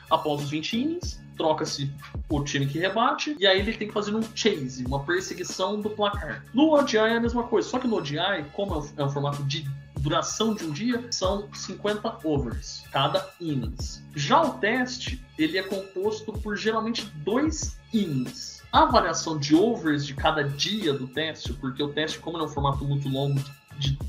após 0.09 0.41
os 0.41 0.49
20 0.49 0.73
innings, 0.73 1.23
troca-se 1.37 1.89
o 2.29 2.43
time 2.43 2.67
que 2.67 2.77
rebate, 2.77 3.33
e 3.39 3.47
aí 3.47 3.59
ele 3.59 3.71
tem 3.73 3.87
que 3.87 3.93
fazer 3.93 4.13
um 4.13 4.21
chase, 4.35 4.85
uma 4.85 4.99
perseguição 5.05 5.79
do 5.79 5.89
placar. 5.89 6.43
No 6.53 6.73
ODI 6.73 6.97
é 6.97 7.15
a 7.15 7.19
mesma 7.21 7.43
coisa, 7.43 7.69
só 7.69 7.79
que 7.79 7.87
no 7.87 7.95
ODI, 7.95 8.45
como 8.51 8.73
é 8.73 8.77
um, 8.77 8.89
é 8.97 9.05
um 9.05 9.09
formato 9.09 9.41
de 9.45 9.65
duração 10.01 10.53
de 10.53 10.65
um 10.65 10.71
dia, 10.71 11.07
são 11.09 11.47
50 11.53 12.19
overs, 12.25 12.83
cada 12.91 13.25
innings. 13.39 14.03
Já 14.13 14.41
o 14.41 14.55
teste, 14.55 15.23
ele 15.39 15.57
é 15.57 15.63
composto 15.63 16.33
por 16.33 16.57
geralmente 16.57 17.05
dois 17.23 17.77
innings. 17.93 18.61
A 18.69 18.85
variação 18.85 19.37
de 19.37 19.55
overs 19.55 20.05
de 20.05 20.13
cada 20.13 20.43
dia 20.43 20.91
do 20.91 21.07
teste, 21.07 21.53
porque 21.53 21.81
o 21.81 21.89
teste, 21.89 22.19
como 22.19 22.37
é 22.37 22.43
um 22.43 22.49
formato 22.49 22.83
muito 22.83 23.07
longo, 23.07 23.39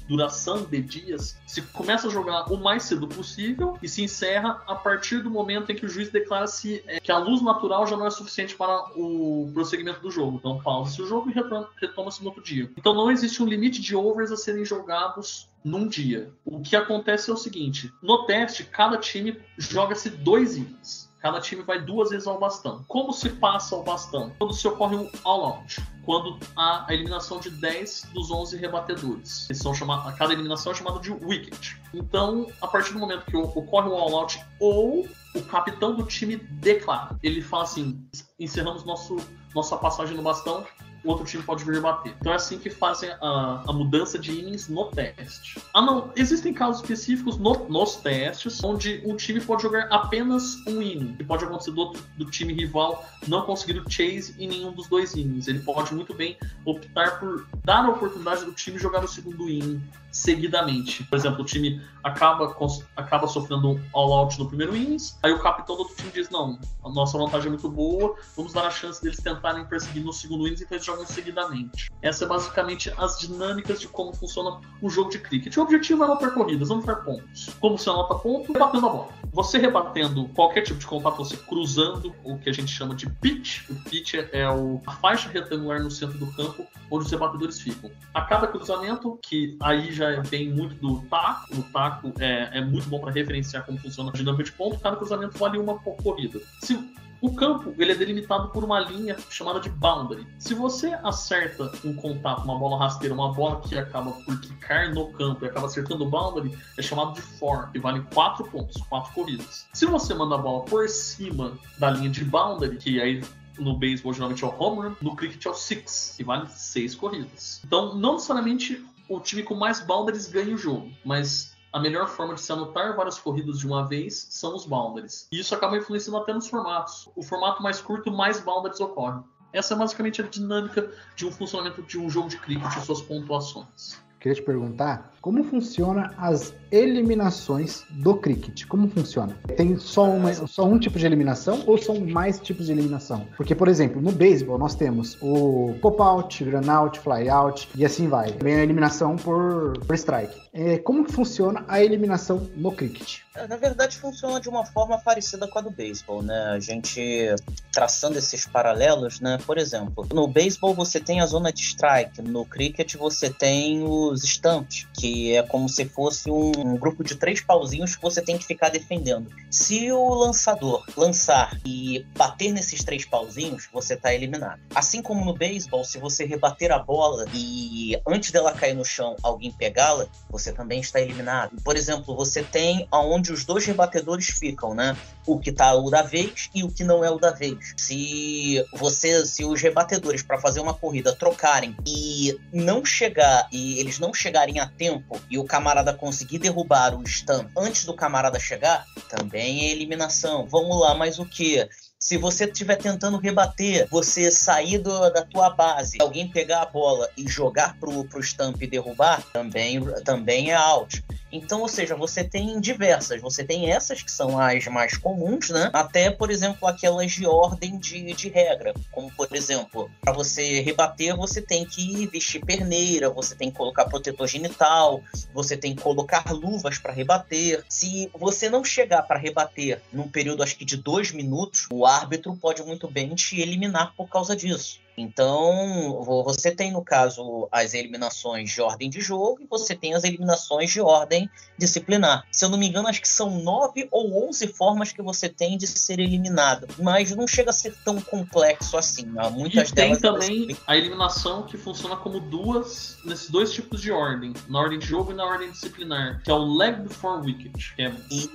duração 0.09 0.63
de 0.63 0.81
dias, 0.81 1.37
se 1.47 1.63
começa 1.63 2.09
a 2.09 2.11
jogar 2.11 2.53
o 2.53 2.57
mais 2.57 2.85
cedo 2.85 3.07
possível 3.09 3.79
e 3.83 3.89
se 3.89 4.03
encerra 4.03 4.63
a 4.67 4.75
partir 4.75 5.23
do 5.23 5.31
momento 5.31 5.71
em 5.71 5.75
que 5.75 5.87
o 5.87 5.89
juiz 5.89 6.11
declara 6.11 6.47
se 6.47 6.83
é, 6.87 7.01
que 7.01 7.11
a 7.11 7.19
luz 7.19 7.43
natural 7.43 7.87
já 7.87 7.97
não 7.97 8.07
é 8.07 8.11
suficiente 8.11 8.55
para 8.55 8.91
o 8.97 9.51
prosseguimento 9.53 10.01
do 10.01 10.11
jogo. 10.11 10.37
Então 10.39 10.61
pausa-se 10.61 11.01
o 11.01 11.07
jogo 11.07 11.31
e 11.31 11.35
retoma-se 11.81 12.21
no 12.21 12.29
outro 12.29 12.43
dia. 12.43 12.71
Então 12.77 12.95
não 12.95 13.11
existe 13.11 13.43
um 13.43 13.47
limite 13.47 13.81
de 13.81 13.97
overs 13.97 14.31
a 14.31 14.37
serem 14.37 14.65
jogados 14.65 15.49
num 15.65 15.89
dia. 15.89 16.31
O 16.45 16.61
que 16.61 16.77
acontece 16.77 17.31
é 17.31 17.33
o 17.33 17.37
seguinte: 17.37 17.93
no 18.03 18.27
teste, 18.27 18.65
cada 18.65 18.99
time 18.99 19.41
joga-se 19.57 20.11
dois 20.11 20.57
innings. 20.57 21.09
Cada 21.25 21.41
time 21.41 21.63
vai 21.63 21.81
duas 21.81 22.11
vezes 22.11 22.27
ao 22.27 22.39
bastão. 22.39 22.85
Como 22.87 23.11
se 23.11 23.31
passa 23.31 23.75
ao 23.75 23.83
bastão? 23.83 24.31
Quando 24.39 24.53
se 24.53 24.69
ocorre 24.69 24.95
um 24.95 25.11
all-out. 25.25 25.81
Quando 26.05 26.39
há 26.55 26.85
a 26.87 26.93
eliminação 26.93 27.41
de 27.41 27.49
10 27.49 28.11
dos 28.13 28.31
11 28.31 28.59
rebatedores. 28.59 29.49
Eles 29.49 29.63
são 29.63 29.73
chamados, 29.73 30.15
cada 30.19 30.35
eliminação 30.35 30.73
é 30.73 30.75
chamada 30.75 31.01
de 31.01 31.11
wicket. 31.11 31.77
Então, 31.95 32.47
a 32.61 32.69
partir 32.69 32.93
do 32.93 32.99
momento 32.99 33.25
que 33.25 33.39
ocorre 33.39 33.89
o 33.89 33.95
all-out 33.95 34.39
ou 34.61 35.09
o 35.35 35.43
capitão 35.45 35.97
do 35.97 36.05
time 36.05 36.37
declara. 36.37 37.19
Ele 37.23 37.41
fala 37.41 37.63
assim: 37.63 38.07
encerramos 38.39 38.85
nosso, 38.85 39.17
nossa 39.55 39.79
passagem 39.79 40.15
no 40.15 40.23
bastão, 40.23 40.63
o 41.05 41.11
outro 41.11 41.25
time 41.25 41.43
pode 41.43 41.65
vir 41.65 41.81
bater. 41.81 42.15
Então 42.19 42.33
é 42.33 42.37
assim 42.37 42.59
que 42.59 42.71
fazem 42.71 43.11
a, 43.21 43.63
a 43.67 43.73
mudança 43.73 44.19
de 44.19 44.33
innings 44.33 44.69
no 44.69 44.87
teste. 44.87 45.61
Ah, 45.73 45.83
não. 45.83 46.11
Existem 46.17 46.53
casos 46.53 46.81
específicos 46.81 47.37
no, 47.37 47.69
nos 47.69 47.97
testes 47.97 48.63
onde 48.65 49.03
um 49.05 49.17
time 49.17 49.41
pode 49.41 49.63
jogar 49.63 49.87
apenas 49.91 50.57
um 50.67 50.81
inning. 50.81 51.15
Que 51.15 51.25
pode 51.25 51.45
acontecer 51.45 51.73
do, 51.73 51.93
do 52.17 52.25
time 52.31 52.53
rival 52.53 53.05
não 53.29 53.43
conseguir 53.43 53.79
o 53.79 53.91
chase 53.91 54.35
em 54.39 54.49
nenhum 54.49 54.73
dos 54.73 54.89
dois 54.89 55.15
innings. 55.15 55.47
Ele 55.47 55.61
pode 55.61 55.95
muito 55.95 56.15
bem 56.15 56.37
optar 56.65 57.19
por 57.21 57.47
dar 57.65 57.85
a 57.85 57.91
oportunidade 57.91 58.45
do 58.45 58.53
time 58.53 58.79
jogar 58.79 59.05
o 59.05 59.09
segundo 59.09 59.49
inning 59.49 59.83
seguidamente. 60.15 61.03
Por 61.05 61.17
exemplo, 61.17 61.43
o 61.43 61.45
time 61.45 61.83
acaba, 62.03 62.57
acaba 62.97 63.27
sofrendo 63.27 63.73
um 63.73 63.81
all-out 63.93 64.39
no 64.39 64.47
primeiro 64.47 64.75
innings, 64.77 65.19
aí 65.23 65.33
o 65.33 65.41
capitão 65.41 65.75
do 65.75 65.83
outro 65.83 65.97
time 65.97 66.13
diz: 66.13 66.31
Não, 66.31 66.59
a 66.85 66.89
nossa 66.89 67.19
vantagem 67.19 67.49
é 67.49 67.51
muito 67.51 67.69
boa, 67.69 68.15
vamos 68.37 68.53
dar 68.53 68.65
a 68.65 68.71
chance 68.71 69.03
deles 69.03 69.19
tentarem 69.19 69.65
perseguir 69.67 70.05
no 70.05 70.13
segundo 70.13 70.47
innings, 70.47 70.63
então 70.63 70.77
eles 70.77 70.87
jogam 70.95 71.07
seguidamente. 71.07 71.91
Essa 72.01 72.25
é 72.25 72.29
basicamente 72.29 72.93
as 72.97 73.19
dinâmicas 73.19 73.81
de 73.81 73.89
como 73.89 74.15
funciona 74.15 74.61
o 74.81 74.89
jogo 74.89 75.11
de 75.11 75.19
cricket. 75.19 75.57
O 75.57 75.63
objetivo 75.63 76.03
é 76.03 76.07
anotar 76.07 76.33
corridas, 76.33 76.71
anotar 76.71 77.05
pontos. 77.05 77.51
Como 77.61 77.77
você 77.77 77.91
anota 77.91 78.15
ponto? 78.15 78.53
Rebatendo 78.53 78.87
a 78.87 78.91
bola. 78.91 79.09
Você 79.33 79.59
rebatendo 79.59 80.29
qualquer 80.29 80.63
tipo 80.63 80.79
de 80.79 80.87
contato, 80.87 81.17
você 81.17 81.37
cruzando 81.37 82.15
o 82.23 82.39
que 82.39 82.49
a 82.49 82.53
gente 82.53 82.71
chama 82.71 82.95
de 82.95 83.11
pitch. 83.11 83.69
O 83.69 83.75
pitch 83.91 84.15
é 84.15 84.45
a 84.45 84.91
faixa 85.01 85.29
retangular 85.29 85.83
no 85.83 85.91
centro 85.91 86.19
do 86.19 86.27
campo 86.33 86.67
onde 86.91 87.07
os 87.07 87.11
rebatedores 87.11 87.61
ficam. 87.61 87.91
A 88.13 88.23
cada 88.23 88.47
cruzamento, 88.47 89.19
que 89.23 89.57
aí 89.61 89.93
já 89.93 90.21
vem 90.23 90.53
muito 90.53 90.75
do 90.77 91.01
taco, 91.09 91.57
o 91.57 91.63
taco 91.65 92.13
é, 92.21 92.59
é 92.59 92.65
muito 92.65 92.89
bom 92.89 93.01
para 93.01 93.11
referenciar 93.11 93.65
como 93.65 93.79
funciona 93.79 94.11
a 94.11 94.13
dinâmica 94.13 94.45
de 94.45 94.53
ponto, 94.53 94.79
cada 94.79 94.97
cruzamento 94.97 95.37
vale 95.39 95.59
uma 95.59 95.79
corrida. 95.79 96.41
Se 96.61 96.79
o 97.21 97.35
campo 97.35 97.75
ele 97.79 97.93
é 97.93 97.95
delimitado 97.95 98.49
por 98.49 98.65
uma 98.65 98.81
linha 98.81 99.17
chamada 99.31 99.61
de 99.61 99.69
boundary. 99.69 100.27
Se 100.39 100.55
você 100.55 100.95
acerta 101.03 101.73
um 101.85 101.95
contato, 101.95 102.45
uma 102.45 102.59
bola 102.59 102.79
rasteira, 102.79 103.15
uma 103.15 103.33
bola 103.33 103.61
que 103.61 103.77
acaba 103.77 104.13
por 104.13 104.41
quicar 104.41 104.93
no 104.95 105.13
campo 105.13 105.45
e 105.45 105.49
acaba 105.49 105.67
acertando 105.67 106.05
o 106.05 106.11
boundary, 106.11 106.57
é 106.79 106.83
chamado 106.83 107.15
de 107.15 107.23
four, 107.23 107.71
que 107.71 107.79
vale 107.79 108.01
4 108.13 108.45
pontos, 108.51 108.83
4 108.89 109.13
corridas. 109.13 109.67
Se 109.73 109.87
você 109.87 110.15
manda 110.15 110.35
a 110.35 110.39
bola 110.39 110.65
por 110.65 110.89
cima 110.89 111.53
da 111.79 111.91
linha 111.91 112.11
de 112.11 112.25
boundary, 112.25 112.77
que 112.77 113.01
aí 113.01 113.23
no 113.59 113.77
beisebol 113.77 114.13
geralmente 114.13 114.45
é 114.45 114.47
o 114.47 114.55
home 114.59 114.89
run, 114.89 114.97
no 115.01 115.15
cricket 115.15 115.45
é 115.47 115.51
o 115.51 115.55
six, 115.55 116.15
que 116.17 116.25
vale 116.25 116.49
6 116.49 116.95
corridas. 116.97 117.63
Então, 117.65 117.95
não 117.95 118.15
necessariamente 118.15 118.85
o 119.09 119.21
time 119.21 119.43
com 119.43 119.55
mais 119.55 119.81
boundaries 119.81 120.29
ganha 120.29 120.55
o 120.55 120.59
jogo, 120.59 120.91
mas 121.05 121.54
a 121.75 121.81
melhor 121.81 122.07
forma 122.07 122.37
de 122.37 122.41
se 122.41 122.53
anotar 122.53 122.95
várias 122.95 123.19
corridas 123.19 123.59
de 123.59 123.67
uma 123.67 123.85
vez 123.85 124.29
são 124.31 124.55
os 124.55 124.65
boundaries. 124.65 125.27
E 125.33 125.41
isso 125.41 125.53
acaba 125.57 125.77
influenciando 125.77 126.19
até 126.19 126.33
nos 126.33 126.47
formatos. 126.47 127.11
O 127.17 127.23
formato 127.23 127.61
mais 127.61 127.81
curto, 127.81 128.13
mais 128.13 128.41
boundaries 128.41 128.79
ocorrem. 128.79 129.25
Essa 129.53 129.75
é 129.75 129.77
basicamente 129.77 130.23
a 130.23 130.25
dinâmica 130.25 130.89
de 131.17 131.27
um 131.27 131.33
funcionamento 131.33 131.83
de 131.83 131.99
um 131.99 132.09
jogo 132.09 132.29
de 132.29 132.39
cricket 132.39 132.77
e 132.77 132.81
suas 132.81 133.03
pontuações. 133.03 134.01
Queria 134.21 134.37
te 134.37 134.43
perguntar 134.43 135.13
como 135.25 135.43
funciona 135.43 136.13
as 136.19 136.53
eliminações 136.71 137.83
do 137.89 138.15
cricket? 138.15 138.67
Como 138.67 138.91
funciona? 138.91 139.35
Tem 139.57 139.79
só, 139.79 140.05
uma, 140.05 140.35
só 140.35 140.67
um 140.67 140.79
tipo 140.79 140.99
de 140.99 141.07
eliminação 141.07 141.65
ou 141.67 141.79
são 141.79 141.99
mais 141.99 142.39
tipos 142.39 142.67
de 142.67 142.73
eliminação? 142.73 143.27
Porque, 143.35 143.55
por 143.55 143.67
exemplo, 143.67 144.03
no 144.03 144.13
beisebol 144.13 144.59
nós 144.59 144.75
temos 144.75 145.17
o 145.23 145.75
pop-out, 145.81 146.45
run-out, 146.45 147.01
fly-out 147.01 147.71
e 147.75 147.87
assim 147.87 148.07
vai. 148.07 148.33
Também 148.33 148.57
a 148.57 148.63
eliminação 148.63 149.17
por, 149.17 149.79
por 149.87 149.95
strike. 149.95 150.45
É, 150.53 150.77
como 150.79 151.11
funciona 151.11 151.65
a 151.67 151.83
eliminação 151.83 152.47
no 152.55 152.71
cricket? 152.71 153.21
É, 153.35 153.49
na 153.49 153.57
verdade, 153.57 153.97
funciona 153.97 154.41
de 154.41 154.49
uma 154.49 154.65
forma 154.67 154.99
parecida 154.99 155.49
com 155.49 155.59
a 155.59 155.63
do 155.63 155.71
beisebol, 155.71 156.23
né? 156.23 156.53
A 156.55 156.61
gente 156.61 157.35
traçando 157.73 158.19
esses 158.19 158.47
paralelos, 158.47 159.21
né? 159.21 159.39
Por 159.45 159.59
exemplo, 159.59 160.07
no 160.13 160.29
beisebol 160.29 160.75
você 160.75 161.01
tem 161.01 161.21
a 161.21 161.27
zona 161.27 161.53
de 161.53 161.63
strike, 161.63 162.23
no 162.23 162.45
cricket 162.45 162.95
você 162.95 163.31
tem 163.31 163.83
os 163.83 164.23
stumps, 164.23 164.87
que 164.93 165.14
é 165.35 165.43
como 165.43 165.69
se 165.69 165.85
fosse 165.85 166.31
um, 166.31 166.77
grupo 166.77 167.05
de 167.05 167.15
três 167.17 167.41
pauzinhos 167.41 167.97
que 167.97 168.03
você 168.03 168.21
tem 168.21 168.37
que 168.37 168.45
ficar 168.45 168.69
defendendo. 168.69 169.31
Se 169.51 169.91
o 169.93 170.15
lançador 170.15 170.85
lançar 170.97 171.59
e 171.65 172.05
bater 172.17 172.53
nesses 172.53 172.83
três 172.83 173.05
pauzinhos, 173.05 173.69
você 173.73 173.95
está 173.95 174.13
eliminado. 174.15 174.61
Assim 174.75 175.03
como 175.03 175.25
no 175.25 175.35
beisebol, 175.35 175.85
se 175.85 175.99
você 175.99 176.25
rebater 176.25 176.73
a 176.73 176.79
bola 176.79 177.27
e 177.33 177.97
antes 178.07 178.31
dela 178.31 178.53
cair 178.53 178.75
no 178.75 178.85
chão 178.85 179.17
alguém 179.23 179.51
pegá-la, 179.53 180.07
você 180.29 180.53
também 180.53 180.81
está 180.81 181.01
eliminado. 181.01 181.57
Por 181.63 181.77
exemplo, 181.77 182.17
você 182.17 182.43
tem 182.43 182.87
aonde 182.91 183.33
os 183.33 183.45
dois 183.45 183.65
rebatedores 183.65 184.27
ficam, 184.27 184.75
né? 184.75 184.97
O 185.27 185.39
que 185.39 185.53
tá 185.53 185.75
o 185.75 185.91
da 185.91 186.03
vez 186.03 186.51
e 186.55 186.63
o 186.63 186.71
que 186.71 186.85
não 186.85 187.05
é 187.05 187.11
o 187.11 187.19
da 187.19 187.31
vez. 187.31 187.75
Se 187.77 188.65
você, 188.75 189.25
se 189.27 189.45
os 189.45 189.61
rebatedores 189.61 190.23
para 190.23 190.39
fazer 190.39 190.61
uma 190.61 190.75
corrida 190.75 191.15
trocarem 191.15 191.77
e 191.87 192.39
não 192.53 192.85
chegar 192.85 193.49
e 193.53 193.79
eles 193.79 193.99
não 193.99 194.13
chegarem 194.13 194.59
a 194.61 194.67
tempo 194.67 195.04
e 195.31 195.39
o 195.39 195.45
camarada 195.45 195.93
conseguir 195.93 196.39
derrubar 196.39 196.95
o 196.95 197.03
stamp 197.03 197.51
antes 197.57 197.85
do 197.85 197.95
camarada 197.95 198.39
chegar, 198.39 198.85
também 199.09 199.67
é 199.67 199.73
eliminação. 199.73 200.47
Vamos 200.47 200.81
lá, 200.81 200.95
mas 200.95 201.19
o 201.19 201.27
que? 201.27 201.69
Se 202.07 202.19
você 202.19 202.45
estiver 202.45 202.77
tentando 202.77 203.17
rebater, 203.17 203.89
você 203.91 204.31
sair 204.31 204.77
do, 204.77 205.09
da 205.09 205.25
tua 205.25 205.49
base, 205.49 205.97
alguém 206.03 206.29
pegar 206.29 206.61
a 206.61 206.67
bola 206.67 207.09
e 207.17 207.27
jogar 207.27 207.79
pro, 207.81 208.05
pro 208.05 208.23
stamp 208.23 208.61
e 208.61 208.67
derrubar, 208.67 209.23
também, 209.33 209.81
também 210.05 210.51
é 210.51 210.55
out. 210.55 211.03
Então, 211.35 211.63
ou 211.63 211.69
seja, 211.69 211.97
você 211.97 212.23
tem 212.23 212.61
diversas. 212.61 213.21
Você 213.21 213.43
tem 213.43 213.71
essas 213.71 214.03
que 214.03 214.13
são 214.13 214.39
as 214.39 214.65
mais 214.67 214.97
comuns, 214.97 215.51
né? 215.51 215.69
Até, 215.73 216.09
por 216.09 216.31
exemplo, 216.31 216.69
aquelas 216.69 217.11
de 217.11 217.27
ordem 217.27 217.77
de, 217.77 218.13
de 218.13 218.29
regra. 218.29 218.73
Como, 218.93 219.11
por 219.11 219.29
exemplo, 219.35 219.91
para 220.01 220.13
você 220.13 220.61
rebater, 220.61 221.17
você 221.17 221.43
tem 221.43 221.65
que 221.65 222.07
vestir 222.07 222.45
perneira, 222.45 223.11
você 223.11 223.35
tem 223.35 223.51
que 223.51 223.57
colocar 223.57 223.87
protetor 223.87 224.29
genital, 224.29 225.03
você 225.33 225.57
tem 225.57 225.75
que 225.75 225.83
colocar 225.83 226.31
luvas 226.31 226.79
para 226.79 226.93
rebater. 226.93 227.65
Se 227.69 228.09
você 228.15 228.49
não 228.49 228.63
chegar 228.63 229.03
para 229.03 229.19
rebater 229.19 229.83
num 229.93 230.09
período, 230.09 230.43
acho 230.43 230.57
que 230.57 230.65
de 230.65 230.77
dois 230.77 231.11
minutos, 231.11 231.67
o 231.73 231.85
árbitro 231.97 232.37
pode 232.37 232.63
muito 232.63 232.89
bem 232.91 233.15
te 233.15 233.41
eliminar 233.41 233.95
por 233.97 234.09
causa 234.09 234.35
disso. 234.35 234.81
Então, 234.97 236.03
você 236.25 236.51
tem, 236.51 236.73
no 236.73 236.83
caso, 236.83 237.49
as 237.51 237.75
eliminações 237.75 238.51
de 238.51 238.61
ordem 238.61 238.89
de 238.89 239.01
jogo 239.01 239.39
e 239.41 239.47
você 239.47 239.75
tem 239.75 239.95
as 239.95 240.05
eliminações 240.05 240.71
de 240.71 240.81
ordem 240.81 241.29
disciplinar. 241.59 242.25
Se 242.31 242.45
eu 242.45 242.49
não 242.49 242.59
me 242.59 242.69
engano, 242.69 242.89
acho 242.89 243.01
que 243.01 243.09
são 243.09 243.43
nove 243.43 243.89
ou 243.91 244.29
onze 244.29 244.47
formas 244.47 244.93
que 244.93 245.03
você 245.03 245.29
tem 245.29 245.59
de 245.59 245.67
ser 245.67 245.99
eliminado, 245.99 246.67
mas 246.79 247.15
não 247.15 247.27
chega 247.27 247.51
a 247.51 247.53
ser 247.53 247.75
tão 247.85 248.01
complexo 248.01 248.77
assim. 248.77 249.13
Há 249.17 249.31
muitas 249.31 249.71
e 249.71 249.75
delas. 249.75 249.99
Tem 249.99 250.11
também 250.11 250.57
a 250.67 250.77
eliminação 250.77 251.43
que 251.43 251.57
funciona 251.57 251.97
como 251.97 252.21
duas, 252.21 252.99
nesses 253.05 253.31
dois 253.31 253.53
tipos 253.53 253.81
de 253.81 253.91
ordem, 253.91 254.33
na 254.49 254.61
ordem 254.61 254.79
de 254.79 254.87
jogo 254.87 255.13
e 255.13 255.15
na 255.15 255.25
ordem 255.25 255.51
disciplinar, 255.51 256.23
que 256.23 256.31
é 256.31 256.35
o 256.35 256.45
leg 256.57 256.81
before 256.81 257.21
wicket, 257.21 257.75
que 257.75 257.83
é, 257.83 257.93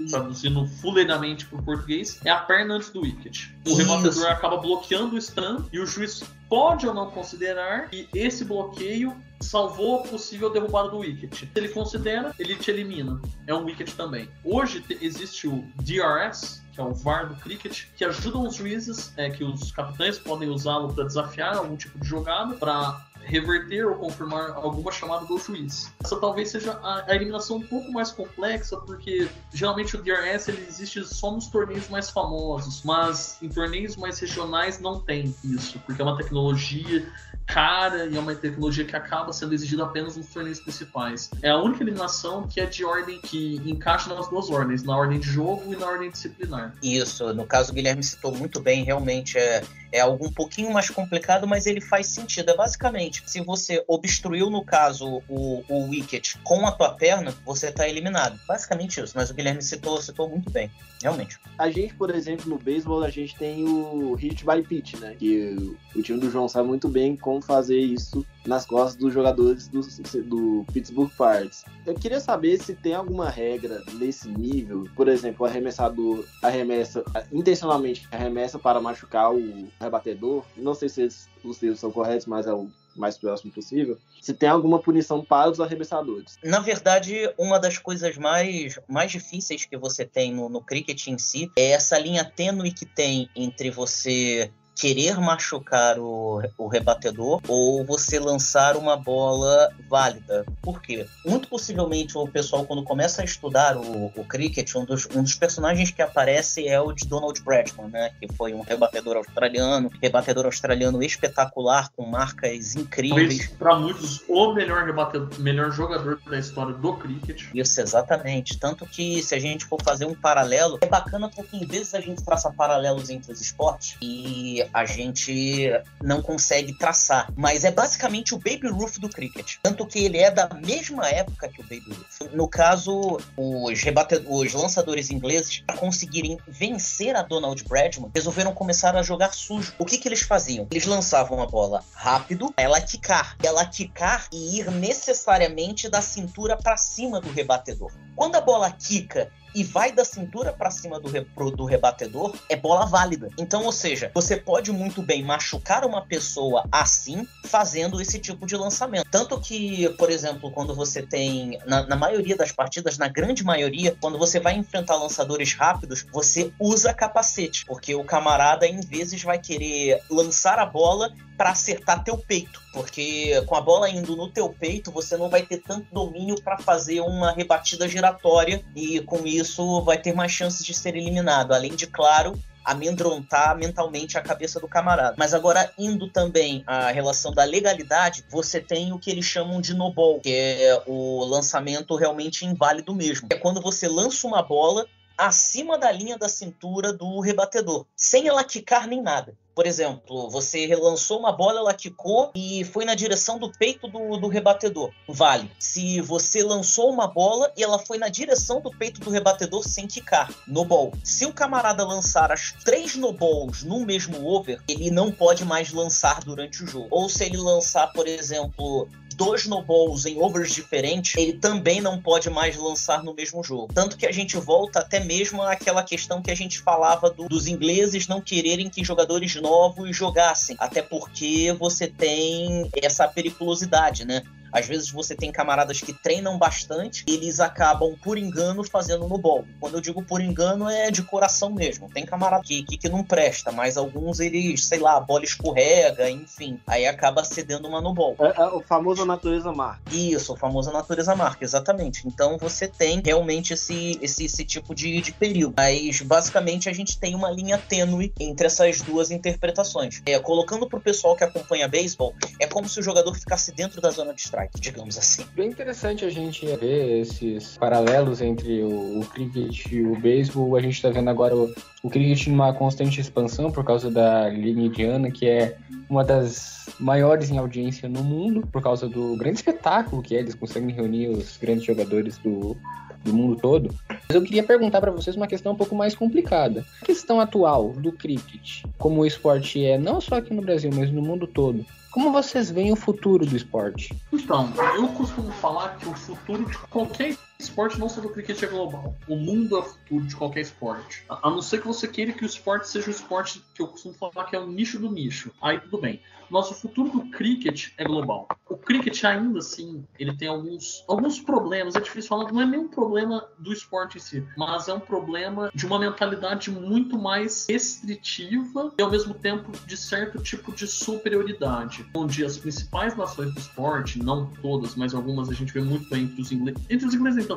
traduzindo 0.10 0.68
fuleiramente 0.82 1.46
para 1.46 1.60
o 1.60 1.64
português, 1.64 2.20
é 2.26 2.30
a 2.30 2.38
perna 2.38 2.76
antes 2.76 2.90
do 2.90 3.02
wicket. 3.02 3.48
O 3.68 3.76
rebatedor 3.76 4.28
acaba 4.28 4.58
bloqueando 4.58 5.16
o 5.16 5.22
stun 5.22 5.66
e 5.72 5.80
o 5.80 5.86
juiz 5.86 6.24
pode 6.50 6.88
ou 6.88 6.94
não 6.94 7.12
considerar 7.12 7.90
que 7.90 8.10
esse 8.14 8.44
bloqueio 8.44 9.16
salvou 9.40 10.00
a 10.00 10.08
possível 10.08 10.50
derrubada 10.50 10.90
do 10.90 10.98
wicket. 10.98 11.34
Se 11.34 11.50
ele 11.56 11.70
considera, 11.70 12.34
ele 12.38 12.56
te 12.56 12.72
elimina. 12.72 13.22
É 13.48 13.54
um 13.54 13.64
wicket 13.64 13.94
também. 13.94 14.28
Hoje 14.44 14.84
existe 15.00 15.48
o 15.48 15.64
DRS, 15.78 16.62
que 16.74 16.82
é 16.82 16.84
o 16.84 16.94
VAR 16.94 17.30
do 17.30 17.36
cricket, 17.36 17.86
que 17.96 18.04
ajudam 18.04 18.48
os 18.48 18.56
juízes, 18.56 19.14
é, 19.16 19.30
que 19.30 19.44
os 19.44 19.72
capitães 19.72 20.18
podem 20.18 20.50
usá-lo 20.50 20.94
para 20.94 21.06
desafiar 21.06 21.56
algum 21.56 21.78
tipo 21.78 22.00
de 22.00 22.08
jogada, 22.08 22.56
para 22.56 23.06
reverter 23.30 23.86
ou 23.86 23.96
confirmar 23.96 24.52
alguma 24.52 24.92
chamada 24.92 25.26
do 25.26 25.38
juiz. 25.38 25.94
Essa 26.04 26.20
talvez 26.20 26.50
seja 26.50 26.80
a, 26.84 27.16
eliminação 27.16 27.58
um 27.58 27.62
pouco 27.62 27.92
mais 27.92 28.12
complexa, 28.12 28.78
porque 28.78 29.30
geralmente 29.54 29.96
o 29.96 30.02
DRS 30.02 30.48
ele 30.48 30.66
existe 30.68 31.04
só 31.06 31.32
nos 31.32 31.48
torneios 31.48 31.88
mais 31.90 32.10
famosos, 32.10 32.82
mas 32.84 33.38
em 33.42 33.50
torneios 33.50 33.96
mais 33.96 34.20
regionais 34.20 34.80
não 34.80 35.00
tem 35.00 35.34
isso, 35.44 35.80
porque 35.86 36.02
é 36.02 36.06
uma 36.06 36.18
tecnologia 36.18 37.06
cara 37.50 38.06
e 38.06 38.16
é 38.16 38.20
uma 38.20 38.36
tecnologia 38.36 38.86
que 38.86 38.96
acaba 38.96 39.34
sendo 39.34 39.54
exigida 39.54 39.84
apenas 39.84 40.16
nos 40.16 40.28
torneios 40.28 40.60
principais. 40.60 41.32
É 41.42 41.50
a 41.50 41.58
única 41.58 41.84
eliminação 41.84 42.48
que 42.48 42.62
é 42.62 42.66
de 42.66 42.86
ordem 42.86 43.20
que 43.22 43.60
encaixa 43.66 44.14
nas 44.14 44.30
duas 44.30 44.50
ordens, 44.50 44.84
na 44.84 44.96
ordem 44.96 45.20
de 45.20 45.28
jogo 45.28 45.74
e 45.74 45.76
na 45.76 45.88
ordem 45.88 46.12
disciplinar. 46.12 46.76
Isso, 46.82 47.34
no 47.34 47.46
caso 47.46 47.72
o 47.72 47.76
Guilherme 47.76 48.04
citou 48.04 48.32
muito 48.32 48.62
bem, 48.62 48.84
realmente 48.84 49.38
é, 49.38 49.64
é 49.92 50.00
algo 50.00 50.28
um 50.28 50.32
pouquinho 50.32 50.72
mais 50.72 50.90
complicado, 50.90 51.48
mas 51.48 51.66
ele 51.66 51.82
faz 51.82 52.08
sentido. 52.08 52.52
É 52.52 52.56
basicamente, 52.56 53.24
se 53.26 53.42
você 53.42 53.84
obstruiu, 53.88 54.50
no 54.50 54.64
caso, 54.64 55.22
o, 55.28 55.64
o 55.68 55.90
wicket 55.90 56.36
com 56.44 56.66
a 56.66 56.72
tua 56.72 56.94
perna, 56.94 57.34
você 57.46 57.68
está 57.68 57.88
eliminado. 57.88 58.40
Basicamente 58.48 59.02
isso, 59.02 59.14
mas 59.16 59.30
o 59.30 59.34
Guilherme 59.34 59.62
citou, 59.62 60.02
citou 60.02 60.30
muito 60.30 60.50
bem, 60.50 60.70
realmente. 61.02 61.40
A 61.58 61.70
gente, 61.70 61.94
por 61.94 62.14
exemplo, 62.14 62.50
no 62.50 62.58
beisebol, 62.58 63.04
a 63.04 63.10
gente 63.10 63.36
tem 63.36 63.64
o 63.68 64.14
hit 64.16 64.46
by 64.46 64.62
pitch, 64.62 64.96
né? 64.96 65.16
Que 65.18 65.56
o 65.96 66.02
time 66.02 66.20
do 66.20 66.30
João 66.30 66.48
sabe 66.48 66.68
muito 66.68 66.88
bem 66.88 67.16
como 67.16 67.42
fazer 67.42 67.80
isso 67.80 68.26
nas 68.46 68.66
costas 68.66 68.96
dos 68.96 69.14
jogadores 69.14 69.68
do, 69.68 69.82
do 70.24 70.66
Pittsburgh 70.72 71.10
Pirates. 71.12 71.64
Eu 71.86 71.96
queria 71.96 72.20
saber 72.20 72.62
se 72.62 72.74
tem 72.74 72.94
alguma 72.94 73.30
regra 73.30 73.84
nesse 73.94 74.30
nível, 74.30 74.88
por 74.96 75.08
exemplo, 75.08 75.46
o 75.46 75.50
arremessador 75.50 76.26
arremessa 76.42 77.04
intencionalmente 77.32 78.08
arremessa 78.12 78.58
para 78.58 78.82
machucar 78.82 79.34
o 79.34 79.68
rebatedor. 79.80 80.44
Não 80.56 80.74
sei 80.74 80.90
se 80.90 81.08
os 81.44 81.58
termos 81.58 81.80
são 81.80 81.92
corretos, 81.92 82.26
mas 82.26 82.48
é 82.48 82.54
o 82.54 82.70
mais 82.96 83.18
próximo 83.18 83.52
possível. 83.52 83.98
Se 84.22 84.34
tem 84.34 84.50
alguma 84.50 84.80
punição 84.80 85.24
para 85.24 85.50
os 85.50 85.60
arremessadores? 85.60 86.38
Na 86.44 86.60
verdade, 86.60 87.34
uma 87.38 87.58
das 87.58 87.78
coisas 87.78 88.18
mais, 88.18 88.80
mais 88.88 89.12
difíceis 89.12 89.66
que 89.66 89.78
você 89.78 90.06
tem 90.06 90.34
no, 90.34 90.50
no 90.50 90.62
cricket 90.62 91.08
em 91.08 91.18
si 91.18 91.50
é 91.58 91.72
essa 91.72 91.98
linha 91.98 92.26
tênue 92.26 92.72
que 92.72 92.86
tem 92.86 93.30
entre 93.36 93.72
você 93.72 94.52
querer 94.80 95.20
machucar 95.20 96.00
o, 96.00 96.42
o 96.58 96.68
rebatedor 96.70 97.42
ou 97.50 97.84
você 97.84 98.18
lançar 98.18 98.78
uma 98.78 98.96
bola 98.96 99.70
válida. 99.90 100.46
Por 100.62 100.82
quê? 100.82 101.06
Muito 101.26 101.50
possivelmente 101.50 102.18
o 102.18 102.26
pessoal, 102.26 102.66
quando 102.66 102.82
começa 102.84 103.22
a 103.22 103.26
estudar 103.26 103.76
o, 103.76 104.06
o 104.16 104.24
cricket, 104.24 104.74
um 104.76 104.86
dos, 104.86 105.06
um 105.14 105.22
dos 105.22 105.36
personagens 105.36 105.92
que 105.92 106.02
aparece 106.02 106.66
é 106.66 106.80
o 106.80 106.94
de 106.94 107.06
Donald 107.06 107.42
Bradman, 107.42 107.90
né? 107.90 108.12
Que 108.22 108.34
foi 108.34 108.54
um 108.54 108.62
rebatedor 108.62 109.18
australiano, 109.18 109.92
rebatedor 110.02 110.46
australiano 110.46 111.04
espetacular, 111.04 111.90
com 111.90 112.06
marcas 112.06 112.78
incríveis. 112.78 113.50
Para 113.60 113.76
muitos, 113.76 114.24
o 114.30 114.54
melhor 114.54 114.86
rebatedor, 114.86 115.30
melhor 115.40 115.72
jogador 115.72 116.22
da 116.30 116.40
história 116.40 116.74
do 116.74 116.94
cricket. 116.94 117.48
Isso, 117.54 117.82
exatamente. 117.82 118.58
Tanto 118.58 118.86
que 118.86 119.22
se 119.22 119.36
a 119.36 119.40
gente 119.40 119.66
for 119.66 119.82
fazer 119.84 120.06
um 120.06 120.16
paralelo, 120.16 120.78
é 120.80 120.88
bacana 120.88 121.30
porque 121.30 121.58
às 121.58 121.68
vezes 121.68 121.94
a 121.94 122.00
gente 122.00 122.24
traça 122.24 122.50
paralelos 122.50 123.10
entre 123.10 123.34
os 123.34 123.42
esportes 123.42 123.98
e 124.02 124.69
a 124.74 124.86
gente 124.86 125.72
não 126.02 126.22
consegue 126.22 126.78
traçar. 126.78 127.32
Mas 127.36 127.64
é 127.64 127.72
basicamente 127.72 128.34
o 128.34 128.38
Baby 128.38 128.68
Ruth 128.68 129.00
do 129.00 129.10
cricket. 129.10 129.56
Tanto 129.62 129.86
que 129.86 130.06
ele 130.06 130.18
é 130.18 130.32
da 130.32 130.50
mesma 130.54 131.08
época 131.08 131.50
que 131.50 131.62
o 131.62 131.64
Baby 131.64 131.90
Ruth. 131.90 132.32
No 132.34 132.48
caso, 132.48 133.20
os, 133.38 133.84
os 134.28 134.54
lançadores 134.54 135.10
ingleses, 135.10 135.60
para 135.66 135.78
conseguirem 135.78 136.38
vencer 136.48 137.16
a 137.16 137.22
Donald 137.22 137.64
Bradman, 137.64 138.12
resolveram 138.14 138.54
começar 138.54 138.96
a 138.96 139.02
jogar 139.02 139.34
sujo. 139.34 139.74
O 139.78 139.86
que, 139.86 139.98
que 139.98 140.08
eles 140.08 140.22
faziam? 140.22 140.68
Eles 140.72 140.86
lançavam 140.86 141.42
a 141.42 141.46
bola 141.46 141.84
rápido, 141.94 142.54
ela 142.58 142.80
quicar. 142.82 143.36
Ela 143.44 143.66
quicar 143.66 144.28
e 144.32 144.60
ir 144.60 144.72
necessariamente 144.72 145.90
da 145.90 146.02
cintura 146.02 146.58
para 146.58 146.78
cima 146.78 147.20
do 147.20 147.32
rebatedor. 147.32 147.92
Quando 148.16 148.36
a 148.36 148.42
bola 148.42 148.72
quica 148.72 149.32
e 149.54 149.64
vai 149.64 149.92
da 149.92 150.06
cintura 150.06 150.54
para 150.54 150.72
cima 150.72 151.00
do, 151.00 151.10
pro, 151.36 151.52
do 151.52 151.66
rebatedor, 151.66 152.36
é 152.48 152.56
bola 152.56 152.86
válida. 152.86 153.30
Então, 153.38 153.64
ou 153.64 153.72
seja, 153.72 154.12
você 154.14 154.38
pode 154.38 154.72
muito 154.72 155.02
bem 155.02 155.24
machucar 155.24 155.86
uma 155.86 156.06
pessoa 156.06 156.68
assim, 156.72 157.28
fazendo 157.46 158.02
esse 158.02 158.20
tipo 158.20 158.46
de 158.46 158.56
lançamento. 158.56 159.08
Tanto 159.10 159.40
que, 159.40 159.90
por 159.98 160.10
exemplo, 160.10 160.52
quando 160.52 160.76
você 160.76 161.02
tem, 161.02 161.60
na, 161.66 161.86
na 161.88 161.96
maioria 161.96 162.36
das 162.36 162.52
partidas, 162.52 162.98
na 162.98 163.08
grande 163.08 163.44
maioria, 163.44 163.96
quando 164.00 164.18
você 164.18 164.40
vai 164.40 164.56
enfrentar 164.56 164.96
lançadores 164.96 165.54
rápidos, 165.54 166.06
você 166.12 166.52
usa 166.60 166.94
capacete, 166.94 167.66
porque 167.66 167.96
o 167.96 168.04
camarada, 168.04 168.68
em 168.68 168.80
vezes, 168.82 169.24
vai 169.24 169.40
querer 169.40 170.02
lançar 170.10 170.60
a 170.60 170.66
bola 170.66 171.12
para 171.40 171.52
acertar 171.52 172.04
teu 172.04 172.18
peito, 172.18 172.62
porque 172.74 173.42
com 173.46 173.56
a 173.56 173.62
bola 173.62 173.90
indo 173.90 174.14
no 174.14 174.30
teu 174.30 174.50
peito, 174.50 174.92
você 174.92 175.16
não 175.16 175.30
vai 175.30 175.42
ter 175.42 175.60
tanto 175.60 175.88
domínio 175.90 176.36
para 176.42 176.58
fazer 176.58 177.00
uma 177.00 177.32
rebatida 177.32 177.88
giratória 177.88 178.62
e 178.76 179.00
com 179.00 179.26
isso 179.26 179.39
vai 179.84 179.98
ter 179.98 180.14
mais 180.14 180.32
chances 180.32 180.66
de 180.66 180.74
ser 180.74 180.96
eliminado, 180.96 181.54
além 181.54 181.76
de 181.76 181.88
claro, 181.88 182.38
amedrontar 182.64 183.58
mentalmente 183.58 184.18
a 184.18 184.22
cabeça 184.22 184.60
do 184.60 184.68
camarada. 184.68 185.16
Mas 185.18 185.34
agora, 185.34 185.72
indo 185.78 186.08
também 186.08 186.64
à 186.68 186.92
relação 186.92 187.32
da 187.32 187.44
legalidade, 187.44 188.24
você 188.30 188.60
tem 188.60 188.94
o 188.94 189.00
que 189.00 189.10
eles 189.10 189.26
chamam 189.26 189.60
de 189.60 189.74
no 189.74 189.92
ball, 189.92 190.20
que 190.20 190.32
é 190.32 190.84
o 190.86 191.24
lançamento 191.26 191.96
realmente 191.96 192.46
inválido 192.46 192.94
mesmo. 192.94 193.28
É 193.32 193.36
quando 193.36 193.62
você 193.62 193.88
lança 193.88 194.28
uma 194.28 194.44
bola 194.44 194.86
acima 195.20 195.78
da 195.78 195.92
linha 195.92 196.18
da 196.18 196.30
cintura 196.30 196.94
do 196.94 197.20
rebatedor, 197.20 197.86
sem 197.96 198.28
ela 198.28 198.44
quicar 198.44 198.88
nem 198.88 199.02
nada. 199.02 199.36
Por 199.54 199.68
exemplo, 199.68 200.30
você 200.30 200.66
relançou 200.66 201.20
uma 201.20 201.34
bola, 201.34 201.60
ela 201.60 201.74
quicou 201.74 202.32
e 202.34 202.64
foi 202.64 202.86
na 202.86 202.96
direção 202.96 203.38
do 203.38 203.52
peito 203.52 203.90
do, 203.90 204.16
do 204.16 204.30
rebatedor. 204.30 204.90
Vale. 205.06 205.52
Se 205.60 206.00
você 206.00 206.42
lançou 206.42 206.90
uma 206.90 207.08
bola 207.08 207.52
e 207.58 207.62
ela 207.62 207.78
foi 207.78 207.98
na 207.98 208.08
direção 208.08 208.62
do 208.62 208.72
peito 208.72 209.02
do 209.02 209.10
rebatedor 209.10 209.68
sem 209.68 209.86
quicar. 209.86 210.34
No 210.48 210.64
ball. 210.64 210.94
Se 211.04 211.26
o 211.26 211.34
camarada 211.34 211.86
lançar 211.86 212.32
as 212.32 212.54
três 212.64 212.96
no 212.96 213.12
balls 213.12 213.62
no 213.62 213.86
mesmo 213.86 214.26
over, 214.26 214.62
ele 214.66 214.90
não 214.90 215.12
pode 215.12 215.44
mais 215.44 215.74
lançar 215.74 216.24
durante 216.24 216.64
o 216.64 216.68
jogo. 216.68 216.88
Ou 216.90 217.10
se 217.10 217.26
ele 217.26 217.36
lançar, 217.36 217.92
por 217.92 218.08
exemplo, 218.08 218.88
dois 219.20 219.46
no 219.46 219.62
balls 219.62 220.06
em 220.06 220.18
overs 220.18 220.56
diferentes, 220.56 221.14
ele 221.18 221.34
também 221.34 221.82
não 221.82 222.02
pode 222.02 222.30
mais 222.30 222.56
lançar 222.56 223.04
no 223.04 223.14
mesmo 223.14 223.44
jogo. 223.44 223.74
Tanto 223.74 223.98
que 223.98 224.08
a 224.08 224.14
gente 224.14 224.38
volta 224.38 224.80
até 224.80 225.02
mesmo 225.02 225.44
àquela 225.44 225.84
questão 225.84 226.22
que 226.22 226.32
a 226.32 226.36
gente 226.36 226.60
falava 226.60 227.10
do, 227.10 227.28
dos 227.28 227.46
ingleses 227.46 228.08
não 228.08 228.22
quererem 228.22 228.70
que 228.70 228.82
jogadores 228.82 229.36
novos 229.36 229.94
jogassem, 229.94 230.56
até 230.58 230.82
porque 230.82 231.54
você 231.60 231.88
tem 231.88 232.70
essa 232.82 233.10
periculosidade, 233.10 234.06
né? 234.06 234.24
Às 234.52 234.68
vezes 234.68 234.90
você 234.90 235.16
tem 235.16 235.32
camaradas 235.32 235.82
que 235.82 235.94
treinam 235.94 236.38
bastante, 236.38 237.04
eles 237.08 237.40
acabam 237.40 237.96
por 238.04 238.18
engano 238.18 238.64
fazendo 238.64 239.08
no 239.08 239.18
bol. 239.18 239.46
Quando 239.60 239.76
eu 239.76 239.82
digo 239.82 240.04
por 240.04 240.22
engano 240.22 240.70
é 240.70 240.92
de 240.92 241.04
coração 241.04 241.52
mesmo. 241.52 241.90
Tem 241.90 242.06
camarada 242.06 242.44
que, 242.44 242.64
que, 242.64 242.78
que 242.78 242.90
não 242.90 243.04
presta, 243.04 243.52
mas 243.52 243.78
alguns 243.78 244.20
eles, 244.20 244.66
sei 244.66 244.80
lá, 244.80 244.98
a 244.98 245.00
bola 245.00 245.24
escorrega, 245.24 246.10
enfim. 246.10 246.60
Aí 246.66 246.86
acaba 246.86 247.24
cedendo 247.24 247.68
uma 247.68 247.82
no 247.82 247.94
bol. 247.94 248.16
É, 248.20 248.42
é 248.42 248.48
o 248.48 248.62
famoso 248.62 249.06
natureza 249.06 249.52
marca. 249.52 249.82
Isso, 249.92 250.34
o 250.34 250.38
famoso 250.38 250.72
natureza 250.72 251.16
marca, 251.16 251.44
exatamente. 251.44 252.08
Então 252.08 252.38
você 252.38 252.68
tem 252.68 253.02
realmente 253.04 253.54
esse, 253.54 254.00
esse, 254.02 254.26
esse 254.26 254.44
tipo 254.44 254.74
de, 254.74 255.02
de 255.02 255.12
perigo. 255.12 255.54
Mas 255.56 256.02
basicamente 256.02 256.70
a 256.70 256.74
gente 256.74 257.00
tem 257.00 257.16
uma 257.16 257.30
linha 257.30 257.58
tênue 257.58 258.14
entre 258.20 258.48
essas 258.48 258.82
duas 258.82 259.12
interpretações. 259.12 260.02
É, 260.06 260.18
colocando 260.20 260.68
pro 260.68 260.80
pessoal 260.80 261.16
que 261.16 261.24
acompanha 261.24 261.68
beisebol, 261.68 262.14
é 262.40 262.48
como 262.48 262.68
se 262.68 262.80
o 262.80 262.84
jogador 262.84 263.14
ficasse 263.16 263.52
dentro 263.52 263.82
da 263.82 263.92
zona 263.92 264.14
de 264.14 264.22
strike 264.22 264.39
strike, 264.40 264.60
digamos 264.60 264.98
assim. 264.98 265.26
Bem 265.36 265.50
interessante 265.50 266.06
a 266.06 266.10
gente 266.10 266.46
ver 266.58 267.02
esses 267.02 267.58
paralelos 267.58 268.22
entre 268.22 268.62
o, 268.62 269.00
o 269.00 269.06
cricket 269.06 269.66
e 269.72 269.82
o 269.82 269.96
beisebol. 269.96 270.56
A 270.56 270.62
gente 270.62 270.76
está 270.76 270.90
vendo 270.90 271.10
agora 271.10 271.36
o, 271.36 271.54
o 271.84 271.90
cricket 271.90 272.28
numa 272.28 272.54
constante 272.54 273.02
expansão 273.02 273.52
por 273.52 273.64
causa 273.64 273.92
da 273.92 274.30
Liga 274.30 274.62
Indiana, 274.62 275.12
que 275.12 275.28
é 275.28 275.58
uma 275.90 276.04
das 276.04 276.70
maiores 276.80 277.30
em 277.30 277.38
audiência 277.38 277.90
no 277.90 278.04
mundo, 278.04 278.48
por 278.52 278.62
causa 278.62 278.88
do 278.88 279.18
grande 279.18 279.38
espetáculo 279.38 280.02
que 280.02 280.16
é, 280.16 280.20
eles 280.20 280.36
conseguem 280.36 280.74
reunir 280.74 281.10
os 281.10 281.38
grandes 281.38 281.66
jogadores 281.66 282.18
do, 282.20 282.56
do 283.04 283.14
mundo 283.14 283.36
todo. 283.36 283.74
Mas 283.90 284.16
eu 284.16 284.22
queria 284.22 284.44
perguntar 284.44 284.82
para 284.82 284.92
vocês 284.92 285.16
uma 285.16 285.28
questão 285.28 285.54
um 285.54 285.56
pouco 285.56 285.76
mais 285.76 285.96
complicada. 285.96 286.66
A 286.82 286.86
questão 286.86 287.20
atual 287.20 287.74
do 287.74 287.92
cricket, 287.92 288.64
como 288.78 289.02
o 289.02 289.06
esporte 289.06 289.64
é 289.64 289.78
não 289.78 290.02
só 290.02 290.16
aqui 290.16 290.34
no 290.34 290.42
Brasil, 290.42 290.72
mas 290.74 290.92
no 290.92 291.02
mundo 291.02 291.28
todo. 291.28 291.66
Como 291.92 292.12
vocês 292.12 292.52
veem 292.52 292.72
o 292.72 292.76
futuro 292.76 293.26
do 293.26 293.36
esporte? 293.36 293.96
Então, 294.14 294.52
eu 294.76 294.88
costumo 294.90 295.32
falar 295.32 295.76
que 295.78 295.88
o 295.88 295.94
futuro 295.94 296.46
de 296.46 296.58
qualquer 296.70 297.16
esporte, 297.40 297.80
não 297.80 297.90
só 297.90 298.02
do 298.02 298.10
cricket, 298.10 298.42
é 298.44 298.48
global. 298.48 298.96
O 299.08 299.16
mundo 299.16 299.56
é 299.56 299.60
o 299.60 299.64
futuro 299.64 300.06
de 300.06 300.16
qualquer 300.16 300.42
esporte. 300.42 301.04
A 301.10 301.30
não 301.30 301.42
ser 301.42 301.62
que 301.62 301.68
você 301.68 301.88
queira 301.88 302.12
que 302.12 302.24
o 302.24 302.26
esporte 302.26 302.68
seja 302.68 302.88
o 302.88 302.92
esporte 302.92 303.44
que 303.54 303.62
eu 303.62 303.68
costumo 303.68 303.94
falar 303.94 304.26
que 304.26 304.36
é 304.36 304.40
o 304.40 304.48
nicho 304.48 304.78
do 304.78 304.92
nicho. 304.92 305.32
Aí 305.42 305.60
tudo 305.60 305.80
bem. 305.80 306.02
Nosso 306.30 306.54
futuro 306.54 306.92
do 306.92 307.10
cricket 307.10 307.70
é 307.78 307.84
global. 307.84 308.28
O 308.48 308.56
cricket, 308.56 309.04
ainda 309.04 309.40
assim, 309.40 309.84
ele 309.98 310.16
tem 310.16 310.28
alguns, 310.28 310.84
alguns 310.88 311.20
problemas. 311.20 311.76
É 311.76 311.82
difícil 311.82 312.10
falar, 312.10 312.32
não 312.32 312.42
é 312.42 312.46
nenhum 312.46 312.68
problema 312.68 313.28
do 313.40 313.52
esporte 313.52 313.98
em 313.98 314.00
si, 314.00 314.24
mas 314.38 314.68
é 314.68 314.74
um 314.74 314.80
problema 314.80 315.50
de 315.56 315.66
uma 315.66 315.80
mentalidade 315.80 316.52
muito 316.52 317.00
mais 317.00 317.48
restritiva 317.50 318.72
e 318.78 318.82
ao 318.82 318.92
mesmo 318.92 319.14
tempo 319.16 319.52
de 319.66 319.76
certo 319.76 320.22
tipo 320.22 320.52
de 320.52 320.68
superioridade, 320.68 321.86
onde 321.96 322.24
as 322.24 322.38
principais 322.38 322.96
nações 322.96 323.34
do 323.34 323.40
esporte, 323.40 323.98
não 323.98 324.28
todas, 324.42 324.76
mas 324.76 324.94
algumas 324.94 325.30
a 325.30 325.34
gente 325.34 325.52
vê 325.52 325.62
muito 325.62 325.94
entre 325.96 326.22
os 326.22 326.32
ingleses, 326.32 326.64
entre 326.70 326.88
os 326.88 326.94
ingleses 326.94 327.29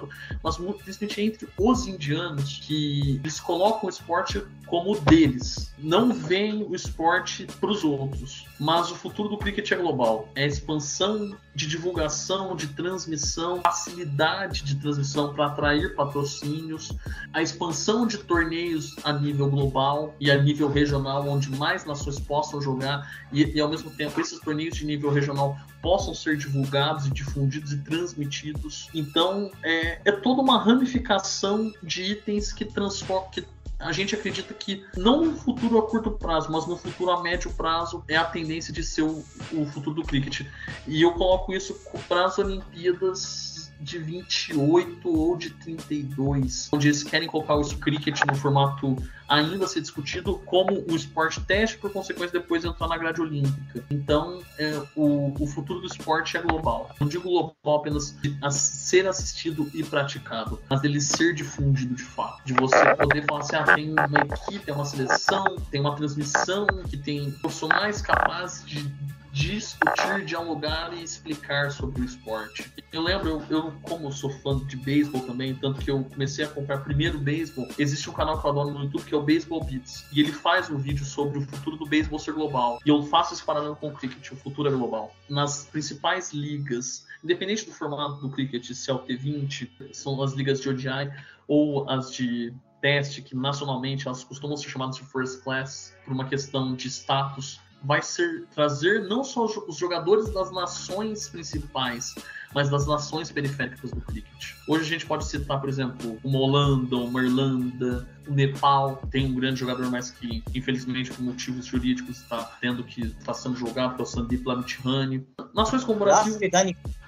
mas 0.43 0.59
muito, 0.59 0.83
principalmente 0.83 1.21
entre 1.21 1.49
os 1.59 1.87
indianos, 1.87 2.61
que 2.65 3.21
eles 3.23 3.41
colocam 3.41 3.87
o 3.87 3.91
esporte 3.91 4.43
como 4.67 4.99
deles, 5.01 5.73
não 5.79 6.13
veem 6.13 6.63
o 6.63 6.75
esporte 6.75 7.47
para 7.61 7.71
os 7.71 7.85
outros. 7.85 8.47
Mas 8.59 8.91
o 8.91 8.95
futuro 8.95 9.29
do 9.29 9.37
cricket 9.37 9.71
é 9.73 9.77
global. 9.77 10.29
É 10.35 10.45
a 10.45 10.47
expansão 10.47 11.37
de 11.55 11.67
divulgação, 11.67 12.57
de 12.57 12.69
transmissão, 12.69 13.61
facilidade 13.61 14.65
de 14.65 14.77
transmissão 14.77 15.35
para 15.35 15.47
atrair 15.47 15.95
patrocínios, 15.95 16.93
a 17.33 17.43
expansão 17.43 18.07
de 18.07 18.19
torneios 18.19 18.97
a 19.05 19.13
nível 19.13 19.51
global 19.51 20.15
e 20.19 20.31
a 20.31 20.43
nível 20.43 20.71
regional, 20.71 21.29
onde 21.29 21.51
mais 21.51 21.85
nações 21.85 22.19
possam 22.19 22.61
jogar 22.61 23.07
e, 23.31 23.45
e 23.45 23.61
ao 23.61 23.69
mesmo 23.69 23.91
tempo 23.91 24.21
esses 24.21 24.41
torneios 24.41 24.77
de 24.77 24.87
nível 24.87 25.11
regional 25.11 25.59
possam 25.83 26.15
ser 26.15 26.39
divulgados 26.39 27.07
e 27.07 27.11
difundidos 27.11 27.73
e 27.73 27.79
transmitidos. 27.79 28.89
Então 28.95 29.51
é, 29.63 30.01
é 30.05 30.13
toda 30.13 30.41
uma 30.41 30.63
ramificação 30.63 31.73
de 31.83 32.03
itens 32.03 32.53
que 32.53 32.65
transformam, 32.65 33.29
que 33.31 33.45
a 33.83 33.91
gente 33.91 34.15
acredita 34.15 34.55
que 34.55 34.85
não 34.97 35.25
no 35.25 35.37
futuro 35.37 35.77
a 35.79 35.83
curto 35.89 36.13
prazo, 36.13 36.51
mas 36.53 36.67
no 36.67 36.77
futuro 36.77 37.11
a 37.11 37.21
médio 37.21 37.51
prazo 37.53 38.05
é 38.07 38.17
a 38.17 38.25
tendência 38.25 38.73
de 38.73 38.85
ser 38.85 39.03
o, 39.03 39.25
o 39.53 39.67
futuro 39.67 39.97
do 39.97 40.03
cricket. 40.05 40.47
E 40.87 41.03
eu 41.03 41.13
coloco 41.15 41.53
isso 41.53 41.77
para 42.09 42.27
as 42.27 42.39
Olimpíadas 42.39 43.62
de 43.83 43.99
28 43.99 45.09
ou 45.09 45.37
de 45.37 45.51
32, 45.51 46.69
onde 46.73 46.89
eles 46.89 47.03
querem 47.03 47.29
colocar 47.29 47.57
o 47.57 47.77
cricket 47.77 48.21
no 48.27 48.35
formato 48.35 48.97
ainda 49.29 49.65
a 49.65 49.69
ser 49.69 49.81
discutido 49.81 50.39
como 50.45 50.85
o 50.91 50.95
esporte 50.95 51.41
teste, 51.41 51.79
por 51.79 51.91
consequência 51.91 52.39
depois 52.39 52.65
entrar 52.65 52.87
na 52.87 52.99
grade 52.99 53.21
olímpica. 53.21 53.83
Então, 53.91 54.43
é, 54.59 54.81
o, 54.95 55.33
o, 55.43 55.47
futuro 55.47 55.81
do 55.81 55.87
esporte 55.87 56.37
é 56.37 56.43
global. 56.43 56.95
Não 57.01 57.09
digo 57.09 57.25
global 57.25 57.81
apenas 57.81 58.15
a 58.43 58.51
ser 58.51 59.09
assistido 59.09 59.71
e 59.73 59.83
praticado, 59.83 60.61
mas 60.69 60.83
dele 60.83 61.01
ser 61.01 61.35
difundido 61.35 61.95
de 61.95 62.03
fato. 62.03 62.45
De 62.45 62.53
você 62.53 62.95
poder 62.95 63.25
falar 63.27 63.41
assim, 63.41 63.57
ah, 63.57 63.75
tem 63.75 63.91
uma 63.91 64.21
equipe, 64.21 64.65
tem 64.67 64.75
uma 64.75 64.85
seleção, 64.85 65.45
tem 65.71 65.81
uma 65.81 65.97
transmissão, 65.97 66.67
que 66.89 66.97
tem 66.99 67.31
profissionais 67.31 68.03
capazes 68.03 68.67
de 68.67 68.93
discutir, 69.33 70.27
dialogar 70.27 70.93
e 70.93 71.03
explicar 71.03 71.73
sobre 71.73 72.03
o 72.03 72.05
esporte. 72.05 72.71
Eu 72.93 73.01
lembro, 73.01 73.29
eu, 73.31 73.43
eu 73.49 73.73
como 73.83 74.13
sou 74.13 74.29
fã 74.29 74.59
de 74.67 74.77
beisebol 74.77 75.23
também, 75.23 75.55
tanto 75.55 75.81
que 75.81 75.91
eu 75.91 76.05
comecei 76.05 76.45
a 76.45 76.49
comprar 76.49 76.79
primeiro 76.79 77.19
beisebol, 77.19 77.67
existe 77.79 78.11
um 78.11 78.13
canal 78.13 78.39
que 78.39 78.47
eu 78.47 78.51
adoro 78.51 78.71
no 78.71 78.85
YouTube 78.85 79.05
que 79.05 79.15
é 79.15 79.17
o 79.17 79.23
Baseball 79.23 79.65
Beats, 79.65 80.05
e 80.13 80.21
ele 80.21 80.33
faz 80.33 80.69
um 80.69 80.77
vídeo 80.77 81.05
sobre 81.05 81.39
o 81.39 81.43
futuro 81.43 81.79
do 81.79 81.87
beisebol 81.87 82.19
ser 82.19 82.35
global. 82.35 82.79
E 82.85 82.91
eu 82.91 83.03
faço 83.05 83.33
esse 83.33 83.43
paralelo 83.43 83.75
com 83.75 83.89
o 83.89 83.93
cricket, 83.93 84.31
o 84.33 84.37
futuro 84.37 84.69
é 84.69 84.73
global. 84.73 85.17
Nas 85.31 85.65
principais 85.65 86.35
ligas, 86.35 87.07
independente 87.25 87.65
do 87.65 87.73
formato 87.73 88.21
do 88.21 88.29
cricket, 88.29 88.71
se 88.71 88.91
é 88.91 88.95
o 88.95 88.99
T20, 88.99 89.71
são 89.93 90.23
as 90.23 90.35
ligas 90.35 90.61
de 90.61 90.69
ODI 90.69 91.11
ou 91.49 91.89
as 91.89 92.13
de 92.13 92.53
teste, 92.83 93.23
que 93.23 93.35
nacionalmente 93.35 94.07
elas 94.07 94.23
costumam 94.25 94.57
ser 94.59 94.69
chamadas 94.69 94.97
de 94.97 95.05
first 95.05 95.43
class, 95.43 95.97
por 96.05 96.13
uma 96.13 96.27
questão 96.27 96.75
de 96.75 96.89
status 96.89 97.61
vai 97.85 98.03
ser 98.03 98.47
trazer 98.55 99.09
não 99.09 99.25
só 99.25 99.45
os 99.45 99.77
jogadores 99.77 100.33
das 100.33 100.53
nações 100.53 101.29
principais, 101.29 102.15
mas 102.55 102.69
das 102.71 102.87
nações 102.87 103.31
periféricas 103.31 103.91
do 103.91 104.01
cricket. 104.01 104.55
Hoje 104.69 104.83
a 104.83 104.87
gente 104.87 105.07
pode 105.07 105.25
citar, 105.25 105.61
por 105.61 105.69
exemplo, 105.69 106.19
uma 106.23 106.39
Holanda, 106.39 106.97
uma 106.97 107.23
Irlanda, 107.23 108.07
o 108.27 108.33
Nepal 108.33 108.97
tem 109.11 109.27
um 109.27 109.35
grande 109.35 109.61
jogador, 109.61 109.91
mas 109.91 110.11
que 110.11 110.43
infelizmente 110.55 111.11
por 111.11 111.23
motivos 111.23 111.67
jurídicos 111.67 112.19
está 112.19 112.45
tendo 112.61 112.85
que 112.85 113.03
está 113.03 113.35
sendo 113.35 113.57
jogado, 113.57 113.97
que 113.97 114.01
é 114.01 114.05
o 114.05 114.07
Sandeep 114.07 114.45
Lamithani. 114.45 115.27
Nações 115.55 115.83
como 115.83 115.97
o 115.97 116.05
Brasil, 116.05 116.39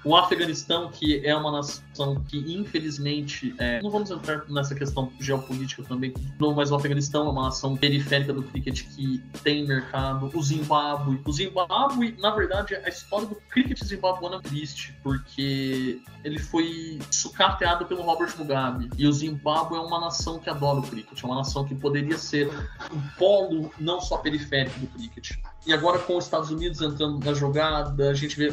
o 0.05 0.17
Afeganistão, 0.17 0.91
que 0.91 1.25
é 1.27 1.35
uma 1.35 1.51
nação 1.51 2.23
que 2.29 2.39
infelizmente, 2.39 3.55
é, 3.59 3.81
não 3.83 3.91
vamos 3.91 4.11
entrar 4.11 4.45
nessa 4.49 4.75
questão 4.75 5.11
geopolítica 5.19 5.83
também, 5.83 6.13
não, 6.39 6.55
mas 6.55 6.71
o 6.71 6.75
Afeganistão 6.75 7.27
é 7.27 7.31
uma 7.31 7.45
nação 7.45 7.77
periférica 7.77 8.33
do 8.33 8.43
cricket 8.43 8.83
que 8.95 9.23
tem 9.43 9.67
mercado. 9.67 10.31
O 10.35 10.43
Zimbábue, 10.43 11.21
o 11.25 11.33
Zimbábue, 11.33 12.17
na 12.21 12.31
verdade, 12.31 12.75
a 12.75 12.89
história 12.89 13.27
do 13.27 13.37
cricket 13.49 13.83
zimbabuano 13.83 14.37
é 14.37 14.41
triste, 14.41 14.95
porque 15.03 16.01
ele 16.23 16.39
foi 16.39 16.99
sucateado 17.11 17.87
pelo 17.87 18.03
Robert 18.03 18.35
Mugabe. 18.39 18.91
E 18.97 19.07
o 19.07 19.13
Zimbábue 19.13 19.77
é 19.77 19.81
uma 19.81 20.01
nação 20.01 20.39
que 20.39 20.51
adora 20.51 20.81
o 20.81 20.83
cricket, 20.83 21.23
é 21.23 21.27
uma 21.27 21.37
nação 21.37 21.65
que 21.65 21.75
poderia 21.75 22.19
ser 22.19 22.49
um 22.93 23.01
polo 23.19 23.71
não 23.79 24.01
só 24.01 24.19
periférico 24.19 24.81
do 24.81 24.87
cricket. 24.89 25.33
E 25.67 25.73
agora 25.73 25.99
com 25.99 26.17
os 26.17 26.25
Estados 26.25 26.51
Unidos 26.51 26.81
entrando 26.83 27.25
na 27.25 27.33
jogada, 27.33 28.11
a 28.11 28.15
gente 28.15 28.37
vê, 28.37 28.53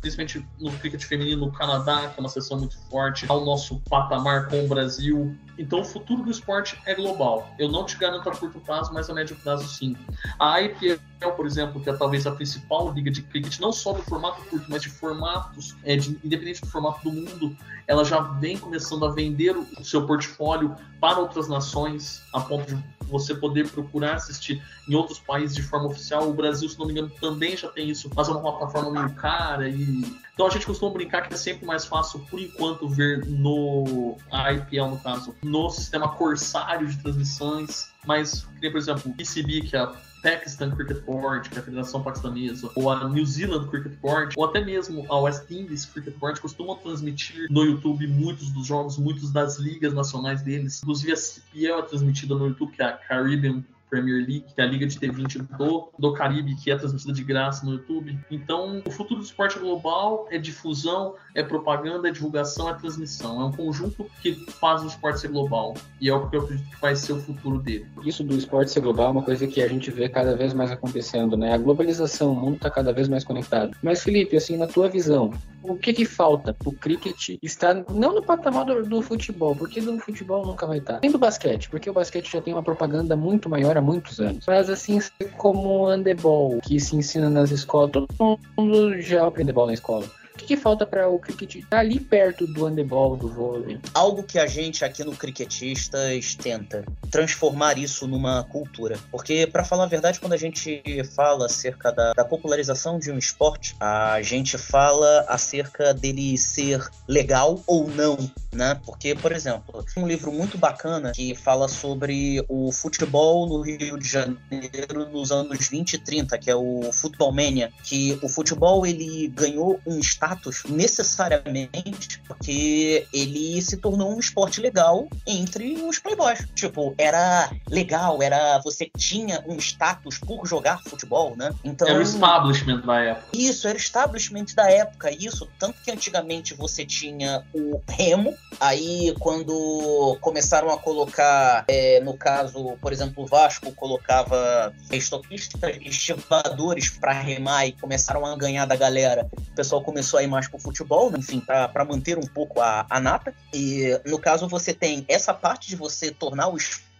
principalmente 0.00 0.46
no 0.60 0.70
cricket 0.84 1.04
feminino, 1.04 1.46
o 1.46 1.52
Canadá, 1.52 2.08
que 2.08 2.18
é 2.18 2.20
uma 2.20 2.28
seleção 2.28 2.58
muito 2.58 2.76
forte, 2.90 3.24
ao 3.28 3.44
nosso 3.44 3.80
patamar 3.88 4.48
com 4.48 4.64
o 4.64 4.68
Brasil. 4.68 5.34
Então 5.58 5.80
o 5.80 5.84
futuro 5.84 6.22
do 6.22 6.30
esporte 6.30 6.78
é 6.84 6.94
global. 6.94 7.48
Eu 7.58 7.70
não 7.70 7.86
te 7.86 7.96
garanto 7.96 8.28
a 8.28 8.36
curto 8.36 8.60
prazo, 8.60 8.92
mas 8.92 9.08
a 9.08 9.14
médio 9.14 9.36
prazo 9.36 9.66
sim. 9.66 9.96
A 10.38 10.60
IPL, 10.60 11.30
por 11.36 11.46
exemplo, 11.46 11.80
que 11.80 11.88
é 11.88 11.92
talvez 11.94 12.26
a 12.26 12.32
principal 12.32 12.92
liga 12.92 13.10
de 13.10 13.22
cricket, 13.22 13.58
não 13.60 13.72
só 13.72 13.92
do 13.92 14.02
formato 14.02 14.42
curto, 14.44 14.66
mas 14.68 14.82
de 14.82 14.90
formatos, 14.90 15.74
é, 15.84 15.96
de, 15.96 16.18
independente 16.22 16.60
do 16.60 16.66
formato 16.66 17.08
do 17.08 17.12
mundo, 17.12 17.56
ela 17.86 18.04
já 18.04 18.20
vem 18.20 18.58
começando 18.58 19.06
a 19.06 19.12
vender 19.12 19.56
o 19.56 19.84
seu 19.84 20.06
portfólio 20.06 20.74
para 21.00 21.18
outras 21.18 21.48
nações, 21.48 22.22
a 22.32 22.40
ponto 22.40 22.74
de 22.74 22.82
você 23.06 23.34
poder 23.34 23.68
procurar 23.68 24.14
assistir 24.14 24.62
em 24.88 24.94
outros 24.94 25.18
países 25.18 25.54
de 25.54 25.62
forma 25.62 25.86
oficial. 25.86 26.28
O 26.28 26.34
Brasil, 26.34 26.68
se 26.68 26.78
não 26.78 26.86
me 26.86 26.92
engano, 26.92 27.10
também 27.20 27.56
já 27.56 27.68
tem 27.68 27.88
isso, 27.88 28.10
mas 28.14 28.28
é 28.28 28.32
uma 28.32 28.40
plataforma 28.40 28.90
meio 28.90 29.14
cara. 29.14 29.68
E... 29.68 30.23
Então 30.34 30.46
a 30.46 30.50
gente 30.50 30.66
costuma 30.66 30.92
brincar 30.92 31.22
que 31.22 31.32
é 31.32 31.36
sempre 31.36 31.64
mais 31.64 31.86
fácil, 31.86 32.20
por 32.28 32.40
enquanto, 32.40 32.88
ver 32.88 33.24
no 33.26 34.16
a 34.30 34.52
IPL, 34.52 34.86
no 34.86 34.98
caso, 34.98 35.34
no 35.42 35.70
sistema 35.70 36.08
corsário 36.08 36.88
de 36.88 36.96
transmissões. 36.98 37.88
Mas, 38.04 38.46
por 38.60 38.76
exemplo, 38.76 39.10
o 39.10 39.14
PCB, 39.14 39.62
que 39.62 39.76
é 39.76 39.80
a 39.80 39.94
Pakistan 40.24 40.70
Cricket 40.70 41.04
Board, 41.04 41.50
que 41.50 41.56
é 41.56 41.60
a 41.60 41.62
Federação 41.62 42.02
Paquistanesa, 42.02 42.70
ou 42.74 42.90
a 42.90 43.06
New 43.08 43.26
Zealand 43.26 43.68
Cricket 43.68 43.92
Board, 44.00 44.34
ou 44.36 44.46
até 44.46 44.64
mesmo 44.64 45.04
a 45.10 45.20
West 45.20 45.50
Indies 45.50 45.84
Cricket 45.84 46.16
Board, 46.16 46.40
costumam 46.40 46.76
transmitir 46.76 47.46
no 47.50 47.62
YouTube 47.62 48.06
muitos 48.08 48.50
dos 48.50 48.66
jogos, 48.66 48.96
muitos 48.96 49.30
das 49.30 49.58
ligas 49.58 49.92
nacionais 49.92 50.42
deles. 50.42 50.80
Inclusive 50.82 51.12
a 51.12 51.16
CPL 51.16 51.78
é 51.78 51.82
transmitida 51.82 52.34
no 52.34 52.48
YouTube, 52.48 52.72
que 52.72 52.82
é 52.82 52.86
a 52.86 52.92
Caribbean 52.92 53.62
Premier 53.94 54.16
League, 54.16 54.44
que 54.52 54.60
é 54.60 54.64
a 54.64 54.66
liga 54.66 54.86
de 54.86 54.98
T20 54.98 55.56
do, 55.56 55.88
do 55.96 56.12
Caribe, 56.14 56.56
que 56.56 56.68
é 56.68 56.76
transmitida 56.76 57.12
de 57.12 57.22
graça 57.22 57.64
no 57.64 57.74
YouTube. 57.74 58.18
Então, 58.28 58.82
o 58.84 58.90
futuro 58.90 59.20
do 59.20 59.24
esporte 59.24 59.56
global 59.58 60.26
é 60.32 60.38
difusão, 60.38 61.14
é 61.32 61.44
propaganda, 61.44 62.08
é 62.08 62.10
divulgação, 62.10 62.68
é 62.68 62.74
transmissão. 62.74 63.40
É 63.40 63.44
um 63.44 63.52
conjunto 63.52 64.06
que 64.20 64.34
faz 64.60 64.82
o 64.82 64.88
esporte 64.88 65.20
ser 65.20 65.28
global. 65.28 65.74
E 66.00 66.08
é 66.08 66.14
o 66.14 66.28
que 66.28 66.36
eu 66.36 66.42
acredito 66.42 66.68
que 66.68 66.80
vai 66.80 66.96
ser 66.96 67.12
o 67.12 67.20
futuro 67.20 67.60
dele. 67.60 67.86
Isso 68.04 68.24
do 68.24 68.34
esporte 68.36 68.72
ser 68.72 68.80
global 68.80 69.08
é 69.08 69.10
uma 69.12 69.22
coisa 69.22 69.46
que 69.46 69.62
a 69.62 69.68
gente 69.68 69.92
vê 69.92 70.08
cada 70.08 70.36
vez 70.36 70.52
mais 70.52 70.72
acontecendo, 70.72 71.36
né? 71.36 71.54
A 71.54 71.58
globalização, 71.58 72.32
o 72.32 72.36
mundo 72.36 72.56
está 72.56 72.68
cada 72.68 72.92
vez 72.92 73.08
mais 73.08 73.22
conectado. 73.22 73.76
Mas, 73.80 74.02
Felipe, 74.02 74.36
assim, 74.36 74.56
na 74.56 74.66
tua 74.66 74.88
visão, 74.88 75.32
o 75.66 75.76
que 75.76 75.92
que 75.92 76.04
falta? 76.04 76.54
O 76.64 76.72
cricket 76.72 77.38
está 77.42 77.74
não 77.74 78.14
no 78.14 78.22
patamar 78.22 78.64
do, 78.64 78.82
do 78.82 79.02
futebol, 79.02 79.56
porque 79.56 79.80
do 79.80 79.98
futebol 79.98 80.44
nunca 80.44 80.66
vai 80.66 80.78
estar. 80.78 81.00
Nem 81.02 81.10
do 81.10 81.18
basquete, 81.18 81.68
porque 81.70 81.88
o 81.88 81.92
basquete 81.92 82.30
já 82.30 82.40
tem 82.40 82.52
uma 82.52 82.62
propaganda 82.62 83.16
muito 83.16 83.48
maior 83.48 83.76
há 83.76 83.80
muitos 83.80 84.20
anos. 84.20 84.44
Mas 84.46 84.68
assim, 84.68 84.98
como 85.36 85.84
o 85.84 85.86
handebol, 85.86 86.60
que 86.62 86.78
se 86.78 86.96
ensina 86.96 87.30
nas 87.30 87.50
escolas, 87.50 87.90
todo 87.92 88.08
mundo 88.56 89.00
já 89.00 89.26
aprende 89.26 89.44
handebol 89.44 89.66
na 89.66 89.74
escola. 89.74 90.06
O 90.34 90.36
que, 90.36 90.46
que 90.46 90.56
falta 90.56 90.84
para 90.84 91.08
o 91.08 91.16
cricket 91.16 91.54
estar 91.54 91.68
tá 91.70 91.78
ali 91.78 92.00
perto 92.00 92.44
do 92.44 92.66
handebol, 92.66 93.16
do 93.16 93.28
vôlei? 93.28 93.78
Algo 93.94 94.24
que 94.24 94.36
a 94.36 94.46
gente 94.48 94.84
aqui 94.84 95.04
no 95.04 95.14
Cricketistas 95.14 96.34
tenta 96.34 96.84
transformar 97.08 97.78
isso 97.78 98.08
numa 98.08 98.42
cultura. 98.42 98.98
Porque, 99.12 99.46
para 99.46 99.62
falar 99.62 99.84
a 99.84 99.86
verdade, 99.86 100.18
quando 100.18 100.32
a 100.32 100.36
gente 100.36 100.82
fala 101.14 101.46
acerca 101.46 101.92
da, 101.92 102.14
da, 102.14 102.24
popularização 102.24 102.98
de 102.98 103.12
um 103.12 103.18
esporte, 103.18 103.76
a 103.78 104.20
gente 104.22 104.58
fala 104.58 105.24
acerca 105.28 105.94
dele 105.94 106.36
ser 106.36 106.84
legal 107.06 107.62
ou 107.64 107.88
não, 107.88 108.18
né? 108.54 108.80
Porque, 108.84 109.14
por 109.14 109.32
exemplo, 109.32 109.84
um 109.96 110.06
livro 110.06 110.32
muito 110.32 110.56
bacana 110.56 111.12
que 111.12 111.34
fala 111.34 111.68
sobre 111.68 112.44
o 112.48 112.72
futebol 112.72 113.46
no 113.46 113.60
Rio 113.60 113.98
de 113.98 114.08
Janeiro 114.08 115.08
nos 115.10 115.30
anos 115.30 115.68
20 115.68 115.94
e 115.94 115.98
30, 115.98 116.38
que 116.38 116.50
é 116.50 116.56
o 116.56 116.90
Futebol 116.92 117.32
Mania, 117.32 117.72
que 117.82 118.18
o 118.22 118.28
futebol 118.28 118.86
ele 118.86 119.28
ganhou 119.28 119.80
um 119.86 119.98
status 119.98 120.24
status 120.44 120.64
necessariamente 120.68 122.20
porque 122.26 123.06
ele 123.12 123.60
se 123.60 123.76
tornou 123.76 124.14
um 124.14 124.18
esporte 124.18 124.60
legal 124.60 125.06
entre 125.26 125.74
os 125.82 125.98
playboys. 125.98 126.46
Tipo, 126.54 126.94
era 126.98 127.50
legal, 127.68 128.22
era 128.22 128.58
você 128.58 128.90
tinha 128.96 129.42
um 129.46 129.56
status 129.58 130.18
por 130.18 130.46
jogar 130.46 130.82
futebol, 130.82 131.36
né? 131.36 131.50
Então 131.64 131.88
era 131.88 131.98
o 131.98 132.02
establishment 132.02 132.80
da 132.80 133.00
época. 133.00 133.28
Isso, 133.32 133.68
era 133.68 133.76
o 133.76 133.80
establishment 133.80 134.46
da 134.54 134.70
época. 134.70 135.10
Isso 135.10 135.48
tanto 135.58 135.80
que 135.82 135.90
antigamente 135.90 136.54
você 136.54 136.84
tinha 136.84 137.44
o 137.52 137.80
remo, 137.88 138.34
Aí, 138.60 139.14
quando 139.18 140.16
começaram 140.20 140.70
a 140.70 140.78
colocar, 140.78 141.64
é, 141.68 142.00
no 142.00 142.16
caso, 142.16 142.76
por 142.80 142.92
exemplo, 142.92 143.24
o 143.24 143.26
Vasco 143.26 143.72
colocava 143.72 144.72
estoquistas, 144.90 145.76
estivadores 145.80 146.90
para 146.90 147.12
remar 147.12 147.66
e 147.66 147.72
começaram 147.72 148.24
a 148.24 148.36
ganhar 148.36 148.64
da 148.66 148.76
galera, 148.76 149.28
o 149.36 149.54
pessoal 149.54 149.82
começou 149.82 150.18
a 150.18 150.22
ir 150.22 150.28
mais 150.28 150.48
pro 150.48 150.58
futebol, 150.58 151.10
né? 151.10 151.18
enfim, 151.18 151.40
para 151.40 151.84
manter 151.84 152.18
um 152.18 152.26
pouco 152.26 152.60
a, 152.60 152.86
a 152.88 153.00
nata. 153.00 153.34
E, 153.52 154.00
no 154.06 154.18
caso, 154.18 154.48
você 154.48 154.72
tem 154.72 155.04
essa 155.08 155.34
parte 155.34 155.68
de 155.68 155.76
você 155.76 156.10
tornar 156.10 156.48
o 156.48 156.56
esporte 156.56 156.94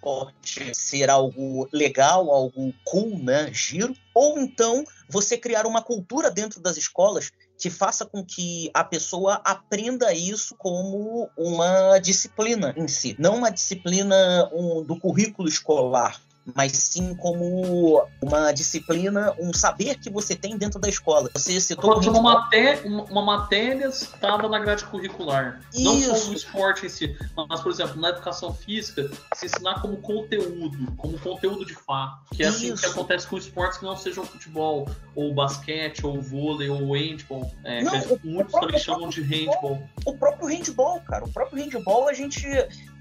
ser 0.75 1.09
algo 1.09 1.67
legal, 1.73 2.31
algo 2.31 2.75
cool, 2.85 3.19
né, 3.19 3.49
giro, 3.53 3.97
ou 4.15 4.39
então 4.39 4.85
você 5.09 5.39
criar 5.39 5.67
uma 5.67 5.83
cultura 5.83 6.31
dentro 6.31 6.61
das 6.61 6.77
escolas 6.77 7.33
que 7.59 7.71
faça 7.71 8.05
com 8.05 8.25
que 8.25 8.71
a 8.75 8.83
pessoa 8.83 9.41
aprenda 9.45 10.13
isso 10.13 10.55
como 10.57 11.29
uma 11.37 11.99
disciplina 11.99 12.75
em 12.77 12.89
si, 12.89 13.17
não 13.19 13.37
uma 13.37 13.51
disciplina 13.51 14.51
um, 14.53 14.83
do 14.83 14.99
currículo 14.99 15.49
escolar, 15.49 16.21
mas 16.55 16.73
sim 16.73 17.15
como 17.15 18.07
uma 18.21 18.53
disciplina, 18.53 19.35
um 19.39 19.53
saber 19.53 19.97
que 19.99 20.11
você 20.11 20.35
tem 20.35 20.57
dentro 20.59 20.79
da 20.79 20.89
escola. 20.89 21.31
Você 21.35 21.61
citou 21.61 21.99
uma, 22.01 22.21
maté 22.23 22.81
uma 22.85 23.23
matéria 23.23 23.91
citada 23.91 24.49
na 24.49 24.59
grade 24.59 24.85
curricular. 24.85 25.61
Isso. 25.73 26.09
Não 26.09 26.17
só 26.17 26.29
no 26.29 26.35
esporte 26.35 26.87
em 26.87 26.89
si, 26.89 27.17
mas, 27.49 27.61
por 27.61 27.71
exemplo, 27.73 28.01
na 28.01 28.11
educação 28.11 28.53
física, 28.53 29.11
se 29.35 29.47
ensinar 29.47 29.81
como 29.81 29.97
conteúdo, 29.99 30.93
como 30.97 31.19
conteúdo 31.19 31.65
de 31.65 31.75
fato. 31.75 32.25
Que 32.35 32.43
é 32.43 32.47
assim 32.49 32.73
Isso. 32.73 32.83
que 32.83 32.87
acontece 32.91 33.27
com 33.27 33.39
esportes 33.39 33.79
que 33.79 33.85
não 33.85 33.97
sejam 33.97 34.25
futebol, 34.25 34.89
ou 35.15 35.33
basquete, 35.35 36.05
ou 36.05 36.21
vôlei, 36.21 36.69
ou 36.69 36.93
handball. 36.93 37.51
É, 37.65 37.83
Não, 37.83 38.01
que 38.01 38.13
o- 38.13 38.21
muitos 38.25 38.55
o 38.55 38.61
também 38.61 38.79
chamam 38.79 39.09
de 39.09 39.23
handball. 39.23 39.83
o 40.05 40.17
próprio 40.19 40.49
handball, 40.49 41.01
cara. 41.01 41.25
O 41.25 41.33
próprio 41.33 41.63
handball 41.63 42.09
a 42.09 42.13
gente 42.13 42.47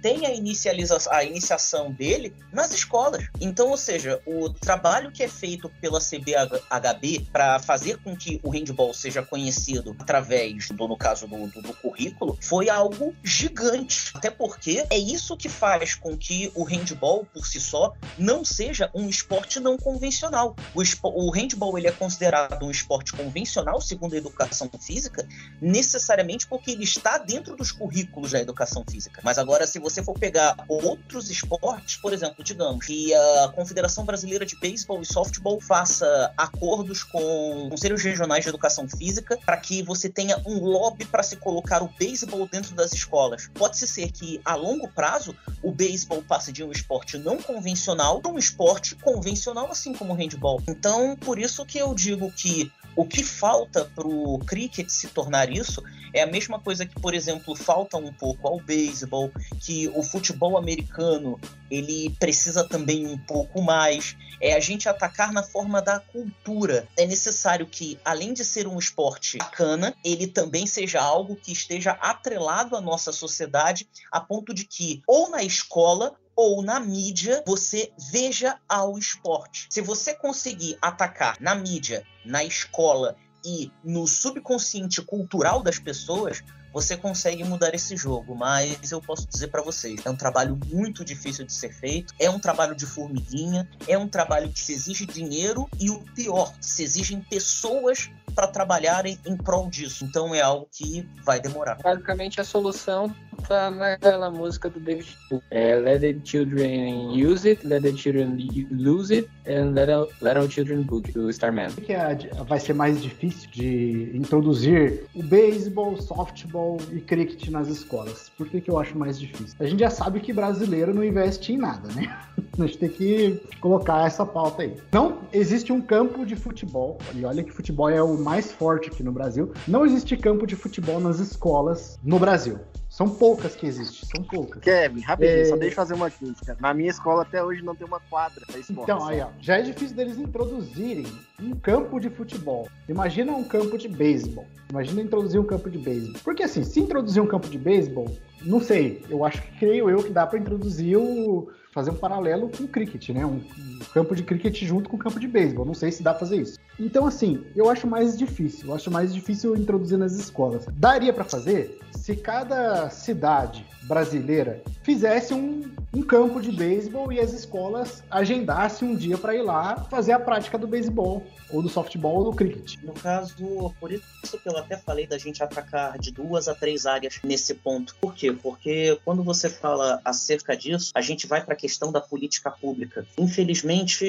tem 0.03 0.25
a, 0.25 0.33
inicializa 0.33 0.97
a 1.09 1.23
iniciação 1.23 1.89
dele 1.89 2.35
nas 2.51 2.73
escolas. 2.73 3.25
Então, 3.39 3.69
ou 3.69 3.77
seja, 3.77 4.21
o 4.25 4.49
trabalho 4.49 5.11
que 5.11 5.23
é 5.23 5.29
feito 5.29 5.69
pela 5.79 5.99
CBHB 5.99 7.27
para 7.31 7.57
fazer 7.59 7.97
com 8.03 8.15
que 8.15 8.39
o 8.43 8.49
handball 8.49 8.93
seja 8.93 9.23
conhecido 9.23 9.95
através 9.97 10.67
do, 10.69 10.87
no 10.89 10.97
caso 10.97 11.25
do, 11.25 11.47
do, 11.47 11.61
do 11.61 11.73
currículo, 11.75 12.37
foi 12.41 12.69
algo 12.69 13.15
gigante. 13.23 14.11
Até 14.13 14.29
porque 14.29 14.85
é 14.89 14.97
isso 14.97 15.37
que 15.37 15.47
faz 15.47 15.95
com 15.95 16.17
que 16.17 16.51
o 16.53 16.65
handball 16.65 17.25
por 17.33 17.47
si 17.47 17.61
só 17.61 17.93
não 18.17 18.43
seja 18.43 18.91
um 18.93 19.07
esporte 19.07 19.61
não 19.61 19.77
convencional. 19.77 20.53
O, 20.75 20.81
o 21.27 21.31
handball 21.31 21.77
ele 21.77 21.87
é 21.87 21.91
considerado 21.91 22.65
um 22.65 22.71
esporte 22.71 23.13
convencional 23.13 23.79
segundo 23.79 24.15
a 24.15 24.17
educação 24.17 24.69
física, 24.81 25.25
necessariamente 25.61 26.45
porque 26.45 26.71
ele 26.71 26.83
está 26.83 27.17
dentro 27.17 27.55
dos 27.55 27.71
currículos 27.71 28.31
da 28.31 28.41
educação 28.41 28.83
física. 28.89 29.21
Mas 29.23 29.37
agora, 29.37 29.65
se 29.65 29.79
você 29.79 29.92
for 30.01 30.17
pegar 30.17 30.55
outros 30.67 31.29
esportes, 31.29 31.97
por 31.97 32.13
exemplo, 32.13 32.43
digamos 32.43 32.85
que 32.85 33.13
a 33.13 33.51
Confederação 33.55 34.05
Brasileira 34.05 34.45
de 34.45 34.55
Beisebol 34.59 35.01
e 35.01 35.05
Softball 35.05 35.59
faça 35.59 36.33
acordos 36.37 37.03
com 37.03 37.67
conselhos 37.69 38.01
regionais 38.03 38.43
de 38.43 38.49
educação 38.49 38.87
física 38.87 39.37
para 39.45 39.57
que 39.57 39.83
você 39.83 40.09
tenha 40.09 40.41
um 40.45 40.59
lobby 40.59 41.05
para 41.05 41.23
se 41.23 41.35
colocar 41.35 41.83
o 41.83 41.89
beisebol 41.99 42.47
dentro 42.47 42.73
das 42.73 42.93
escolas. 42.93 43.49
Pode-se 43.53 43.87
ser 43.87 44.11
que, 44.11 44.39
a 44.43 44.55
longo 44.55 44.87
prazo, 44.87 45.35
o 45.61 45.71
beisebol 45.71 46.23
passe 46.23 46.51
de 46.51 46.63
um 46.63 46.71
esporte 46.71 47.17
não 47.17 47.37
convencional 47.37 48.21
para 48.21 48.31
um 48.31 48.37
esporte 48.37 48.95
convencional, 48.95 49.69
assim 49.69 49.93
como 49.93 50.13
o 50.13 50.15
handball. 50.15 50.61
Então, 50.67 51.15
por 51.17 51.37
isso 51.37 51.65
que 51.65 51.77
eu 51.77 51.93
digo 51.93 52.31
que 52.31 52.71
o 52.95 53.05
que 53.05 53.23
falta 53.23 53.85
para 53.85 54.07
o 54.07 54.39
cricket 54.39 54.89
se 54.89 55.07
tornar 55.07 55.49
isso 55.51 55.83
é 56.13 56.21
a 56.21 56.27
mesma 56.27 56.59
coisa 56.59 56.85
que, 56.85 56.99
por 56.99 57.13
exemplo, 57.13 57.55
falta 57.55 57.97
um 57.97 58.13
pouco 58.13 58.47
ao 58.47 58.59
beisebol, 58.59 59.31
que 59.59 59.87
o 59.95 60.03
futebol 60.03 60.57
americano 60.57 61.39
ele 61.71 62.15
precisa 62.19 62.63
também 62.63 63.07
um 63.07 63.17
pouco 63.17 63.61
mais. 63.61 64.15
É 64.39 64.53
a 64.53 64.59
gente 64.59 64.87
atacar 64.87 65.31
na 65.31 65.41
forma 65.41 65.81
da 65.81 65.99
cultura. 65.99 66.87
É 66.95 67.07
necessário 67.07 67.65
que, 67.65 67.99
além 68.05 68.31
de 68.31 68.45
ser 68.45 68.67
um 68.67 68.77
esporte 68.77 69.39
bacana, 69.39 69.95
ele 70.03 70.27
também 70.27 70.67
seja 70.67 71.01
algo 71.01 71.35
que 71.35 71.51
esteja 71.51 71.91
atrelado 71.93 72.75
à 72.75 72.81
nossa 72.81 73.11
sociedade, 73.11 73.87
a 74.11 74.19
ponto 74.19 74.53
de 74.53 74.65
que, 74.65 75.01
ou 75.07 75.31
na 75.31 75.41
escola, 75.43 76.15
ou 76.35 76.61
na 76.61 76.79
mídia 76.79 77.43
você 77.45 77.91
veja 78.11 78.57
ao 78.67 78.97
esporte. 78.97 79.67
Se 79.69 79.81
você 79.81 80.13
conseguir 80.13 80.77
atacar 80.81 81.37
na 81.39 81.55
mídia, 81.55 82.05
na 82.25 82.43
escola 82.43 83.15
e 83.45 83.71
no 83.83 84.07
subconsciente 84.07 85.01
cultural 85.01 85.61
das 85.61 85.77
pessoas, 85.77 86.43
você 86.73 86.97
consegue 86.97 87.43
mudar 87.43 87.75
esse 87.75 87.95
jogo, 87.95 88.35
mas 88.35 88.91
eu 88.91 88.99
posso 88.99 89.27
dizer 89.27 89.49
para 89.49 89.61
vocês, 89.61 90.01
é 90.03 90.09
um 90.09 90.15
trabalho 90.15 90.59
muito 90.65 91.05
difícil 91.05 91.45
de 91.45 91.53
ser 91.53 91.71
feito, 91.71 92.13
é 92.17 92.29
um 92.29 92.39
trabalho 92.39 92.75
de 92.75 92.85
formiguinha, 92.85 93.69
é 93.87 93.95
um 93.95 94.07
trabalho 94.07 94.51
que 94.51 94.59
se 94.59 94.73
exige 94.73 95.05
dinheiro 95.05 95.69
e 95.79 95.91
o 95.91 95.99
pior, 96.15 96.51
se 96.59 96.83
exigem 96.83 97.21
pessoas 97.21 98.09
para 98.33 98.47
trabalharem 98.47 99.19
em 99.23 99.37
prol 99.37 99.69
disso. 99.69 100.03
Então 100.03 100.33
é 100.33 100.41
algo 100.41 100.67
que 100.71 101.07
vai 101.23 101.39
demorar. 101.39 101.75
Basicamente 101.75 102.41
a 102.41 102.43
solução 102.43 103.13
tá 103.33 103.69
naquela 103.71 104.29
música 104.31 104.69
do 104.69 104.79
David. 104.79 105.17
É, 105.51 105.75
let 105.75 106.01
the 106.01 106.15
children 106.23 107.11
use 107.11 107.47
it, 107.47 107.65
let 107.65 107.81
the 107.83 107.91
children 107.95 108.37
lose 108.71 109.13
it, 109.13 109.29
and 109.47 109.73
let 109.73 109.89
our, 109.89 110.07
let 110.21 110.37
our 110.37 110.47
children 110.49 110.83
boot, 110.83 111.11
do 111.11 111.29
Starman. 111.29 111.69
Que 111.71 111.93
é 111.93 112.01
a- 112.01 112.43
vai 112.43 112.59
ser 112.59 112.73
mais 112.73 113.01
difícil 113.01 113.49
de 113.51 114.11
introduzir 114.15 115.03
o 115.15 115.23
beisebol, 115.23 115.99
softball 116.01 116.77
e 116.91 116.99
cricket 117.01 117.49
nas 117.49 117.67
escolas? 117.67 118.29
Por 118.37 118.47
que, 118.47 118.61
que 118.61 118.69
eu 118.69 118.79
acho 118.79 118.97
mais 118.97 119.19
difícil? 119.19 119.55
A 119.59 119.65
gente 119.65 119.79
já 119.79 119.89
sabe 119.89 120.19
que 120.19 120.31
brasileiro 120.33 120.93
não 120.93 121.03
investe 121.03 121.53
em 121.53 121.57
nada, 121.57 121.89
né? 121.93 122.17
A 122.59 122.67
gente 122.67 122.77
tem 122.77 122.89
que 122.89 123.41
colocar 123.59 124.05
essa 124.05 124.23
pauta 124.23 124.61
aí. 124.61 124.75
Não 124.91 125.21
existe 125.33 125.73
um 125.73 125.81
campo 125.81 126.23
de 126.23 126.35
futebol, 126.35 126.99
e 127.15 127.25
olha 127.25 127.43
que 127.43 127.49
futebol 127.51 127.89
é 127.89 128.01
o 128.03 128.15
mais 128.15 128.51
forte 128.51 128.89
aqui 128.89 129.01
no 129.01 129.11
Brasil. 129.11 129.51
Não 129.67 129.83
existe 129.83 130.15
campo 130.15 130.45
de 130.45 130.55
futebol 130.55 130.99
nas 130.99 131.17
escolas 131.19 131.97
no 132.03 132.19
Brasil. 132.19 132.59
São 132.93 133.09
poucas 133.09 133.55
que 133.55 133.65
existem, 133.65 134.07
são 134.07 134.23
poucas. 134.23 134.61
Kevin, 134.61 135.01
rapidinho, 135.01 135.39
É. 135.39 135.45
só 135.45 135.55
deixa 135.55 135.71
eu 135.71 135.75
fazer 135.75 135.95
uma 135.95 136.11
crítica. 136.11 136.55
Na 136.59 136.75
minha 136.75 136.91
escola 136.91 137.23
até 137.23 137.43
hoje 137.43 137.63
não 137.63 137.73
tem 137.75 137.87
uma 137.87 137.99
quadra 137.99 138.45
pra 138.45 138.59
esporte. 138.59 138.83
Então, 138.83 139.07
aí, 139.07 139.19
ó, 139.19 139.29
já 139.41 139.57
é 139.57 139.63
difícil 139.63 139.95
deles 139.95 140.19
introduzirem 140.19 141.07
um 141.41 141.55
campo 141.55 141.99
de 141.99 142.11
futebol. 142.11 142.69
Imagina 142.87 143.31
um 143.31 143.43
campo 143.43 143.79
de 143.79 143.87
beisebol. 143.87 144.45
Imagina 144.69 145.01
introduzir 145.01 145.39
um 145.41 145.43
campo 145.43 145.71
de 145.71 145.79
beisebol. 145.79 146.21
Porque 146.23 146.43
assim, 146.43 146.63
se 146.63 146.79
introduzir 146.81 147.19
um 147.19 147.25
campo 147.25 147.49
de 147.49 147.57
beisebol, 147.57 148.15
não 148.43 148.59
sei, 148.59 149.03
eu 149.09 149.25
acho 149.25 149.41
que 149.41 149.57
creio 149.57 149.89
eu 149.89 150.03
que 150.03 150.11
dá 150.11 150.27
pra 150.27 150.37
introduzir 150.37 150.95
o 150.95 151.49
fazer 151.73 151.91
um 151.91 151.95
paralelo 151.95 152.49
com 152.49 152.63
o 152.63 152.67
cricket, 152.67 153.09
né? 153.09 153.25
Um, 153.25 153.41
um 153.57 153.79
campo 153.93 154.15
de 154.15 154.23
cricket 154.23 154.63
junto 154.63 154.89
com 154.89 154.95
o 154.95 154.99
campo 154.99 155.19
de 155.19 155.27
beisebol. 155.27 155.65
Não 155.65 155.73
sei 155.73 155.91
se 155.91 156.03
dá 156.03 156.11
pra 156.11 156.21
fazer 156.21 156.37
isso. 156.37 156.59
Então, 156.79 157.05
assim, 157.05 157.43
eu 157.55 157.69
acho 157.69 157.87
mais 157.87 158.17
difícil. 158.17 158.69
Eu 158.69 158.75
acho 158.75 158.91
mais 158.91 159.13
difícil 159.13 159.55
introduzir 159.55 159.97
nas 159.97 160.13
escolas. 160.13 160.65
Daria 160.73 161.11
pra 161.11 161.23
fazer 161.23 161.79
se 161.95 162.15
cada 162.15 162.89
cidade 162.89 163.65
brasileira 163.83 164.61
fizesse 164.81 165.33
um, 165.33 165.71
um 165.93 166.01
campo 166.01 166.41
de 166.41 166.51
beisebol 166.51 167.11
e 167.11 167.19
as 167.19 167.33
escolas 167.33 168.03
agendassem 168.09 168.87
um 168.87 168.95
dia 168.95 169.17
para 169.17 169.35
ir 169.35 169.41
lá 169.41 169.75
fazer 169.89 170.13
a 170.13 170.19
prática 170.19 170.57
do 170.57 170.67
beisebol, 170.67 171.23
ou 171.49 171.61
do 171.61 171.69
softball, 171.69 172.17
ou 172.17 172.31
do 172.31 172.35
cricket. 172.35 172.81
No 172.81 172.93
caso, 172.93 173.73
por 173.79 173.91
isso 173.91 174.03
que 174.41 174.49
eu 174.49 174.57
até 174.57 174.77
falei 174.77 175.05
da 175.05 175.17
gente 175.17 175.43
atacar 175.43 175.99
de 175.99 176.11
duas 176.11 176.47
a 176.47 176.55
três 176.55 176.85
áreas 176.85 177.19
nesse 177.23 177.53
ponto. 177.53 177.95
Por 178.01 178.13
quê? 178.13 178.31
Porque 178.31 178.99
quando 179.05 179.23
você 179.23 179.49
fala 179.49 180.01
acerca 180.03 180.55
disso, 180.55 180.91
a 180.95 181.01
gente 181.01 181.27
vai 181.27 181.43
para 181.43 181.55
questão 181.63 181.93
da 181.93 182.01
política 182.01 182.51
pública. 182.51 183.07
Infelizmente, 183.17 184.05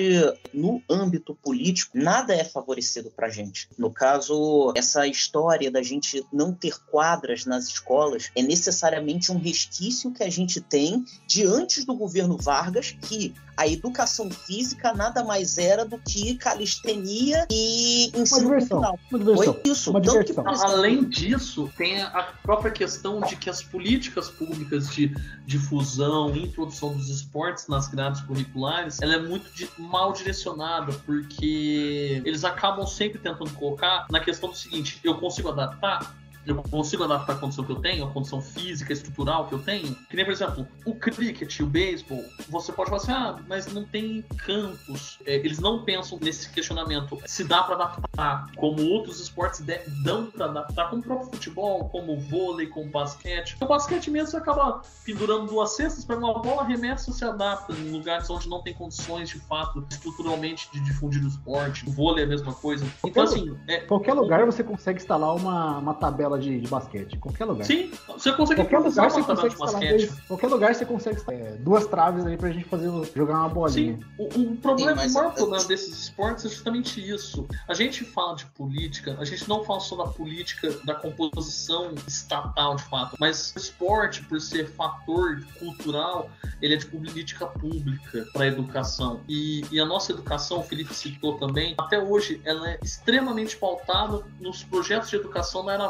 no 0.53 0.83
âmbito 0.91 1.37
político, 1.37 1.97
nada 1.97 2.35
é 2.35 2.43
favorecido 2.43 3.13
para 3.15 3.29
gente. 3.29 3.69
No 3.79 3.93
caso, 3.93 4.73
essa 4.75 5.07
história 5.07 5.71
da 5.71 5.81
gente 5.81 6.27
não 6.33 6.53
ter 6.53 6.75
quadras 6.91 7.47
nas 7.47 7.69
escolas 7.69 8.29
é 8.35 8.43
necessariamente 8.43 9.31
um 9.31 9.39
resquício 9.39 10.13
que 10.13 10.25
a 10.25 10.31
gente 10.31 10.61
tem 10.61 11.05
de 11.29 11.47
antes 11.47 11.85
do 11.85 11.95
governo 11.95 12.37
Vargas, 12.37 12.97
que 13.03 13.33
a 13.57 13.69
educação 13.69 14.29
física 14.31 14.93
nada 14.93 15.23
mais 15.23 15.59
era 15.59 15.85
do 15.85 15.97
que 15.99 16.35
calistenia 16.37 17.47
e 17.49 18.11
Uma 18.13 18.23
ensino 18.23 18.41
diversão. 18.41 18.69
cultural. 18.81 18.99
Uma 19.11 19.19
diversão. 19.21 19.55
Foi 19.55 19.71
isso. 19.71 19.91
Uma 19.91 20.01
que, 20.01 20.09
diversão. 20.09 20.45
exemplo, 20.51 20.71
Além 20.73 21.05
disso, 21.09 21.71
tem 21.77 22.03
a 22.03 22.23
própria 22.43 22.73
questão 22.73 23.21
de 23.21 23.37
que 23.37 23.49
as 23.49 23.63
políticas 23.63 24.29
públicas 24.29 24.89
de 24.89 25.15
difusão 25.47 26.35
e 26.35 26.43
introdução 26.43 26.97
dos 26.97 27.09
esportes 27.09 27.44
nas 27.69 27.87
grades 27.89 28.21
curriculares, 28.23 29.01
ela 29.03 29.15
é 29.15 29.19
muito 29.19 29.51
di- 29.53 29.69
mal 29.79 30.13
direcionada, 30.13 30.93
porque 31.07 32.23
eles 32.25 32.45
acabam 32.45 32.87
sempre 32.87 33.19
tentando 33.19 33.51
colocar 33.55 34.07
na 34.11 34.21
questão 34.21 34.51
do 34.51 34.57
seguinte, 34.57 34.99
eu 35.05 35.17
consigo 35.19 35.49
adaptar? 35.51 36.15
Eu 36.47 36.57
consigo 36.63 37.05
adaptar 37.05 37.35
a 37.35 37.37
condição 37.37 37.65
que 37.65 37.73
eu 37.73 37.77
tenho, 37.81 38.05
a 38.05 38.11
condição 38.11 38.41
física, 38.41 38.93
estrutural 38.93 39.47
que 39.49 39.55
eu 39.55 39.59
tenho? 39.61 39.95
Que 40.09 40.17
nem, 40.17 40.25
por 40.25 40.33
exemplo, 40.33 40.67
o 40.85 40.95
cricket, 40.95 41.61
o 41.61 41.67
beisebol, 41.67 42.23
você 42.49 42.73
pode 42.73 42.91
falar 42.91 43.03
assim, 43.03 43.13
ah, 43.13 43.39
mas 43.49 43.67
não 43.73 43.85
tem 43.85 44.23
campos. 44.39 45.19
É, 45.27 45.37
eles 45.37 45.59
não 45.59 45.85
pensam 45.85 46.19
nesse 46.21 46.51
questionamento. 46.51 47.19
Se 47.27 47.45
dá 47.45 47.63
para 47.63 47.75
adaptar 47.77 48.47
como 48.57 48.83
outros 48.91 49.21
esportes 49.21 49.61
de- 49.61 49.81
dão 50.03 50.27
para 50.27 50.47
adaptar, 50.47 50.91
como 50.91 51.01
o 51.01 51.05
próprio 51.05 51.31
futebol, 51.31 51.89
como 51.89 52.15
o 52.15 52.21
vôlei, 52.21 52.67
como 52.67 52.87
o 52.87 52.91
basquete. 52.91 53.57
O 53.61 53.67
basquete 53.67 54.11
mesmo 54.11 54.29
você 54.31 54.37
acaba 54.37 54.83
pendurando 55.05 55.47
duas 55.47 55.75
cestas, 55.77 56.05
pega 56.05 56.21
uma 56.21 56.41
bola, 56.41 56.63
arremessa 56.63 57.11
e 57.11 57.13
se 57.13 57.25
adapta 57.25 57.73
em 57.73 57.91
lugares 57.91 58.29
onde 58.31 58.49
não 58.49 58.63
tem 58.63 58.75
condições 58.75 59.29
de 59.29 59.39
fato 59.41 59.85
estruturalmente 59.91 60.69
de 60.73 60.81
difundir 60.81 61.23
o 61.25 61.29
esporte. 61.29 61.89
O 61.89 61.93
vôlei 61.93 62.25
é 62.25 62.27
a 62.27 62.29
mesma 62.29 62.53
coisa. 62.55 62.87
Então, 63.05 63.23
assim, 63.23 63.57
é, 63.69 63.79
Qualquer 63.81 64.15
lugar 64.15 64.45
você 64.45 64.63
consegue 64.63 64.99
instalar 64.99 65.35
uma, 65.35 65.79
uma 65.79 65.95
tabela 65.95 66.34
de, 66.39 66.61
de 66.61 66.69
basquete. 66.69 67.19
Qualquer 67.19 67.45
lugar. 67.45 67.65
sim, 67.65 67.91
você 68.09 68.33
consegue 68.33 68.61
Qualquer 68.63 68.79
lugar 68.79 69.11
você 69.11 69.23
consegue 69.23 69.49
de 69.49 69.55
instalar 69.55 69.73
basquete. 69.73 70.07
dois, 70.07 70.21
qualquer 70.29 70.47
lugar 70.49 70.75
você 70.75 70.85
consegue 70.85 71.23
é, 71.29 71.57
duas 71.59 71.87
traves 71.87 72.27
aí 72.27 72.37
pra 72.37 72.51
gente 72.51 72.65
fazer 72.65 72.91
jogar 73.15 73.41
uma 73.41 73.49
bolinha. 73.49 73.97
Sim, 73.97 74.05
o, 74.19 74.53
o 74.53 74.57
problema, 74.57 75.03
Sim, 75.03 75.11
o 75.11 75.15
maior 75.15 75.35
problema 75.35 75.65
desses 75.65 75.99
esportes 75.99 76.45
é 76.45 76.49
justamente 76.49 77.01
isso. 77.01 77.47
A 77.69 77.75
gente 77.75 78.05
fala 78.05 78.37
de 78.37 78.47
política, 78.47 79.17
a 79.19 79.25
gente 79.25 79.49
não 79.49 79.65
fala 79.65 79.81
só 79.81 79.97
da 79.97 80.07
política 80.11 80.71
da 80.85 80.95
composição 80.95 81.93
estatal 82.07 82.77
de 82.77 82.85
fato, 82.85 83.17
mas 83.19 83.53
o 83.55 83.59
esporte, 83.59 84.23
por 84.25 84.41
ser 84.41 84.69
fator 84.69 85.45
cultural, 85.59 86.31
ele 86.61 86.75
é 86.75 86.77
de 86.77 86.87
política 86.87 87.47
pública 87.47 88.27
para 88.33 88.45
a 88.45 88.47
educação. 88.47 89.21
E, 89.29 89.65
e 89.71 89.81
a 89.81 89.87
nossa 89.87 90.13
educação, 90.13 90.61
o 90.61 90.63
Felipe 90.63 90.95
citou 90.95 91.39
também, 91.39 91.75
até 91.79 91.99
hoje 91.99 92.41
ela 92.45 92.71
é 92.71 92.79
extremamente 92.83 93.57
pautada 93.57 94.23
nos 94.41 94.63
projetos 94.63 95.11
de 95.11 95.17
educação 95.17 95.65
da 95.65 95.75
Era 95.75 95.89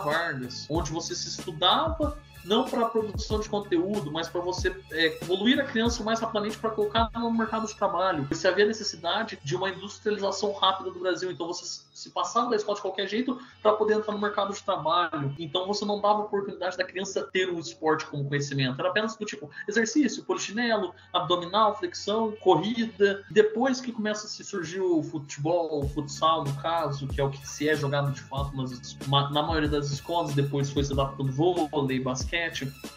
Onde 0.69 0.91
você 0.91 1.15
se 1.15 1.29
estudava 1.29 2.19
não 2.45 2.65
para 2.65 2.85
produção 2.87 3.41
de 3.41 3.49
conteúdo, 3.49 4.13
mas 4.13 4.29
para 4.29 4.41
você 4.41 4.75
é, 4.93 5.19
evoluir 5.23 5.59
a 5.59 5.65
criança 5.65 6.05
mais 6.05 6.21
rapidamente 6.21 6.59
para 6.59 6.71
colocar 6.71 7.11
no 7.15 7.31
mercado 7.33 7.67
de 7.67 7.75
trabalho. 7.75 8.27
Você 8.31 8.47
havia 8.47 8.67
necessidade 8.67 9.39
de 9.43 9.57
uma 9.57 9.71
industrialização 9.71 10.53
rápida 10.53 10.91
do 10.91 11.01
Brasil, 11.01 11.31
então 11.31 11.47
você 11.47 11.83
se 11.93 12.11
passava 12.11 12.51
da 12.51 12.57
escola 12.57 12.77
de 12.77 12.83
qualquer 12.83 13.09
jeito 13.09 13.39
para 13.63 13.73
poder 13.73 13.95
entrar 13.95 14.13
no 14.13 14.21
mercado 14.21 14.53
de 14.53 14.63
trabalho. 14.63 15.35
Então 15.39 15.67
você 15.67 15.85
não 15.85 16.01
dava 16.01 16.21
oportunidade 16.21 16.77
da 16.77 16.85
criança 16.85 17.29
ter 17.33 17.49
o 17.49 17.59
esporte 17.59 18.07
como 18.07 18.29
conhecimento, 18.29 18.79
era 18.79 18.91
apenas 18.91 19.17
do 19.17 19.25
tipo 19.25 19.51
exercício, 19.67 20.25
polichinelo, 20.25 20.95
abdominal, 21.13 21.77
flexão, 21.77 22.33
corrida. 22.41 23.25
Depois 23.31 23.81
que 23.81 23.93
começa 23.93 24.27
a 24.27 24.29
se 24.29 24.45
surgir 24.45 24.81
o 24.81 25.03
futebol, 25.03 25.85
o 25.85 25.89
futsal, 25.89 26.45
no 26.45 26.55
caso, 26.61 27.07
que 27.07 27.21
é 27.21 27.25
o 27.25 27.31
que 27.31 27.47
se 27.47 27.69
é 27.69 27.75
jogado 27.75 28.13
de 28.13 28.21
fato 28.21 28.55
nas, 28.57 28.97
na 29.09 29.43
maioria 29.43 29.69
das 29.69 29.91
escolas, 29.91 30.35
depois 30.35 30.71
foi 30.71 30.85
se 30.85 30.93
adaptando 30.93 31.33
vôlei, 31.33 32.01
basquete. 32.01 32.34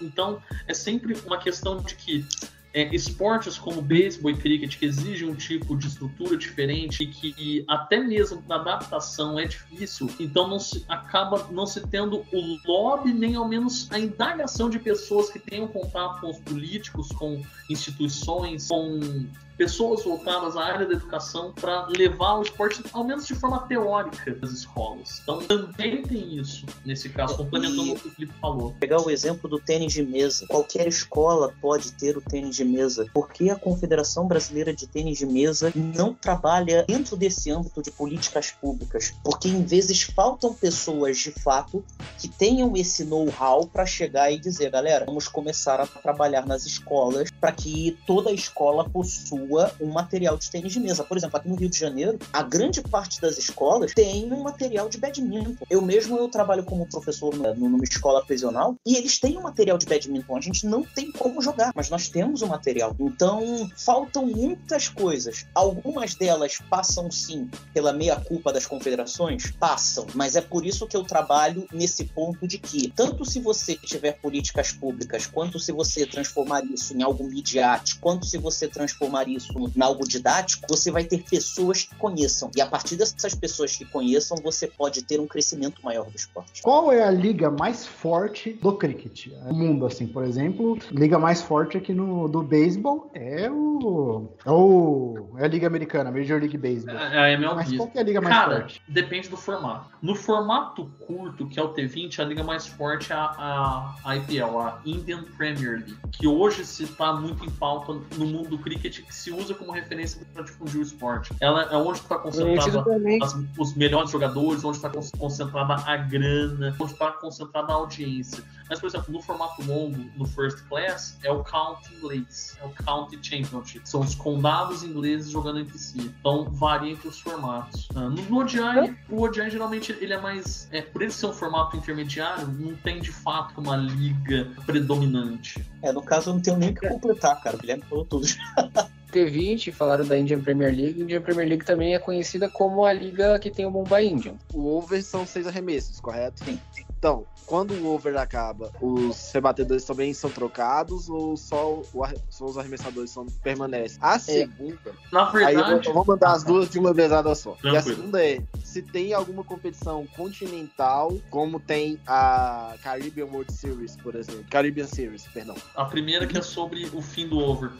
Então, 0.02 0.42
é 0.68 0.74
sempre 0.74 1.16
uma 1.26 1.38
questão 1.38 1.78
de 1.82 1.96
que 1.96 2.26
é, 2.74 2.94
esportes 2.94 3.58
como 3.58 3.82
beisebol 3.82 4.30
e 4.30 4.38
cricket 4.38 4.78
que 4.78 4.86
exigem 4.86 5.28
um 5.28 5.34
tipo 5.34 5.76
de 5.76 5.88
estrutura 5.88 6.38
diferente 6.38 7.04
e 7.04 7.08
que 7.08 7.66
até 7.68 8.00
mesmo 8.00 8.44
na 8.48 8.56
adaptação 8.56 9.40
é 9.40 9.46
difícil, 9.46 10.08
então 10.20 10.48
não 10.48 10.60
se, 10.60 10.86
acaba 10.88 11.48
não 11.52 11.66
se 11.66 11.82
tendo 11.88 12.24
o 12.32 12.60
lobby 12.68 13.14
nem 13.14 13.36
ao 13.36 13.48
menos 13.48 13.92
a 13.92 13.98
indagação 13.98 14.70
de 14.70 14.78
pessoas 14.78 15.30
que 15.32 15.40
tenham 15.40 15.68
contato 15.68 16.22
com 16.22 16.30
os 16.30 16.40
políticos, 16.40 17.08
com 17.10 17.42
instituições, 17.68 18.68
com 18.68 19.26
pessoas 19.58 20.04
voltadas 20.04 20.56
à 20.56 20.64
área 20.64 20.86
da 20.86 20.94
educação 20.94 21.52
para 21.54 21.88
levar 21.88 22.36
o 22.36 22.42
esporte, 22.44 22.84
ao 22.94 23.04
menos 23.04 23.26
de 23.26 23.34
forma 23.36 23.60
teórica, 23.68 24.38
nas 24.42 24.52
escolas. 24.52 25.20
Então 25.24 25.40
também 25.40 26.04
tem 26.04 26.38
isso 26.38 26.66
nesse 26.86 27.10
caso, 27.10 27.36
complementando 27.38 27.88
E- 27.88 27.92
o 27.94 27.96
que 28.00 28.08
o 28.08 28.12
Felipe 28.12 28.34
falou. 28.40 28.74
pegar 28.80 29.02
o 29.02 29.10
exemplo 29.10 29.50
do 29.50 29.60
tênis 29.60 29.94
de 29.94 30.04
mesa. 30.04 30.46
Qualquer 30.48 30.88
escola 30.88 31.54
pode 31.62 31.92
ter 31.94 32.16
o 32.18 32.22
tênis 32.22 32.56
de 32.56 32.64
mesa. 32.64 33.08
Por 33.14 33.30
que 33.32 33.50
a 33.50 33.56
Confederação 33.56 34.28
Brasileira 34.28 34.74
de 34.74 34.86
Tênis 34.88 35.18
de 35.18 35.26
Mesa 35.26 35.72
não 35.76 36.14
trabalha 36.14 36.86
dentro 36.88 37.16
desse 37.16 37.50
âmbito 37.50 37.82
de 37.82 37.90
políticas 37.92 38.52
públicas? 38.52 39.14
Porque 39.24 39.48
em 39.48 39.64
vezes 39.64 40.04
faltam 40.04 40.54
pessoas 40.54 41.18
de 41.18 41.32
fato 41.32 41.84
que 42.20 42.28
tenham 42.28 42.76
esse 42.76 43.04
know-how 43.04 43.66
para 43.66 43.86
chegar 43.86 44.32
e 44.32 44.38
dizer, 44.40 44.70
galera, 44.70 45.06
vamos 45.06 45.28
começar 45.28 45.80
a 45.80 45.88
trabalhar 45.88 46.46
nas 46.46 46.66
escolas 46.66 47.32
para 47.32 47.52
que 47.52 47.98
toda 48.06 48.32
escola 48.32 48.88
possua 48.88 49.47
um 49.80 49.88
material 49.92 50.38
de 50.38 50.50
tênis 50.50 50.74
de 50.74 50.80
mesa. 50.80 51.04
Por 51.04 51.18
exemplo, 51.18 51.38
aqui 51.38 51.50
no 51.50 51.56
Rio 51.56 51.70
de 51.70 51.78
Janeiro, 51.78 52.20
a 52.32 52.44
grande 52.44 52.82
parte 52.82 53.22
das 53.22 53.38
escolas 53.38 53.94
tem 53.94 54.32
um 54.32 54.44
material 54.44 54.90
de 54.90 54.98
badminton. 54.98 55.66
Eu 55.70 55.82
mesmo 55.82 56.18
eu 56.18 56.28
trabalho 56.28 56.64
como 56.64 56.88
professor 56.88 57.36
numa, 57.36 57.84
escola 57.84 58.26
prisional 58.26 58.76
e 58.86 58.96
eles 58.96 59.20
têm 59.20 59.38
um 59.38 59.42
material 59.42 59.78
de 59.78 59.86
badminton. 59.86 60.36
A 60.36 60.42
gente 60.42 60.66
não 60.66 60.84
tem 60.84 61.12
como 61.12 61.42
jogar, 61.42 61.72
mas 61.76 61.90
nós 61.90 62.10
temos 62.10 62.42
o 62.42 62.48
material. 62.48 62.96
Então, 63.00 63.70
faltam 63.76 64.26
muitas 64.26 64.90
coisas. 64.90 65.46
Algumas 65.54 66.16
delas 66.16 66.60
passam 66.70 67.10
sim 67.12 67.50
pela 67.74 67.94
meia 67.94 68.16
culpa 68.16 68.52
das 68.52 68.66
confederações, 68.66 69.52
passam, 69.52 70.06
mas 70.14 70.36
é 70.36 70.42
por 70.42 70.66
isso 70.66 70.88
que 70.88 70.98
eu 70.98 71.04
trabalho 71.04 71.68
nesse 71.72 72.06
ponto 72.06 72.48
de 72.48 72.58
que 72.58 72.90
tanto 72.90 73.24
se 73.26 73.40
você 73.40 73.76
tiver 73.76 74.14
políticas 74.14 74.72
públicas, 74.72 75.26
quanto 75.26 75.60
se 75.60 75.72
você 75.72 76.06
transformar 76.06 76.64
isso 76.66 76.96
em 76.96 77.04
algo 77.04 77.24
midiático, 77.24 78.02
quanto 78.02 78.26
se 78.26 78.38
você 78.38 78.68
transformar 78.68 79.28
isso 79.28 79.37
em 79.76 79.82
algo 79.82 80.08
didático, 80.08 80.66
você 80.70 80.92
vai 80.92 81.04
ter 81.04 81.24
pessoas 81.24 81.84
que 81.84 81.96
conheçam. 81.96 82.50
E 82.56 82.62
a 82.62 82.66
partir 82.66 82.96
dessas 82.96 83.36
pessoas 83.36 83.76
que 83.76 83.86
conheçam, 83.86 84.38
você 84.38 84.68
pode 84.68 85.04
ter 85.04 85.20
um 85.20 85.28
crescimento 85.28 85.84
maior 85.84 86.06
do 86.06 86.16
esporte. 86.16 86.62
Qual 86.62 86.92
é 86.92 87.04
a 87.04 87.12
liga 87.12 87.50
mais 87.50 87.86
forte 87.86 88.54
do 88.54 88.74
cricket? 88.74 89.28
No 89.46 89.54
mundo, 89.54 89.86
assim, 89.86 90.08
por 90.08 90.24
exemplo, 90.24 90.78
a 90.90 91.00
liga 91.00 91.20
mais 91.20 91.42
forte 91.42 91.78
aqui 91.78 91.94
no 91.94 92.28
do 92.28 92.44
beisebol 92.44 93.10
é 93.14 93.50
o, 93.50 94.28
é 94.46 94.52
o 94.52 95.28
é 95.38 95.46
a 95.46 95.48
liga 95.48 95.68
americana, 95.68 96.12
Major 96.12 96.40
League 96.40 96.58
Baseball. 96.58 96.96
É 96.96 97.36
a 97.36 97.56
Mas 97.56 97.76
qual 97.76 97.88
que 97.88 97.98
é 97.98 98.02
a 98.02 98.04
liga 98.04 98.22
mais 98.22 98.36
Cara, 98.36 98.60
forte? 98.62 98.82
depende 98.88 99.30
do 99.30 99.38
formato. 99.38 99.90
No 100.02 100.16
formato 100.16 100.90
curto, 101.06 101.48
que 101.48 101.60
é 101.60 101.64
o 101.64 101.74
T20, 101.74 102.20
a 102.20 102.24
liga 102.24 102.44
mais 102.44 102.68
forte 102.68 103.12
é 103.12 103.16
a, 103.16 103.96
a 104.04 104.16
IPL, 104.18 104.60
a 104.60 104.82
Indian 104.86 105.24
Premier 105.38 105.78
League, 105.78 105.98
que 106.12 106.28
hoje 106.28 106.66
se 106.66 106.84
está 106.84 107.14
muito 107.14 107.46
em 107.46 107.50
pauta 107.50 107.94
no 108.18 108.26
mundo 108.26 108.50
do 108.50 108.58
cricket, 108.58 109.02
que 109.02 109.14
se 109.14 109.27
usa 109.32 109.54
como 109.54 109.72
referência 109.72 110.22
para 110.34 110.44
difundir 110.44 110.80
o 110.80 110.84
esporte. 110.84 111.34
Ela 111.40 111.64
é 111.72 111.78
onde 111.78 112.00
está 112.00 112.18
concentrada 112.18 112.84
as- 113.24 113.36
os 113.58 113.76
melhores 113.76 114.10
jogadores, 114.12 114.64
onde 114.64 114.78
está 114.78 114.90
concentrada 115.18 115.76
a 115.86 115.98
grana, 115.98 116.76
onde 116.80 116.92
está 116.94 117.12
concentrada 117.12 117.72
a 117.72 117.76
audiência. 117.76 118.44
Mas, 118.70 118.80
por 118.80 118.88
exemplo, 118.88 119.14
no 119.14 119.22
formato 119.22 119.62
longo, 119.64 119.98
no 120.16 120.26
First 120.26 120.60
Class, 120.68 121.18
é 121.24 121.32
o 121.32 121.44
County 121.44 121.94
inglês, 121.96 122.58
é 122.62 122.66
o 122.66 122.70
County 122.70 123.18
Championship. 123.22 123.88
São 123.88 124.02
os 124.02 124.16
condados 124.16 124.84
ingleses 124.84 125.32
jogando 125.32 125.60
entre 125.60 125.78
si. 125.78 126.00
Então, 126.20 126.46
varia 126.46 126.92
entre 126.92 127.08
os 127.08 127.20
formatos. 127.20 127.88
Ah, 127.96 128.10
No, 128.10 128.22
no 128.22 128.40
ODI, 128.40 128.98
o 129.10 129.22
ODI 129.22 129.50
geralmente 129.50 129.92
ele 130.00 130.14
é 130.14 130.20
mais. 130.20 130.68
É, 130.72 130.82
por 130.82 131.02
ele 131.02 131.12
ser 131.12 131.28
um 131.28 131.34
formato 131.34 131.78
intermediário, 131.78 132.48
não 132.48 132.76
tem 132.76 133.00
de 133.00 133.12
fato 133.12 133.60
uma 133.60 133.76
liga 133.76 134.50
predominante. 134.66 135.66
É, 135.82 135.92
no 135.92 136.02
caso, 136.02 136.30
eu 136.30 136.34
não 136.36 136.42
tenho 136.42 136.58
nem 136.58 136.70
o 136.70 136.74
que 136.74 136.88
completar, 136.88 137.42
cara. 137.42 137.56
O 137.56 137.60
Guilherme 137.60 137.84
falou 137.84 138.06
tudo. 138.06 138.26
T20, 139.12 139.72
falaram 139.72 140.06
da 140.06 140.18
Indian 140.18 140.42
Premier 140.42 140.76
League. 140.76 141.02
Indian 141.02 141.22
Premier 141.22 141.48
League 141.48 141.66
também 141.66 141.96
é 141.96 142.00
conhecida 142.00 142.50
como 142.50 142.86
a 142.86 142.92
liga 142.92 143.40
que 143.40 143.50
tem 143.50 143.66
o 143.66 143.72
Mumbai 143.72 144.06
Indian. 144.06 144.36
O 144.54 144.68
over 144.76 145.02
são 145.02 145.26
seis 145.26 145.48
arremessos, 145.48 146.00
correto? 146.00 146.44
Sim. 146.44 146.60
Então, 146.98 147.26
quando 147.48 147.72
o 147.72 147.88
over 147.94 148.18
acaba, 148.18 148.72
os 148.82 149.32
rebatedores 149.32 149.86
também 149.86 150.14
são 150.14 150.30
trocados 150.30 151.10
ou 151.10 151.38
só, 151.38 151.76
o 151.76 151.86
só 152.30 152.46
os 152.46 152.58
arremessadores 152.58 153.10
são, 153.10 153.26
permanecem? 153.42 153.98
A 154.02 154.20
segunda. 154.20 154.94
Na 155.14 155.32
Aí 155.34 155.54
eu 155.54 155.60
vou, 155.60 155.68
verdade. 155.68 155.94
vou 155.94 156.06
mandar 156.06 156.34
as 156.34 156.44
duas 156.44 156.70
de 156.70 156.78
uma 156.78 156.94
vezada 156.94 157.34
só. 157.34 157.52
E 157.64 157.70
a 157.70 157.72
Tranquilo. 157.72 157.96
segunda 157.96 158.26
é: 158.26 158.44
se 158.64 158.82
tem 158.82 159.14
alguma 159.14 159.46
competição 159.46 160.06
continental, 160.08 161.18
como 161.30 161.58
tem 161.58 161.98
a 162.06 162.76
Caribbean 162.84 163.28
World 163.28 163.52
Series, 163.54 163.96
por 163.96 164.16
exemplo. 164.16 164.44
Caribbean 164.50 164.88
Series, 164.88 165.26
perdão. 165.34 165.56
A 165.74 165.86
primeira 165.86 166.28
que 166.28 166.38
é 166.38 166.42
sobre 166.42 166.86
o 166.94 167.02
fim 167.02 167.30
do 167.30 167.40
over. 167.40 167.72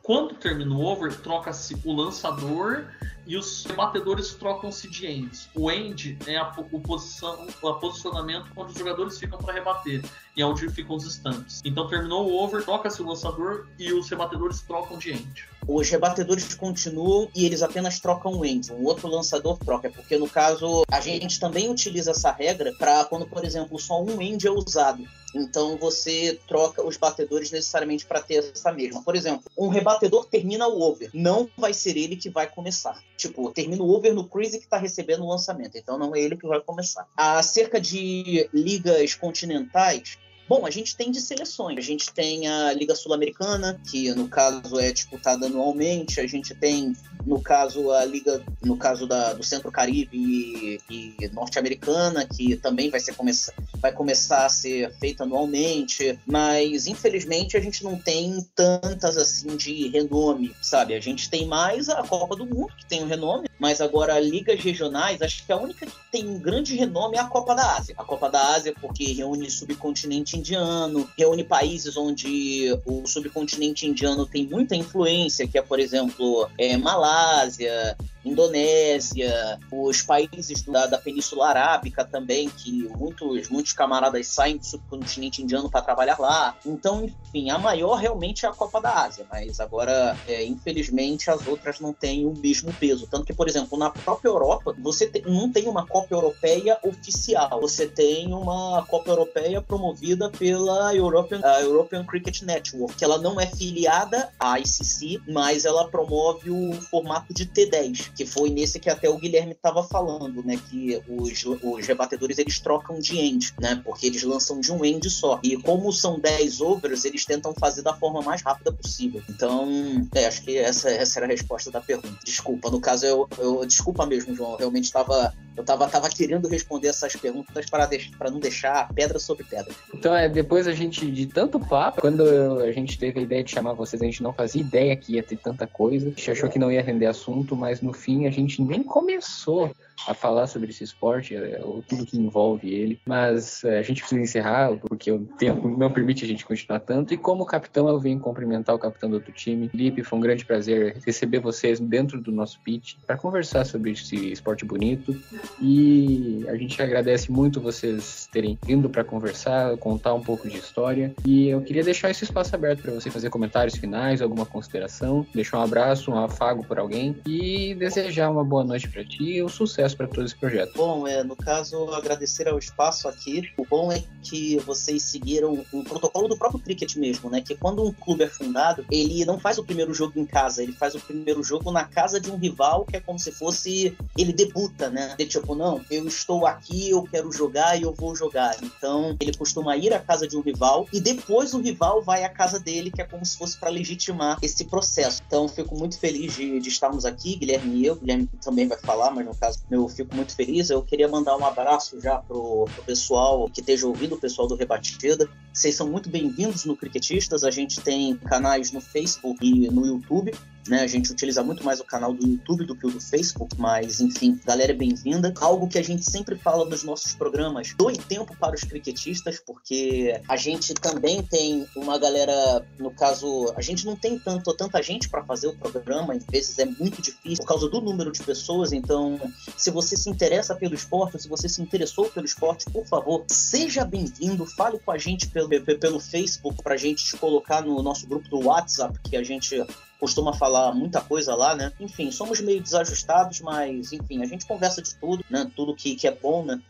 Quando 0.00 0.34
termina 0.34 0.74
o 0.74 0.80
over, 0.82 1.14
troca-se 1.20 1.76
o 1.84 1.92
lançador 1.92 2.84
e 3.28 3.36
os 3.36 3.66
batedores 3.76 4.32
trocam-se 4.32 4.88
de 4.88 5.06
ends. 5.06 5.50
O 5.54 5.70
end 5.70 6.18
é 6.26 6.38
a, 6.38 6.50
o 6.72 6.80
posição, 6.80 7.46
o 7.62 7.74
posicionamento 7.74 8.50
onde 8.56 8.72
os 8.72 8.78
jogadores 8.78 9.18
ficam 9.18 9.38
para 9.38 9.52
rebater 9.52 10.02
e 10.34 10.40
é 10.40 10.46
onde 10.46 10.66
ficam 10.70 10.96
os 10.96 11.04
estantes. 11.04 11.60
Então 11.62 11.86
terminou 11.86 12.26
o 12.26 12.42
over, 12.42 12.64
troca-se 12.64 13.02
o 13.02 13.06
lançador 13.06 13.68
e 13.78 13.92
os 13.92 14.08
rebatedores 14.08 14.62
trocam 14.62 14.96
de 14.96 15.12
end. 15.12 15.48
Os 15.66 15.90
rebatedores 15.90 16.54
continuam 16.54 17.28
e 17.36 17.44
eles 17.44 17.62
apenas 17.62 18.00
trocam 18.00 18.32
o 18.32 18.44
end. 18.44 18.72
Um 18.72 18.84
outro 18.84 19.06
lançador 19.06 19.58
troca, 19.58 19.90
porque 19.90 20.16
no 20.16 20.28
caso 20.28 20.82
a 20.90 21.00
gente 21.00 21.38
também 21.38 21.70
utiliza 21.70 22.12
essa 22.12 22.32
regra 22.32 22.72
para 22.78 23.04
quando, 23.04 23.26
por 23.26 23.44
exemplo, 23.44 23.78
só 23.78 24.02
um 24.02 24.22
end 24.22 24.46
é 24.46 24.50
usado. 24.50 25.04
Então 25.34 25.76
você 25.76 26.40
troca 26.46 26.86
os 26.86 26.96
batedores 26.96 27.50
necessariamente 27.50 28.06
para 28.06 28.22
ter 28.22 28.36
essa 28.36 28.72
mesma. 28.72 29.02
Por 29.02 29.14
exemplo, 29.14 29.44
um 29.56 29.68
rebatedor 29.68 30.26
termina 30.26 30.66
o 30.66 30.80
over, 30.80 31.10
não 31.12 31.48
vai 31.56 31.74
ser 31.74 31.96
ele 31.96 32.16
que 32.16 32.30
vai 32.30 32.46
começar. 32.46 32.98
Tipo, 33.18 33.50
termina 33.50 33.82
o 33.82 33.90
over 33.90 34.14
no 34.14 34.28
cruise 34.28 34.56
que 34.56 34.64
está 34.64 34.78
recebendo 34.78 35.24
o 35.24 35.28
lançamento, 35.28 35.76
então 35.76 35.98
não 35.98 36.14
é 36.14 36.20
ele 36.20 36.36
que 36.36 36.46
vai 36.46 36.60
começar. 36.60 37.04
Acerca 37.16 37.80
de 37.80 38.48
ligas 38.54 39.16
continentais, 39.16 40.16
Bom, 40.48 40.64
a 40.64 40.70
gente 40.70 40.96
tem 40.96 41.10
de 41.10 41.20
seleções. 41.20 41.76
A 41.76 41.82
gente 41.82 42.10
tem 42.10 42.48
a 42.48 42.72
Liga 42.72 42.94
Sul-Americana, 42.94 43.78
que 43.90 44.10
no 44.14 44.28
caso 44.28 44.80
é 44.80 44.90
disputada 44.90 45.44
anualmente. 45.44 46.20
A 46.20 46.26
gente 46.26 46.54
tem, 46.54 46.96
no 47.26 47.42
caso, 47.42 47.92
a 47.92 48.02
Liga, 48.06 48.42
no 48.64 48.78
caso 48.78 49.06
da, 49.06 49.34
do 49.34 49.44
Centro-Caribe 49.44 50.16
e, 50.16 50.80
e 51.20 51.28
norte-americana, 51.34 52.26
que 52.26 52.56
também 52.56 52.88
vai, 52.88 52.98
ser, 52.98 53.14
começar, 53.14 53.52
vai 53.76 53.92
começar 53.92 54.46
a 54.46 54.48
ser 54.48 54.90
feita 54.94 55.24
anualmente. 55.24 56.18
Mas, 56.26 56.86
infelizmente, 56.86 57.54
a 57.54 57.60
gente 57.60 57.84
não 57.84 57.98
tem 57.98 58.40
tantas 58.54 59.18
assim 59.18 59.54
de 59.54 59.88
renome, 59.88 60.56
sabe? 60.62 60.94
A 60.94 61.00
gente 61.00 61.28
tem 61.28 61.46
mais 61.46 61.90
a 61.90 62.02
Copa 62.02 62.34
do 62.34 62.46
Mundo, 62.46 62.72
que 62.74 62.86
tem 62.86 63.04
um 63.04 63.06
renome, 63.06 63.48
mas 63.58 63.82
agora 63.82 64.18
ligas 64.18 64.60
regionais, 64.60 65.20
acho 65.20 65.44
que 65.44 65.52
a 65.52 65.56
única 65.56 65.84
que 65.84 65.92
tem 66.10 66.26
um 66.26 66.38
grande 66.38 66.74
renome 66.74 67.16
é 67.16 67.20
a 67.20 67.24
Copa 67.24 67.54
da 67.54 67.76
Ásia. 67.76 67.94
A 67.98 68.04
Copa 68.04 68.30
da 68.30 68.54
Ásia, 68.54 68.74
porque 68.80 69.12
reúne 69.12 69.50
subcontinente 69.50 70.37
indiano, 70.38 71.08
reúne 71.16 71.44
países 71.44 71.96
onde 71.96 72.72
o 72.86 73.06
subcontinente 73.06 73.86
indiano 73.86 74.26
tem 74.26 74.46
muita 74.46 74.74
influência, 74.74 75.46
que 75.46 75.58
é, 75.58 75.62
por 75.62 75.78
exemplo, 75.78 76.48
é, 76.56 76.76
Malásia, 76.76 77.96
Indonésia, 78.28 79.58
os 79.72 80.02
países 80.02 80.62
da, 80.62 80.86
da, 80.86 80.98
Península 80.98 81.48
Arábica 81.48 82.04
também, 82.04 82.48
que 82.48 82.88
muitos, 82.96 83.48
muitos 83.48 83.72
camaradas 83.72 84.26
saem 84.28 84.56
do 84.56 84.66
subcontinente 84.66 85.42
indiano 85.42 85.70
para 85.70 85.82
trabalhar 85.82 86.18
lá. 86.18 86.56
Então, 86.64 87.04
enfim, 87.04 87.50
a 87.50 87.58
maior 87.58 87.96
realmente 87.96 88.44
é 88.44 88.48
a 88.48 88.52
Copa 88.52 88.80
da 88.80 89.04
Ásia, 89.04 89.26
mas 89.30 89.60
agora, 89.60 90.16
é, 90.26 90.44
infelizmente, 90.44 91.30
as 91.30 91.46
outras 91.46 91.80
não 91.80 91.92
têm 91.92 92.26
o 92.26 92.34
mesmo 92.36 92.72
peso. 92.74 93.06
Tanto 93.06 93.24
que, 93.24 93.32
por 93.32 93.48
exemplo, 93.48 93.78
na 93.78 93.90
própria 93.90 94.28
Europa, 94.28 94.74
você 94.78 95.06
te, 95.06 95.22
não 95.22 95.50
tem 95.50 95.66
uma 95.68 95.86
Copa 95.86 96.14
Europeia 96.14 96.78
oficial, 96.82 97.60
você 97.60 97.86
tem 97.86 98.32
uma 98.32 98.84
Copa 98.86 99.10
Europeia 99.10 99.60
promovida 99.62 100.30
pela 100.30 100.94
European, 100.94 101.40
European 101.60 102.04
Cricket 102.04 102.42
Network, 102.42 102.96
que 102.96 103.04
ela 103.04 103.18
não 103.18 103.40
é 103.40 103.46
filiada 103.46 104.30
à 104.38 104.58
ICC, 104.58 105.20
mas 105.28 105.64
ela 105.64 105.88
promove 105.88 106.50
o 106.50 106.72
formato 106.82 107.32
de 107.32 107.46
T10 107.46 108.12
que 108.18 108.26
foi 108.26 108.50
nesse 108.50 108.80
que 108.80 108.90
até 108.90 109.08
o 109.08 109.16
Guilherme 109.16 109.52
estava 109.52 109.80
falando, 109.84 110.44
né? 110.44 110.60
Que 110.68 111.00
os, 111.08 111.44
os 111.62 111.86
rebatedores 111.86 112.36
eles 112.36 112.58
trocam 112.58 112.98
de 112.98 113.16
end, 113.16 113.54
né? 113.60 113.80
Porque 113.84 114.06
eles 114.08 114.24
lançam 114.24 114.58
de 114.58 114.72
um 114.72 114.84
end 114.84 115.08
só. 115.08 115.38
E 115.40 115.56
como 115.56 115.92
são 115.92 116.18
10 116.18 116.60
overs, 116.60 117.04
eles 117.04 117.24
tentam 117.24 117.54
fazer 117.54 117.82
da 117.82 117.94
forma 117.94 118.20
mais 118.20 118.42
rápida 118.42 118.72
possível. 118.72 119.22
Então, 119.30 119.68
é, 120.12 120.26
acho 120.26 120.42
que 120.42 120.58
essa, 120.58 120.90
essa 120.90 121.20
era 121.20 121.26
a 121.26 121.28
resposta 121.28 121.70
da 121.70 121.80
pergunta. 121.80 122.18
Desculpa, 122.24 122.68
no 122.72 122.80
caso, 122.80 123.06
eu, 123.06 123.28
eu 123.38 123.64
desculpa 123.64 124.04
mesmo, 124.04 124.34
João. 124.34 124.50
Eu 124.54 124.58
realmente 124.58 124.86
estava 124.86 125.32
eu 125.58 125.64
tava, 125.64 125.88
tava 125.88 126.08
querendo 126.08 126.46
responder 126.48 126.86
essas 126.88 127.16
perguntas 127.16 127.66
para 127.68 128.30
não 128.30 128.38
deixar 128.38 128.88
pedra 128.94 129.18
sobre 129.18 129.42
pedra. 129.42 129.74
Então, 129.92 130.14
é, 130.14 130.28
depois 130.28 130.68
a 130.68 130.72
gente, 130.72 131.10
de 131.10 131.26
tanto 131.26 131.58
papo, 131.58 132.00
quando 132.00 132.22
a 132.60 132.70
gente 132.70 132.96
teve 132.96 133.18
a 133.18 133.22
ideia 133.22 133.42
de 133.42 133.50
chamar 133.50 133.72
vocês, 133.72 134.00
a 134.00 134.04
gente 134.04 134.22
não 134.22 134.32
fazia 134.32 134.60
ideia 134.60 134.96
que 134.96 135.14
ia 135.14 135.22
ter 135.22 135.36
tanta 135.36 135.66
coisa. 135.66 136.06
A 136.06 136.10
gente 136.10 136.30
achou 136.30 136.48
que 136.48 136.60
não 136.60 136.70
ia 136.70 136.80
render 136.80 137.06
assunto, 137.06 137.56
mas 137.56 137.82
no 137.82 137.92
fim 137.92 138.26
a 138.26 138.30
gente 138.30 138.62
nem 138.62 138.84
começou 138.84 139.74
a 140.06 140.14
falar 140.14 140.46
sobre 140.46 140.70
esse 140.70 140.84
esporte, 140.84 141.34
é, 141.34 141.60
ou 141.62 141.82
tudo 141.82 142.06
que 142.06 142.18
envolve 142.18 142.72
ele. 142.72 143.00
Mas 143.06 143.64
é, 143.64 143.78
a 143.78 143.82
gente 143.82 144.00
precisa 144.00 144.20
encerrar, 144.20 144.76
porque 144.76 145.10
o 145.10 145.20
tempo 145.38 145.68
não 145.68 145.90
permite 145.90 146.24
a 146.24 146.28
gente 146.28 146.44
continuar 146.44 146.80
tanto. 146.80 147.12
E 147.12 147.16
como 147.16 147.44
capitão, 147.44 147.88
eu 147.88 147.98
venho 147.98 148.18
cumprimentar 148.20 148.74
o 148.74 148.78
capitão 148.78 149.08
do 149.08 149.14
outro 149.14 149.32
time. 149.32 149.68
Felipe, 149.68 150.02
foi 150.02 150.18
um 150.18 150.22
grande 150.22 150.44
prazer 150.44 150.96
receber 151.04 151.40
vocês 151.40 151.80
dentro 151.80 152.20
do 152.20 152.30
nosso 152.30 152.60
pitch 152.60 152.94
para 153.06 153.16
conversar 153.16 153.64
sobre 153.64 153.92
esse 153.92 154.32
esporte 154.32 154.64
bonito. 154.64 155.16
E 155.60 156.44
a 156.48 156.56
gente 156.56 156.80
agradece 156.80 157.30
muito 157.30 157.60
vocês 157.60 158.28
terem 158.32 158.58
vindo 158.64 158.88
para 158.88 159.04
conversar, 159.04 159.76
contar 159.78 160.14
um 160.14 160.22
pouco 160.22 160.48
de 160.48 160.58
história. 160.58 161.14
E 161.24 161.48
eu 161.48 161.60
queria 161.62 161.82
deixar 161.82 162.10
esse 162.10 162.24
espaço 162.24 162.54
aberto 162.54 162.82
para 162.82 162.92
você 162.92 163.10
fazer 163.10 163.30
comentários 163.30 163.76
finais, 163.76 164.22
alguma 164.22 164.46
consideração, 164.46 165.26
deixar 165.34 165.58
um 165.58 165.62
abraço, 165.62 166.10
um 166.10 166.18
afago 166.18 166.64
por 166.64 166.78
alguém 166.78 167.16
e 167.26 167.74
desejar 167.74 168.30
uma 168.30 168.44
boa 168.44 168.64
noite 168.64 168.88
para 168.88 169.04
ti 169.04 169.36
e 169.36 169.42
um 169.42 169.48
sucesso 169.48 169.87
para 169.96 170.06
todo 170.06 170.24
esse 170.24 170.36
projeto. 170.36 170.72
Bom, 170.74 171.06
é, 171.06 171.22
no 171.22 171.36
caso, 171.36 171.92
agradecer 171.94 172.48
ao 172.48 172.58
espaço 172.58 173.08
aqui. 173.08 173.50
O 173.56 173.64
bom 173.64 173.92
é 173.92 174.02
que 174.22 174.58
vocês 174.58 175.02
seguiram 175.02 175.64
o 175.72 175.84
protocolo 175.84 176.28
do 176.28 176.36
próprio 176.36 176.60
cricket 176.60 176.96
mesmo, 176.96 177.30
né? 177.30 177.40
Que 177.40 177.56
quando 177.56 177.84
um 177.84 177.92
clube 177.92 178.24
é 178.24 178.28
fundado, 178.28 178.84
ele 178.90 179.24
não 179.24 179.38
faz 179.38 179.58
o 179.58 179.64
primeiro 179.64 179.92
jogo 179.94 180.18
em 180.18 180.26
casa, 180.26 180.62
ele 180.62 180.72
faz 180.72 180.94
o 180.94 181.00
primeiro 181.00 181.42
jogo 181.42 181.70
na 181.70 181.84
casa 181.84 182.20
de 182.20 182.30
um 182.30 182.36
rival, 182.36 182.84
que 182.84 182.96
é 182.96 183.00
como 183.00 183.18
se 183.18 183.32
fosse 183.32 183.96
ele 184.16 184.32
debuta, 184.32 184.90
né? 184.90 185.14
De 185.16 185.26
tipo, 185.26 185.54
não, 185.54 185.84
eu 185.90 186.06
estou 186.06 186.46
aqui, 186.46 186.90
eu 186.90 187.02
quero 187.02 187.32
jogar 187.32 187.78
e 187.78 187.82
eu 187.82 187.92
vou 187.92 188.14
jogar. 188.14 188.56
Então, 188.62 189.16
ele 189.20 189.36
costuma 189.36 189.76
ir 189.76 189.92
à 189.92 189.98
casa 189.98 190.26
de 190.26 190.36
um 190.36 190.40
rival 190.40 190.86
e 190.92 191.00
depois 191.00 191.54
o 191.54 191.60
rival 191.60 192.02
vai 192.02 192.24
à 192.24 192.28
casa 192.28 192.58
dele, 192.58 192.90
que 192.90 193.00
é 193.00 193.04
como 193.04 193.24
se 193.24 193.36
fosse 193.36 193.58
para 193.58 193.70
legitimar 193.70 194.38
esse 194.42 194.64
processo. 194.64 195.22
Então, 195.26 195.48
fico 195.48 195.76
muito 195.76 195.98
feliz 195.98 196.34
de, 196.34 196.60
de 196.60 196.68
estarmos 196.68 197.04
aqui, 197.04 197.36
Guilherme 197.36 197.76
e 197.76 197.86
eu. 197.86 197.96
Guilherme 197.96 198.28
também 198.42 198.66
vai 198.66 198.78
falar, 198.78 199.10
mas 199.10 199.26
no 199.26 199.34
caso, 199.34 199.60
meu 199.70 199.77
eu 199.78 199.88
fico 199.88 200.14
muito 200.14 200.34
feliz. 200.34 200.70
Eu 200.70 200.82
queria 200.82 201.08
mandar 201.08 201.36
um 201.36 201.44
abraço 201.44 202.00
já 202.00 202.18
pro, 202.18 202.66
pro 202.74 202.84
pessoal 202.84 203.48
que 203.48 203.60
esteja 203.60 203.86
ouvindo, 203.86 204.14
o 204.14 204.18
pessoal 204.18 204.46
do 204.48 204.54
Rebatida. 204.54 205.28
Vocês 205.52 205.74
são 205.74 205.88
muito 205.88 206.08
bem-vindos 206.08 206.64
no 206.64 206.76
Cricketistas. 206.76 207.44
A 207.44 207.50
gente 207.50 207.80
tem 207.80 208.16
canais 208.16 208.72
no 208.72 208.80
Facebook 208.80 209.38
e 209.44 209.68
no 209.70 209.86
YouTube. 209.86 210.32
Né? 210.68 210.82
A 210.82 210.86
gente 210.86 211.10
utiliza 211.10 211.42
muito 211.42 211.64
mais 211.64 211.80
o 211.80 211.84
canal 211.84 212.12
do 212.12 212.26
YouTube 212.26 212.64
do 212.66 212.76
que 212.76 212.86
o 212.86 212.90
do 212.90 213.00
Facebook, 213.00 213.56
mas 213.58 214.00
enfim, 214.00 214.38
galera 214.44 214.72
é 214.72 214.74
bem-vinda. 214.74 215.32
Algo 215.40 215.66
que 215.66 215.78
a 215.78 215.82
gente 215.82 216.08
sempre 216.08 216.36
fala 216.36 216.64
nos 216.66 216.84
nossos 216.84 217.14
programas: 217.14 217.74
doe 217.76 217.96
tempo 217.96 218.36
para 218.36 218.54
os 218.54 218.60
cricketistas, 218.60 219.40
porque 219.44 220.20
a 220.28 220.36
gente 220.36 220.74
também 220.74 221.22
tem 221.22 221.66
uma 221.74 221.98
galera, 221.98 222.64
no 222.78 222.90
caso, 222.90 223.52
a 223.56 223.62
gente 223.62 223.86
não 223.86 223.96
tem 223.96 224.18
tanto, 224.18 224.52
tanta 224.54 224.82
gente 224.82 225.08
para 225.08 225.24
fazer 225.24 225.46
o 225.46 225.56
programa, 225.56 226.12
às 226.12 226.24
vezes 226.24 226.58
é 226.58 226.66
muito 226.66 227.00
difícil 227.00 227.38
por 227.38 227.46
causa 227.46 227.68
do 227.68 227.80
número 227.80 228.12
de 228.12 228.22
pessoas. 228.22 228.72
Então, 228.72 229.18
se 229.56 229.67
você 229.70 229.96
se 229.96 230.08
interessa 230.08 230.54
pelo 230.54 230.74
esporte, 230.74 231.20
se 231.20 231.28
você 231.28 231.48
se 231.48 231.60
interessou 231.62 232.08
pelo 232.10 232.26
esporte, 232.26 232.70
por 232.70 232.86
favor, 232.86 233.24
seja 233.28 233.84
bem-vindo, 233.84 234.46
fale 234.46 234.78
com 234.78 234.90
a 234.90 234.98
gente 234.98 235.28
pelo, 235.28 235.48
pelo 235.48 236.00
Facebook 236.00 236.62
para 236.62 236.74
a 236.74 236.78
gente 236.78 237.04
te 237.04 237.16
colocar 237.16 237.62
no 237.62 237.82
nosso 237.82 238.06
grupo 238.06 238.28
do 238.28 238.46
WhatsApp, 238.46 238.98
que 239.00 239.16
a 239.16 239.22
gente 239.22 239.64
costuma 239.98 240.32
falar 240.32 240.72
muita 240.72 241.00
coisa 241.00 241.34
lá, 241.34 241.54
né? 241.54 241.72
Enfim, 241.80 242.10
somos 242.10 242.40
meio 242.40 242.62
desajustados, 242.62 243.40
mas 243.40 243.92
enfim, 243.92 244.22
a 244.22 244.26
gente 244.26 244.46
conversa 244.46 244.80
de 244.80 244.94
tudo, 244.94 245.24
né? 245.28 245.50
Tudo 245.56 245.74
que, 245.74 245.96
que 245.96 246.06
é 246.06 246.12
bom, 246.12 246.44
né? 246.44 246.60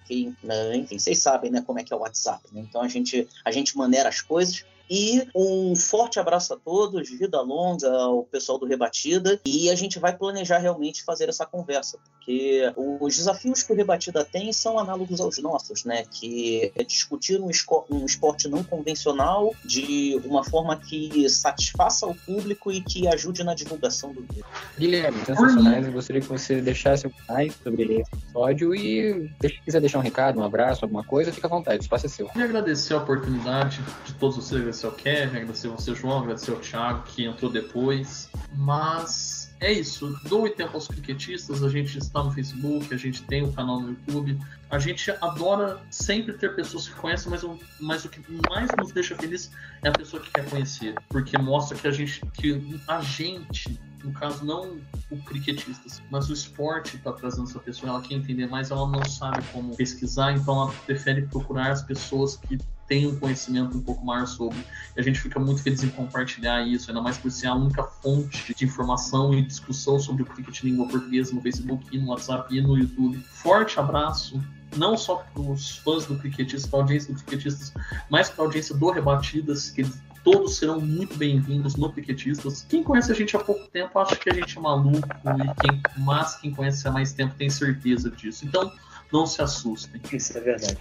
Né? 0.42 0.76
enfim, 0.76 0.98
vocês 0.98 1.18
sabem, 1.18 1.50
né? 1.50 1.62
Como 1.66 1.78
é 1.78 1.84
que 1.84 1.92
é 1.92 1.96
o 1.96 2.00
WhatsApp, 2.00 2.42
né? 2.52 2.62
Então 2.66 2.80
a 2.80 2.88
gente, 2.88 3.28
a 3.44 3.50
gente 3.50 3.76
maneira 3.76 4.08
as 4.08 4.20
coisas. 4.20 4.64
E 4.90 5.26
um 5.34 5.76
forte 5.76 6.18
abraço 6.18 6.54
a 6.54 6.56
todos, 6.56 7.08
vida 7.10 7.40
longa 7.40 7.90
ao 7.90 8.24
pessoal 8.24 8.58
do 8.58 8.66
Rebatida. 8.66 9.40
E 9.44 9.70
a 9.70 9.74
gente 9.74 9.98
vai 9.98 10.16
planejar 10.16 10.58
realmente 10.58 11.04
fazer 11.04 11.28
essa 11.28 11.44
conversa, 11.44 11.98
porque 11.98 12.72
os 12.76 13.16
desafios 13.16 13.62
que 13.62 13.72
o 13.72 13.76
Rebatida 13.76 14.24
tem 14.24 14.52
são 14.52 14.78
análogos 14.78 15.20
aos 15.20 15.38
nossos, 15.38 15.84
né? 15.84 16.04
Que 16.10 16.72
é 16.74 16.82
discutir 16.82 17.40
um, 17.40 17.50
um 17.90 18.04
esporte 18.04 18.48
não 18.48 18.64
convencional 18.64 19.54
de 19.64 20.20
uma 20.24 20.44
forma 20.44 20.76
que 20.76 21.28
satisfaça 21.28 22.06
o 22.06 22.14
público 22.14 22.72
e 22.72 22.80
que 22.80 23.06
ajude 23.08 23.44
na 23.44 23.54
divulgação 23.54 24.12
do 24.12 24.22
vídeo. 24.22 24.44
Guilherme, 24.78 25.24
sensacionais. 25.24 25.86
Eu 25.86 25.92
gostaria 25.92 26.22
que 26.22 26.28
você 26.28 26.60
deixasse 26.60 27.06
um 27.06 27.10
mais 27.28 27.54
sobre 27.62 27.82
esse 28.00 28.10
episódio 28.14 28.74
e 28.74 29.30
se 29.42 29.60
quiser 29.64 29.80
deixar 29.80 29.98
um 29.98 30.02
recado, 30.02 30.40
um 30.40 30.44
abraço, 30.44 30.84
alguma 30.84 31.04
coisa, 31.04 31.32
fica 31.32 31.46
à 31.46 31.50
vontade, 31.50 31.78
o 31.78 31.82
espaço 31.82 32.06
é 32.06 32.08
seu. 32.08 32.28
Queria 32.28 32.44
agradecer 32.44 32.94
a 32.94 32.98
oportunidade 32.98 33.80
de 34.04 34.14
todos 34.14 34.36
vocês 34.36 34.62
agradecer 34.78 34.86
ao 34.86 34.92
Kevin, 34.92 35.36
agradecer 35.36 35.68
ao 35.68 35.78
seu 35.78 35.94
João, 35.94 36.18
agradecer 36.20 36.50
ao 36.52 36.60
Thiago 36.60 37.02
que 37.04 37.24
entrou 37.24 37.50
depois. 37.50 38.30
Mas 38.54 39.52
é 39.60 39.72
isso. 39.72 40.18
Doe 40.24 40.50
tempo 40.50 40.74
aos 40.74 40.86
cricketistas. 40.86 41.62
A 41.62 41.68
gente 41.68 41.98
está 41.98 42.22
no 42.22 42.30
Facebook, 42.30 42.92
a 42.94 42.96
gente 42.96 43.22
tem 43.24 43.42
o 43.42 43.52
canal 43.52 43.80
no 43.80 43.90
YouTube. 43.90 44.38
A 44.70 44.78
gente 44.78 45.10
adora 45.10 45.80
sempre 45.90 46.34
ter 46.34 46.54
pessoas 46.54 46.88
que 46.88 46.94
conhecem, 46.94 47.30
mas 47.30 47.42
mas 47.80 48.04
o 48.04 48.08
que 48.08 48.20
mais 48.48 48.70
nos 48.78 48.92
deixa 48.92 49.16
feliz 49.16 49.50
é 49.82 49.88
a 49.88 49.92
pessoa 49.92 50.22
que 50.22 50.30
quer 50.30 50.48
conhecer, 50.48 50.94
porque 51.08 51.38
mostra 51.38 51.76
que 51.76 51.88
a 51.88 51.90
gente, 51.90 52.20
que 52.34 52.80
a 52.86 53.00
gente 53.00 53.80
no 54.04 54.12
caso 54.12 54.44
não 54.44 54.78
o 55.10 55.16
cricketistas, 55.24 56.02
mas 56.10 56.28
o 56.28 56.32
esporte 56.32 56.96
está 56.96 57.12
trazendo 57.12 57.48
essa 57.48 57.58
pessoa, 57.58 57.90
ela 57.90 58.02
quer 58.02 58.14
entender 58.14 58.46
mais, 58.46 58.70
ela 58.70 58.86
não 58.86 59.04
sabe 59.04 59.42
como 59.52 59.74
pesquisar, 59.74 60.32
então 60.32 60.62
ela 60.62 60.72
prefere 60.86 61.22
procurar 61.22 61.72
as 61.72 61.82
pessoas 61.82 62.36
que 62.36 62.58
têm 62.88 63.06
um 63.06 63.18
conhecimento 63.18 63.76
um 63.76 63.82
pouco 63.82 64.04
maior 64.04 64.26
sobre. 64.26 64.58
E 64.96 65.00
a 65.00 65.02
gente 65.02 65.20
fica 65.20 65.38
muito 65.38 65.62
feliz 65.62 65.82
em 65.84 65.90
compartilhar 65.90 66.66
isso, 66.66 66.90
ainda 66.90 67.02
mais 67.02 67.18
por 67.18 67.30
ser 67.30 67.46
a 67.46 67.54
única 67.54 67.84
fonte 67.84 68.54
de 68.54 68.64
informação 68.64 69.32
e 69.34 69.42
discussão 69.42 69.98
sobre 70.00 70.22
o 70.22 70.26
cricket 70.26 70.62
língua 70.62 70.88
portuguesa 70.88 71.34
no 71.34 71.40
Facebook, 71.40 71.96
no 71.96 72.08
WhatsApp 72.08 72.56
e 72.56 72.60
no 72.60 72.76
YouTube. 72.76 73.18
Forte 73.30 73.78
abraço, 73.78 74.42
não 74.76 74.96
só 74.96 75.16
para 75.16 75.42
os 75.42 75.76
fãs 75.78 76.06
do 76.06 76.16
cricketista, 76.16 76.68
para 76.68 76.80
a 76.80 76.82
audiência 76.82 77.12
do 77.12 77.22
cricketistas, 77.22 77.72
mas 78.10 78.30
para 78.30 78.44
a 78.44 78.46
audiência 78.46 78.74
do 78.74 78.90
Rebatidas, 78.90 79.70
que 79.70 79.82
eles 79.82 80.08
todos 80.24 80.56
serão 80.56 80.80
muito 80.80 81.16
bem-vindos 81.16 81.76
no 81.76 81.90
Piquetistas. 81.90 82.66
Quem 82.68 82.82
conhece 82.82 83.10
a 83.10 83.14
gente 83.14 83.34
há 83.34 83.38
pouco 83.38 83.66
tempo 83.68 83.98
acha 83.98 84.14
que 84.16 84.28
a 84.28 84.34
gente 84.34 84.58
é 84.58 84.60
maluco, 84.60 85.08
e 85.08 85.60
quem, 85.62 85.82
mas 85.98 86.36
quem 86.36 86.50
conhece 86.50 86.86
há 86.86 86.90
mais 86.90 87.12
tempo 87.12 87.34
tem 87.36 87.48
certeza 87.48 88.10
disso. 88.10 88.44
Então, 88.44 88.70
não 89.12 89.26
se 89.26 89.40
assustem. 89.40 90.00
Isso 90.12 90.36
é 90.36 90.40
verdade. 90.40 90.78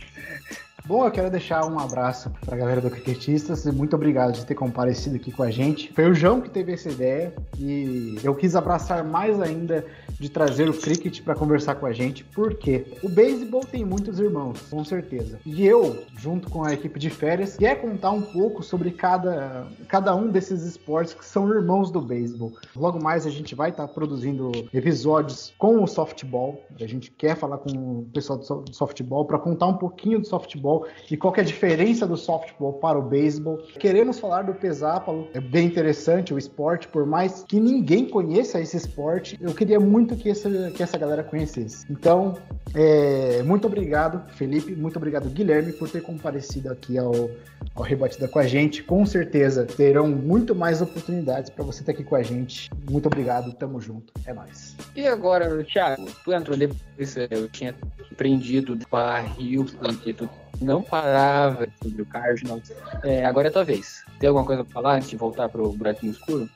Bom, 0.86 1.06
eu 1.06 1.12
quero 1.12 1.30
deixar 1.30 1.66
um 1.66 1.80
abraço 1.80 2.32
para 2.46 2.56
a 2.56 2.58
galera 2.58 2.80
do 2.80 2.90
Cricketistas 2.90 3.66
e 3.66 3.72
muito 3.72 3.96
obrigado 3.96 4.34
de 4.34 4.46
ter 4.46 4.56
comparecido 4.56 5.18
aqui 5.18 5.32
com 5.32 5.44
a 5.44 5.52
gente. 5.52 5.92
Foi 5.92 6.10
o 6.10 6.14
João 6.14 6.40
que 6.40 6.50
teve 6.50 6.72
essa 6.74 6.90
ideia 6.90 7.34
e 7.58 8.18
eu 8.24 8.34
quis 8.34 8.56
abraçar 8.56 9.04
mais 9.04 9.42
ainda 9.42 9.86
de 10.18 10.30
trazer 10.30 10.70
o 10.70 10.74
cricket 10.74 11.22
para 11.22 11.36
conversar 11.36 11.76
com 11.76 11.86
a 11.86 11.92
gente, 11.92 12.24
porque 12.24 12.86
o 13.04 13.10
beisebol 13.10 13.62
tem 13.62 13.86
muitos 13.86 14.20
irmãos, 14.20 14.62
com 14.70 14.84
certeza. 14.84 15.40
E 15.46 15.66
eu, 15.66 16.04
junto 16.18 16.50
com 16.50 16.64
a 16.64 16.74
equipe 16.74 16.98
de 16.98 17.10
férias, 17.10 17.58
quer 17.58 17.82
contar 17.82 18.12
um 18.12 18.22
pouco 18.22 18.64
sobre 18.64 18.92
cada, 18.92 19.68
cada 19.88 20.16
um 20.16 20.30
desses 20.30 20.64
esportes 20.64 21.14
que 21.14 21.26
são 21.26 21.50
irmãos 21.54 21.92
do 21.92 22.02
beisebol. 22.02 22.54
Logo 22.76 23.02
mais 23.04 23.28
a 23.28 23.30
gente 23.30 23.54
vai 23.54 23.72
estar 23.72 23.88
tá 23.88 23.94
produzindo 23.94 24.52
episódios 24.74 25.54
com 25.58 25.84
o 25.84 25.88
softball. 25.88 26.64
A 26.80 26.88
gente 26.88 27.12
quer 27.12 27.36
falar 27.36 27.58
com 27.58 27.72
o 27.72 28.08
pessoal 28.14 28.40
do 28.40 28.74
softball 28.74 29.26
para 29.26 29.38
contar 29.38 29.68
um 29.68 29.78
pouquinho 29.78 30.20
do 30.20 30.28
softball 30.28 30.67
e 31.10 31.18
qual 31.18 31.34
é 31.38 31.42
a 31.42 31.44
diferença 31.44 32.06
do 32.06 32.18
softball 32.18 32.74
para 32.74 32.98
o 32.98 33.02
beisebol. 33.02 33.58
Queremos 33.80 34.20
falar 34.20 34.44
do 34.44 34.54
pesápalo, 34.54 35.28
é 35.34 35.40
bem 35.40 35.68
interessante 35.68 36.34
o 36.34 36.38
esporte, 36.38 36.88
por 36.88 37.06
mais 37.06 37.44
que 37.44 37.60
ninguém 37.60 38.06
conheça 38.06 38.60
esse 38.60 38.78
esporte, 38.78 39.38
eu 39.42 39.54
queria 39.54 39.80
muito 39.80 40.16
que 40.16 40.30
essa, 40.30 40.50
que 40.72 40.84
essa 40.84 40.98
galera 40.98 41.24
conhecesse. 41.24 41.86
Então, 41.90 42.36
é, 42.76 43.42
muito 43.44 43.68
obrigado, 43.68 44.22
Felipe, 44.34 44.76
muito 44.76 44.98
obrigado, 44.98 45.30
Guilherme, 45.30 45.74
por 45.74 45.90
ter 45.90 46.02
comparecido 46.02 46.72
aqui 46.72 46.98
ao, 46.98 47.30
ao 47.76 47.84
Rebatida 47.84 48.28
com 48.28 48.40
a 48.40 48.48
gente. 48.48 48.84
Com 48.84 49.06
certeza 49.06 49.66
terão 49.66 50.08
muito 50.08 50.54
mais 50.56 50.82
oportunidades 50.82 51.50
para 51.50 51.64
você 51.64 51.82
estar 51.82 51.92
aqui 51.92 52.04
com 52.04 52.16
a 52.16 52.24
gente. 52.24 52.70
Muito 52.90 53.06
obrigado, 53.06 53.54
tamo 53.54 53.80
junto. 53.80 54.14
É 54.26 54.34
nóis. 54.34 54.76
E 54.96 55.08
agora, 55.08 55.64
Thiago, 55.64 56.08
tu 56.24 56.34
entrou 56.34 56.58
depois, 56.58 57.16
eu 57.30 57.48
tinha 57.50 57.76
aprendido 58.12 58.76
do 58.76 58.86
barril, 58.90 59.66
porque 59.80 60.14
tu 60.14 60.30
não 60.62 60.82
parava 60.82 61.68
sobre 61.82 62.02
o 62.02 62.06
Cardinals. 62.06 62.72
É, 63.04 63.26
agora 63.26 63.48
é 63.48 63.50
a 63.50 63.54
tua 63.54 63.64
vez. 63.64 64.04
Tem 64.20 64.28
alguma 64.28 64.46
coisa 64.46 64.64
pra 64.64 64.74
falar 64.74 64.96
antes 64.96 65.10
de 65.10 65.16
voltar 65.16 65.50
pro 65.50 65.72
buraquinho 65.74 66.12
escuro? 66.12 66.50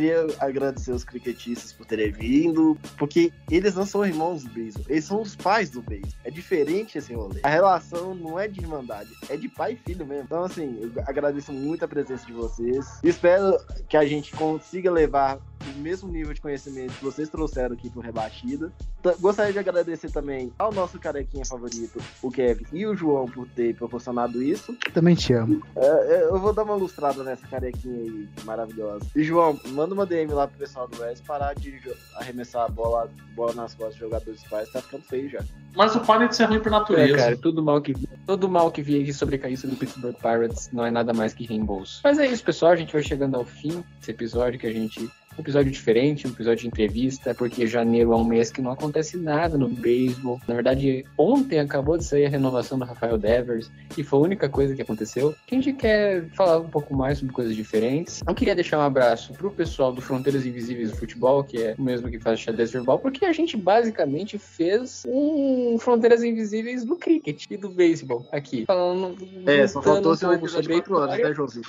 Queria 0.00 0.26
agradecer 0.38 0.92
os 0.92 1.04
cricketistas 1.04 1.74
por 1.74 1.84
terem 1.84 2.10
vindo, 2.10 2.74
porque 2.96 3.30
eles 3.50 3.74
não 3.74 3.84
são 3.84 4.02
irmãos 4.02 4.42
do 4.42 4.48
beisebol, 4.48 4.86
eles 4.88 5.04
são 5.04 5.20
os 5.20 5.36
pais 5.36 5.68
do 5.68 5.82
beisebol. 5.82 6.14
É 6.24 6.30
diferente 6.30 6.96
esse 6.96 7.12
rolê. 7.12 7.40
A 7.42 7.50
relação 7.50 8.14
não 8.14 8.40
é 8.40 8.48
de 8.48 8.60
irmandade, 8.60 9.10
é 9.28 9.36
de 9.36 9.46
pai 9.46 9.74
e 9.74 9.76
filho 9.76 10.06
mesmo. 10.06 10.24
Então, 10.24 10.42
assim, 10.42 10.78
eu 10.80 11.02
agradeço 11.06 11.52
muito 11.52 11.84
a 11.84 11.88
presença 11.88 12.24
de 12.24 12.32
vocês. 12.32 12.98
Espero 13.02 13.58
que 13.90 13.96
a 13.98 14.06
gente 14.06 14.32
consiga 14.32 14.90
levar 14.90 15.38
o 15.66 15.78
mesmo 15.80 16.10
nível 16.10 16.32
de 16.32 16.40
conhecimento 16.40 16.94
que 16.94 17.04
vocês 17.04 17.28
trouxeram 17.28 17.74
aqui 17.74 17.90
pro 17.90 18.00
Rebatida. 18.00 18.72
Gostaria 19.18 19.52
de 19.52 19.58
agradecer 19.58 20.10
também 20.10 20.52
ao 20.58 20.72
nosso 20.72 20.98
carequinha 20.98 21.44
favorito, 21.44 22.00
o 22.22 22.30
Kevin 22.30 22.64
e 22.72 22.86
o 22.86 22.94
João, 22.94 23.26
por 23.26 23.46
ter 23.48 23.74
proporcionado 23.74 24.42
isso. 24.42 24.76
Também 24.92 25.14
te 25.14 25.32
amo. 25.32 25.62
É, 25.74 26.14
é 26.16 26.22
eu 26.24 26.38
vou 26.38 26.52
dar 26.52 26.64
uma 26.64 26.74
lustrada 26.74 27.22
nessa 27.22 27.46
carequinha 27.46 27.98
aí, 27.98 28.28
maravilhosa. 28.44 29.06
E 29.16 29.22
João, 29.22 29.58
manda 29.68 29.89
uma 29.92 30.06
DM 30.06 30.32
lá 30.32 30.46
pro 30.46 30.58
pessoal 30.58 30.88
do 30.88 31.00
West 31.00 31.24
parar 31.24 31.54
de 31.54 31.80
arremessar 32.16 32.64
a 32.64 32.68
bola, 32.68 33.10
bola 33.34 33.52
nas 33.54 33.74
costas 33.74 33.94
de 33.94 34.00
jogadores 34.00 34.42
pais, 34.44 34.70
tá 34.70 34.80
ficando 34.80 35.04
feio 35.04 35.30
já. 35.30 35.40
Mas 35.74 35.94
o 35.94 36.00
para 36.00 36.26
de 36.26 36.36
ser 36.36 36.46
ruim 36.46 36.60
por 36.60 36.70
natureza. 36.70 37.14
É, 37.14 37.16
cara, 37.16 37.36
tudo 37.36 37.62
mal 37.62 37.80
que, 37.80 37.94
todo 38.26 38.48
mal 38.48 38.70
que 38.70 38.82
vi 38.82 39.12
sobre 39.12 39.38
cair 39.38 39.56
do 39.56 39.76
Pittsburgh 39.76 40.16
Pirates 40.16 40.70
não 40.72 40.84
é 40.84 40.90
nada 40.90 41.12
mais 41.12 41.32
que 41.32 41.44
reembolso. 41.44 42.00
Mas 42.02 42.18
é 42.18 42.26
isso, 42.26 42.42
pessoal. 42.42 42.72
A 42.72 42.76
gente 42.76 42.92
vai 42.92 43.02
chegando 43.02 43.36
ao 43.36 43.44
fim 43.44 43.84
desse 43.98 44.10
episódio 44.10 44.58
que 44.58 44.66
a 44.66 44.72
gente 44.72 45.08
um 45.40 45.42
episódio 45.42 45.72
diferente, 45.72 46.26
um 46.26 46.30
episódio 46.30 46.62
de 46.62 46.66
entrevista, 46.68 47.34
porque 47.34 47.66
janeiro 47.66 48.12
é 48.12 48.16
um 48.16 48.24
mês 48.24 48.50
que 48.50 48.60
não 48.60 48.70
acontece 48.70 49.16
nada 49.16 49.56
no 49.56 49.68
beisebol. 49.68 50.38
Na 50.46 50.54
verdade, 50.54 51.04
ontem 51.16 51.58
acabou 51.58 51.96
de 51.96 52.04
sair 52.04 52.26
a 52.26 52.28
renovação 52.28 52.78
do 52.78 52.84
Rafael 52.84 53.16
Devers 53.16 53.70
e 53.96 54.04
foi 54.04 54.18
a 54.18 54.22
única 54.22 54.48
coisa 54.48 54.74
que 54.74 54.82
aconteceu. 54.82 55.34
A 55.50 55.54
gente 55.54 55.72
quer 55.72 56.28
falar 56.36 56.58
um 56.58 56.68
pouco 56.68 56.94
mais 56.94 57.18
sobre 57.18 57.32
coisas 57.32 57.56
diferentes. 57.56 58.22
Eu 58.26 58.34
queria 58.34 58.54
deixar 58.54 58.78
um 58.78 58.82
abraço 58.82 59.32
pro 59.32 59.50
pessoal 59.50 59.92
do 59.92 60.02
Fronteiras 60.02 60.44
Invisíveis 60.44 60.90
do 60.90 60.96
Futebol, 60.96 61.42
que 61.42 61.62
é 61.62 61.74
o 61.78 61.82
mesmo 61.82 62.10
que 62.10 62.18
faz 62.18 62.38
xadrez 62.38 62.70
verbal, 62.70 62.98
porque 62.98 63.24
a 63.24 63.32
gente 63.32 63.56
basicamente 63.56 64.38
fez 64.38 65.04
um 65.08 65.78
Fronteiras 65.78 66.22
Invisíveis 66.22 66.84
do 66.84 66.96
cricket 66.96 67.46
e 67.50 67.56
do 67.56 67.70
beisebol 67.70 68.26
aqui. 68.30 68.66
Falando. 68.66 69.16
É, 69.46 69.66
só 69.66 69.80
faltou 69.80 70.14
ser 70.14 70.26
um 70.26 70.32
episódio 70.34 70.68
de 70.68 70.80
4 70.80 70.96
horas, 70.96 71.18
né, 71.18 71.34
Joãozinho? 71.34 71.64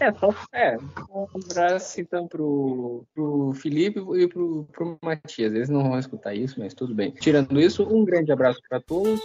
É, 0.00 0.12
só, 0.12 0.34
é. 0.52 0.76
Um 1.10 1.26
abraço 1.44 2.00
então 2.00 2.26
pro 3.14 3.52
Felipe 3.54 4.00
e 4.16 4.28
pro, 4.28 4.64
pro 4.72 4.98
Matias. 5.02 5.52
Eles 5.54 5.68
não 5.68 5.82
vão 5.82 5.98
escutar 5.98 6.34
isso, 6.34 6.58
mas 6.58 6.74
tudo 6.74 6.94
bem. 6.94 7.10
Tirando 7.12 7.60
isso, 7.60 7.82
um 7.84 8.04
grande 8.04 8.32
abraço 8.32 8.60
para 8.68 8.80
todos. 8.80 9.20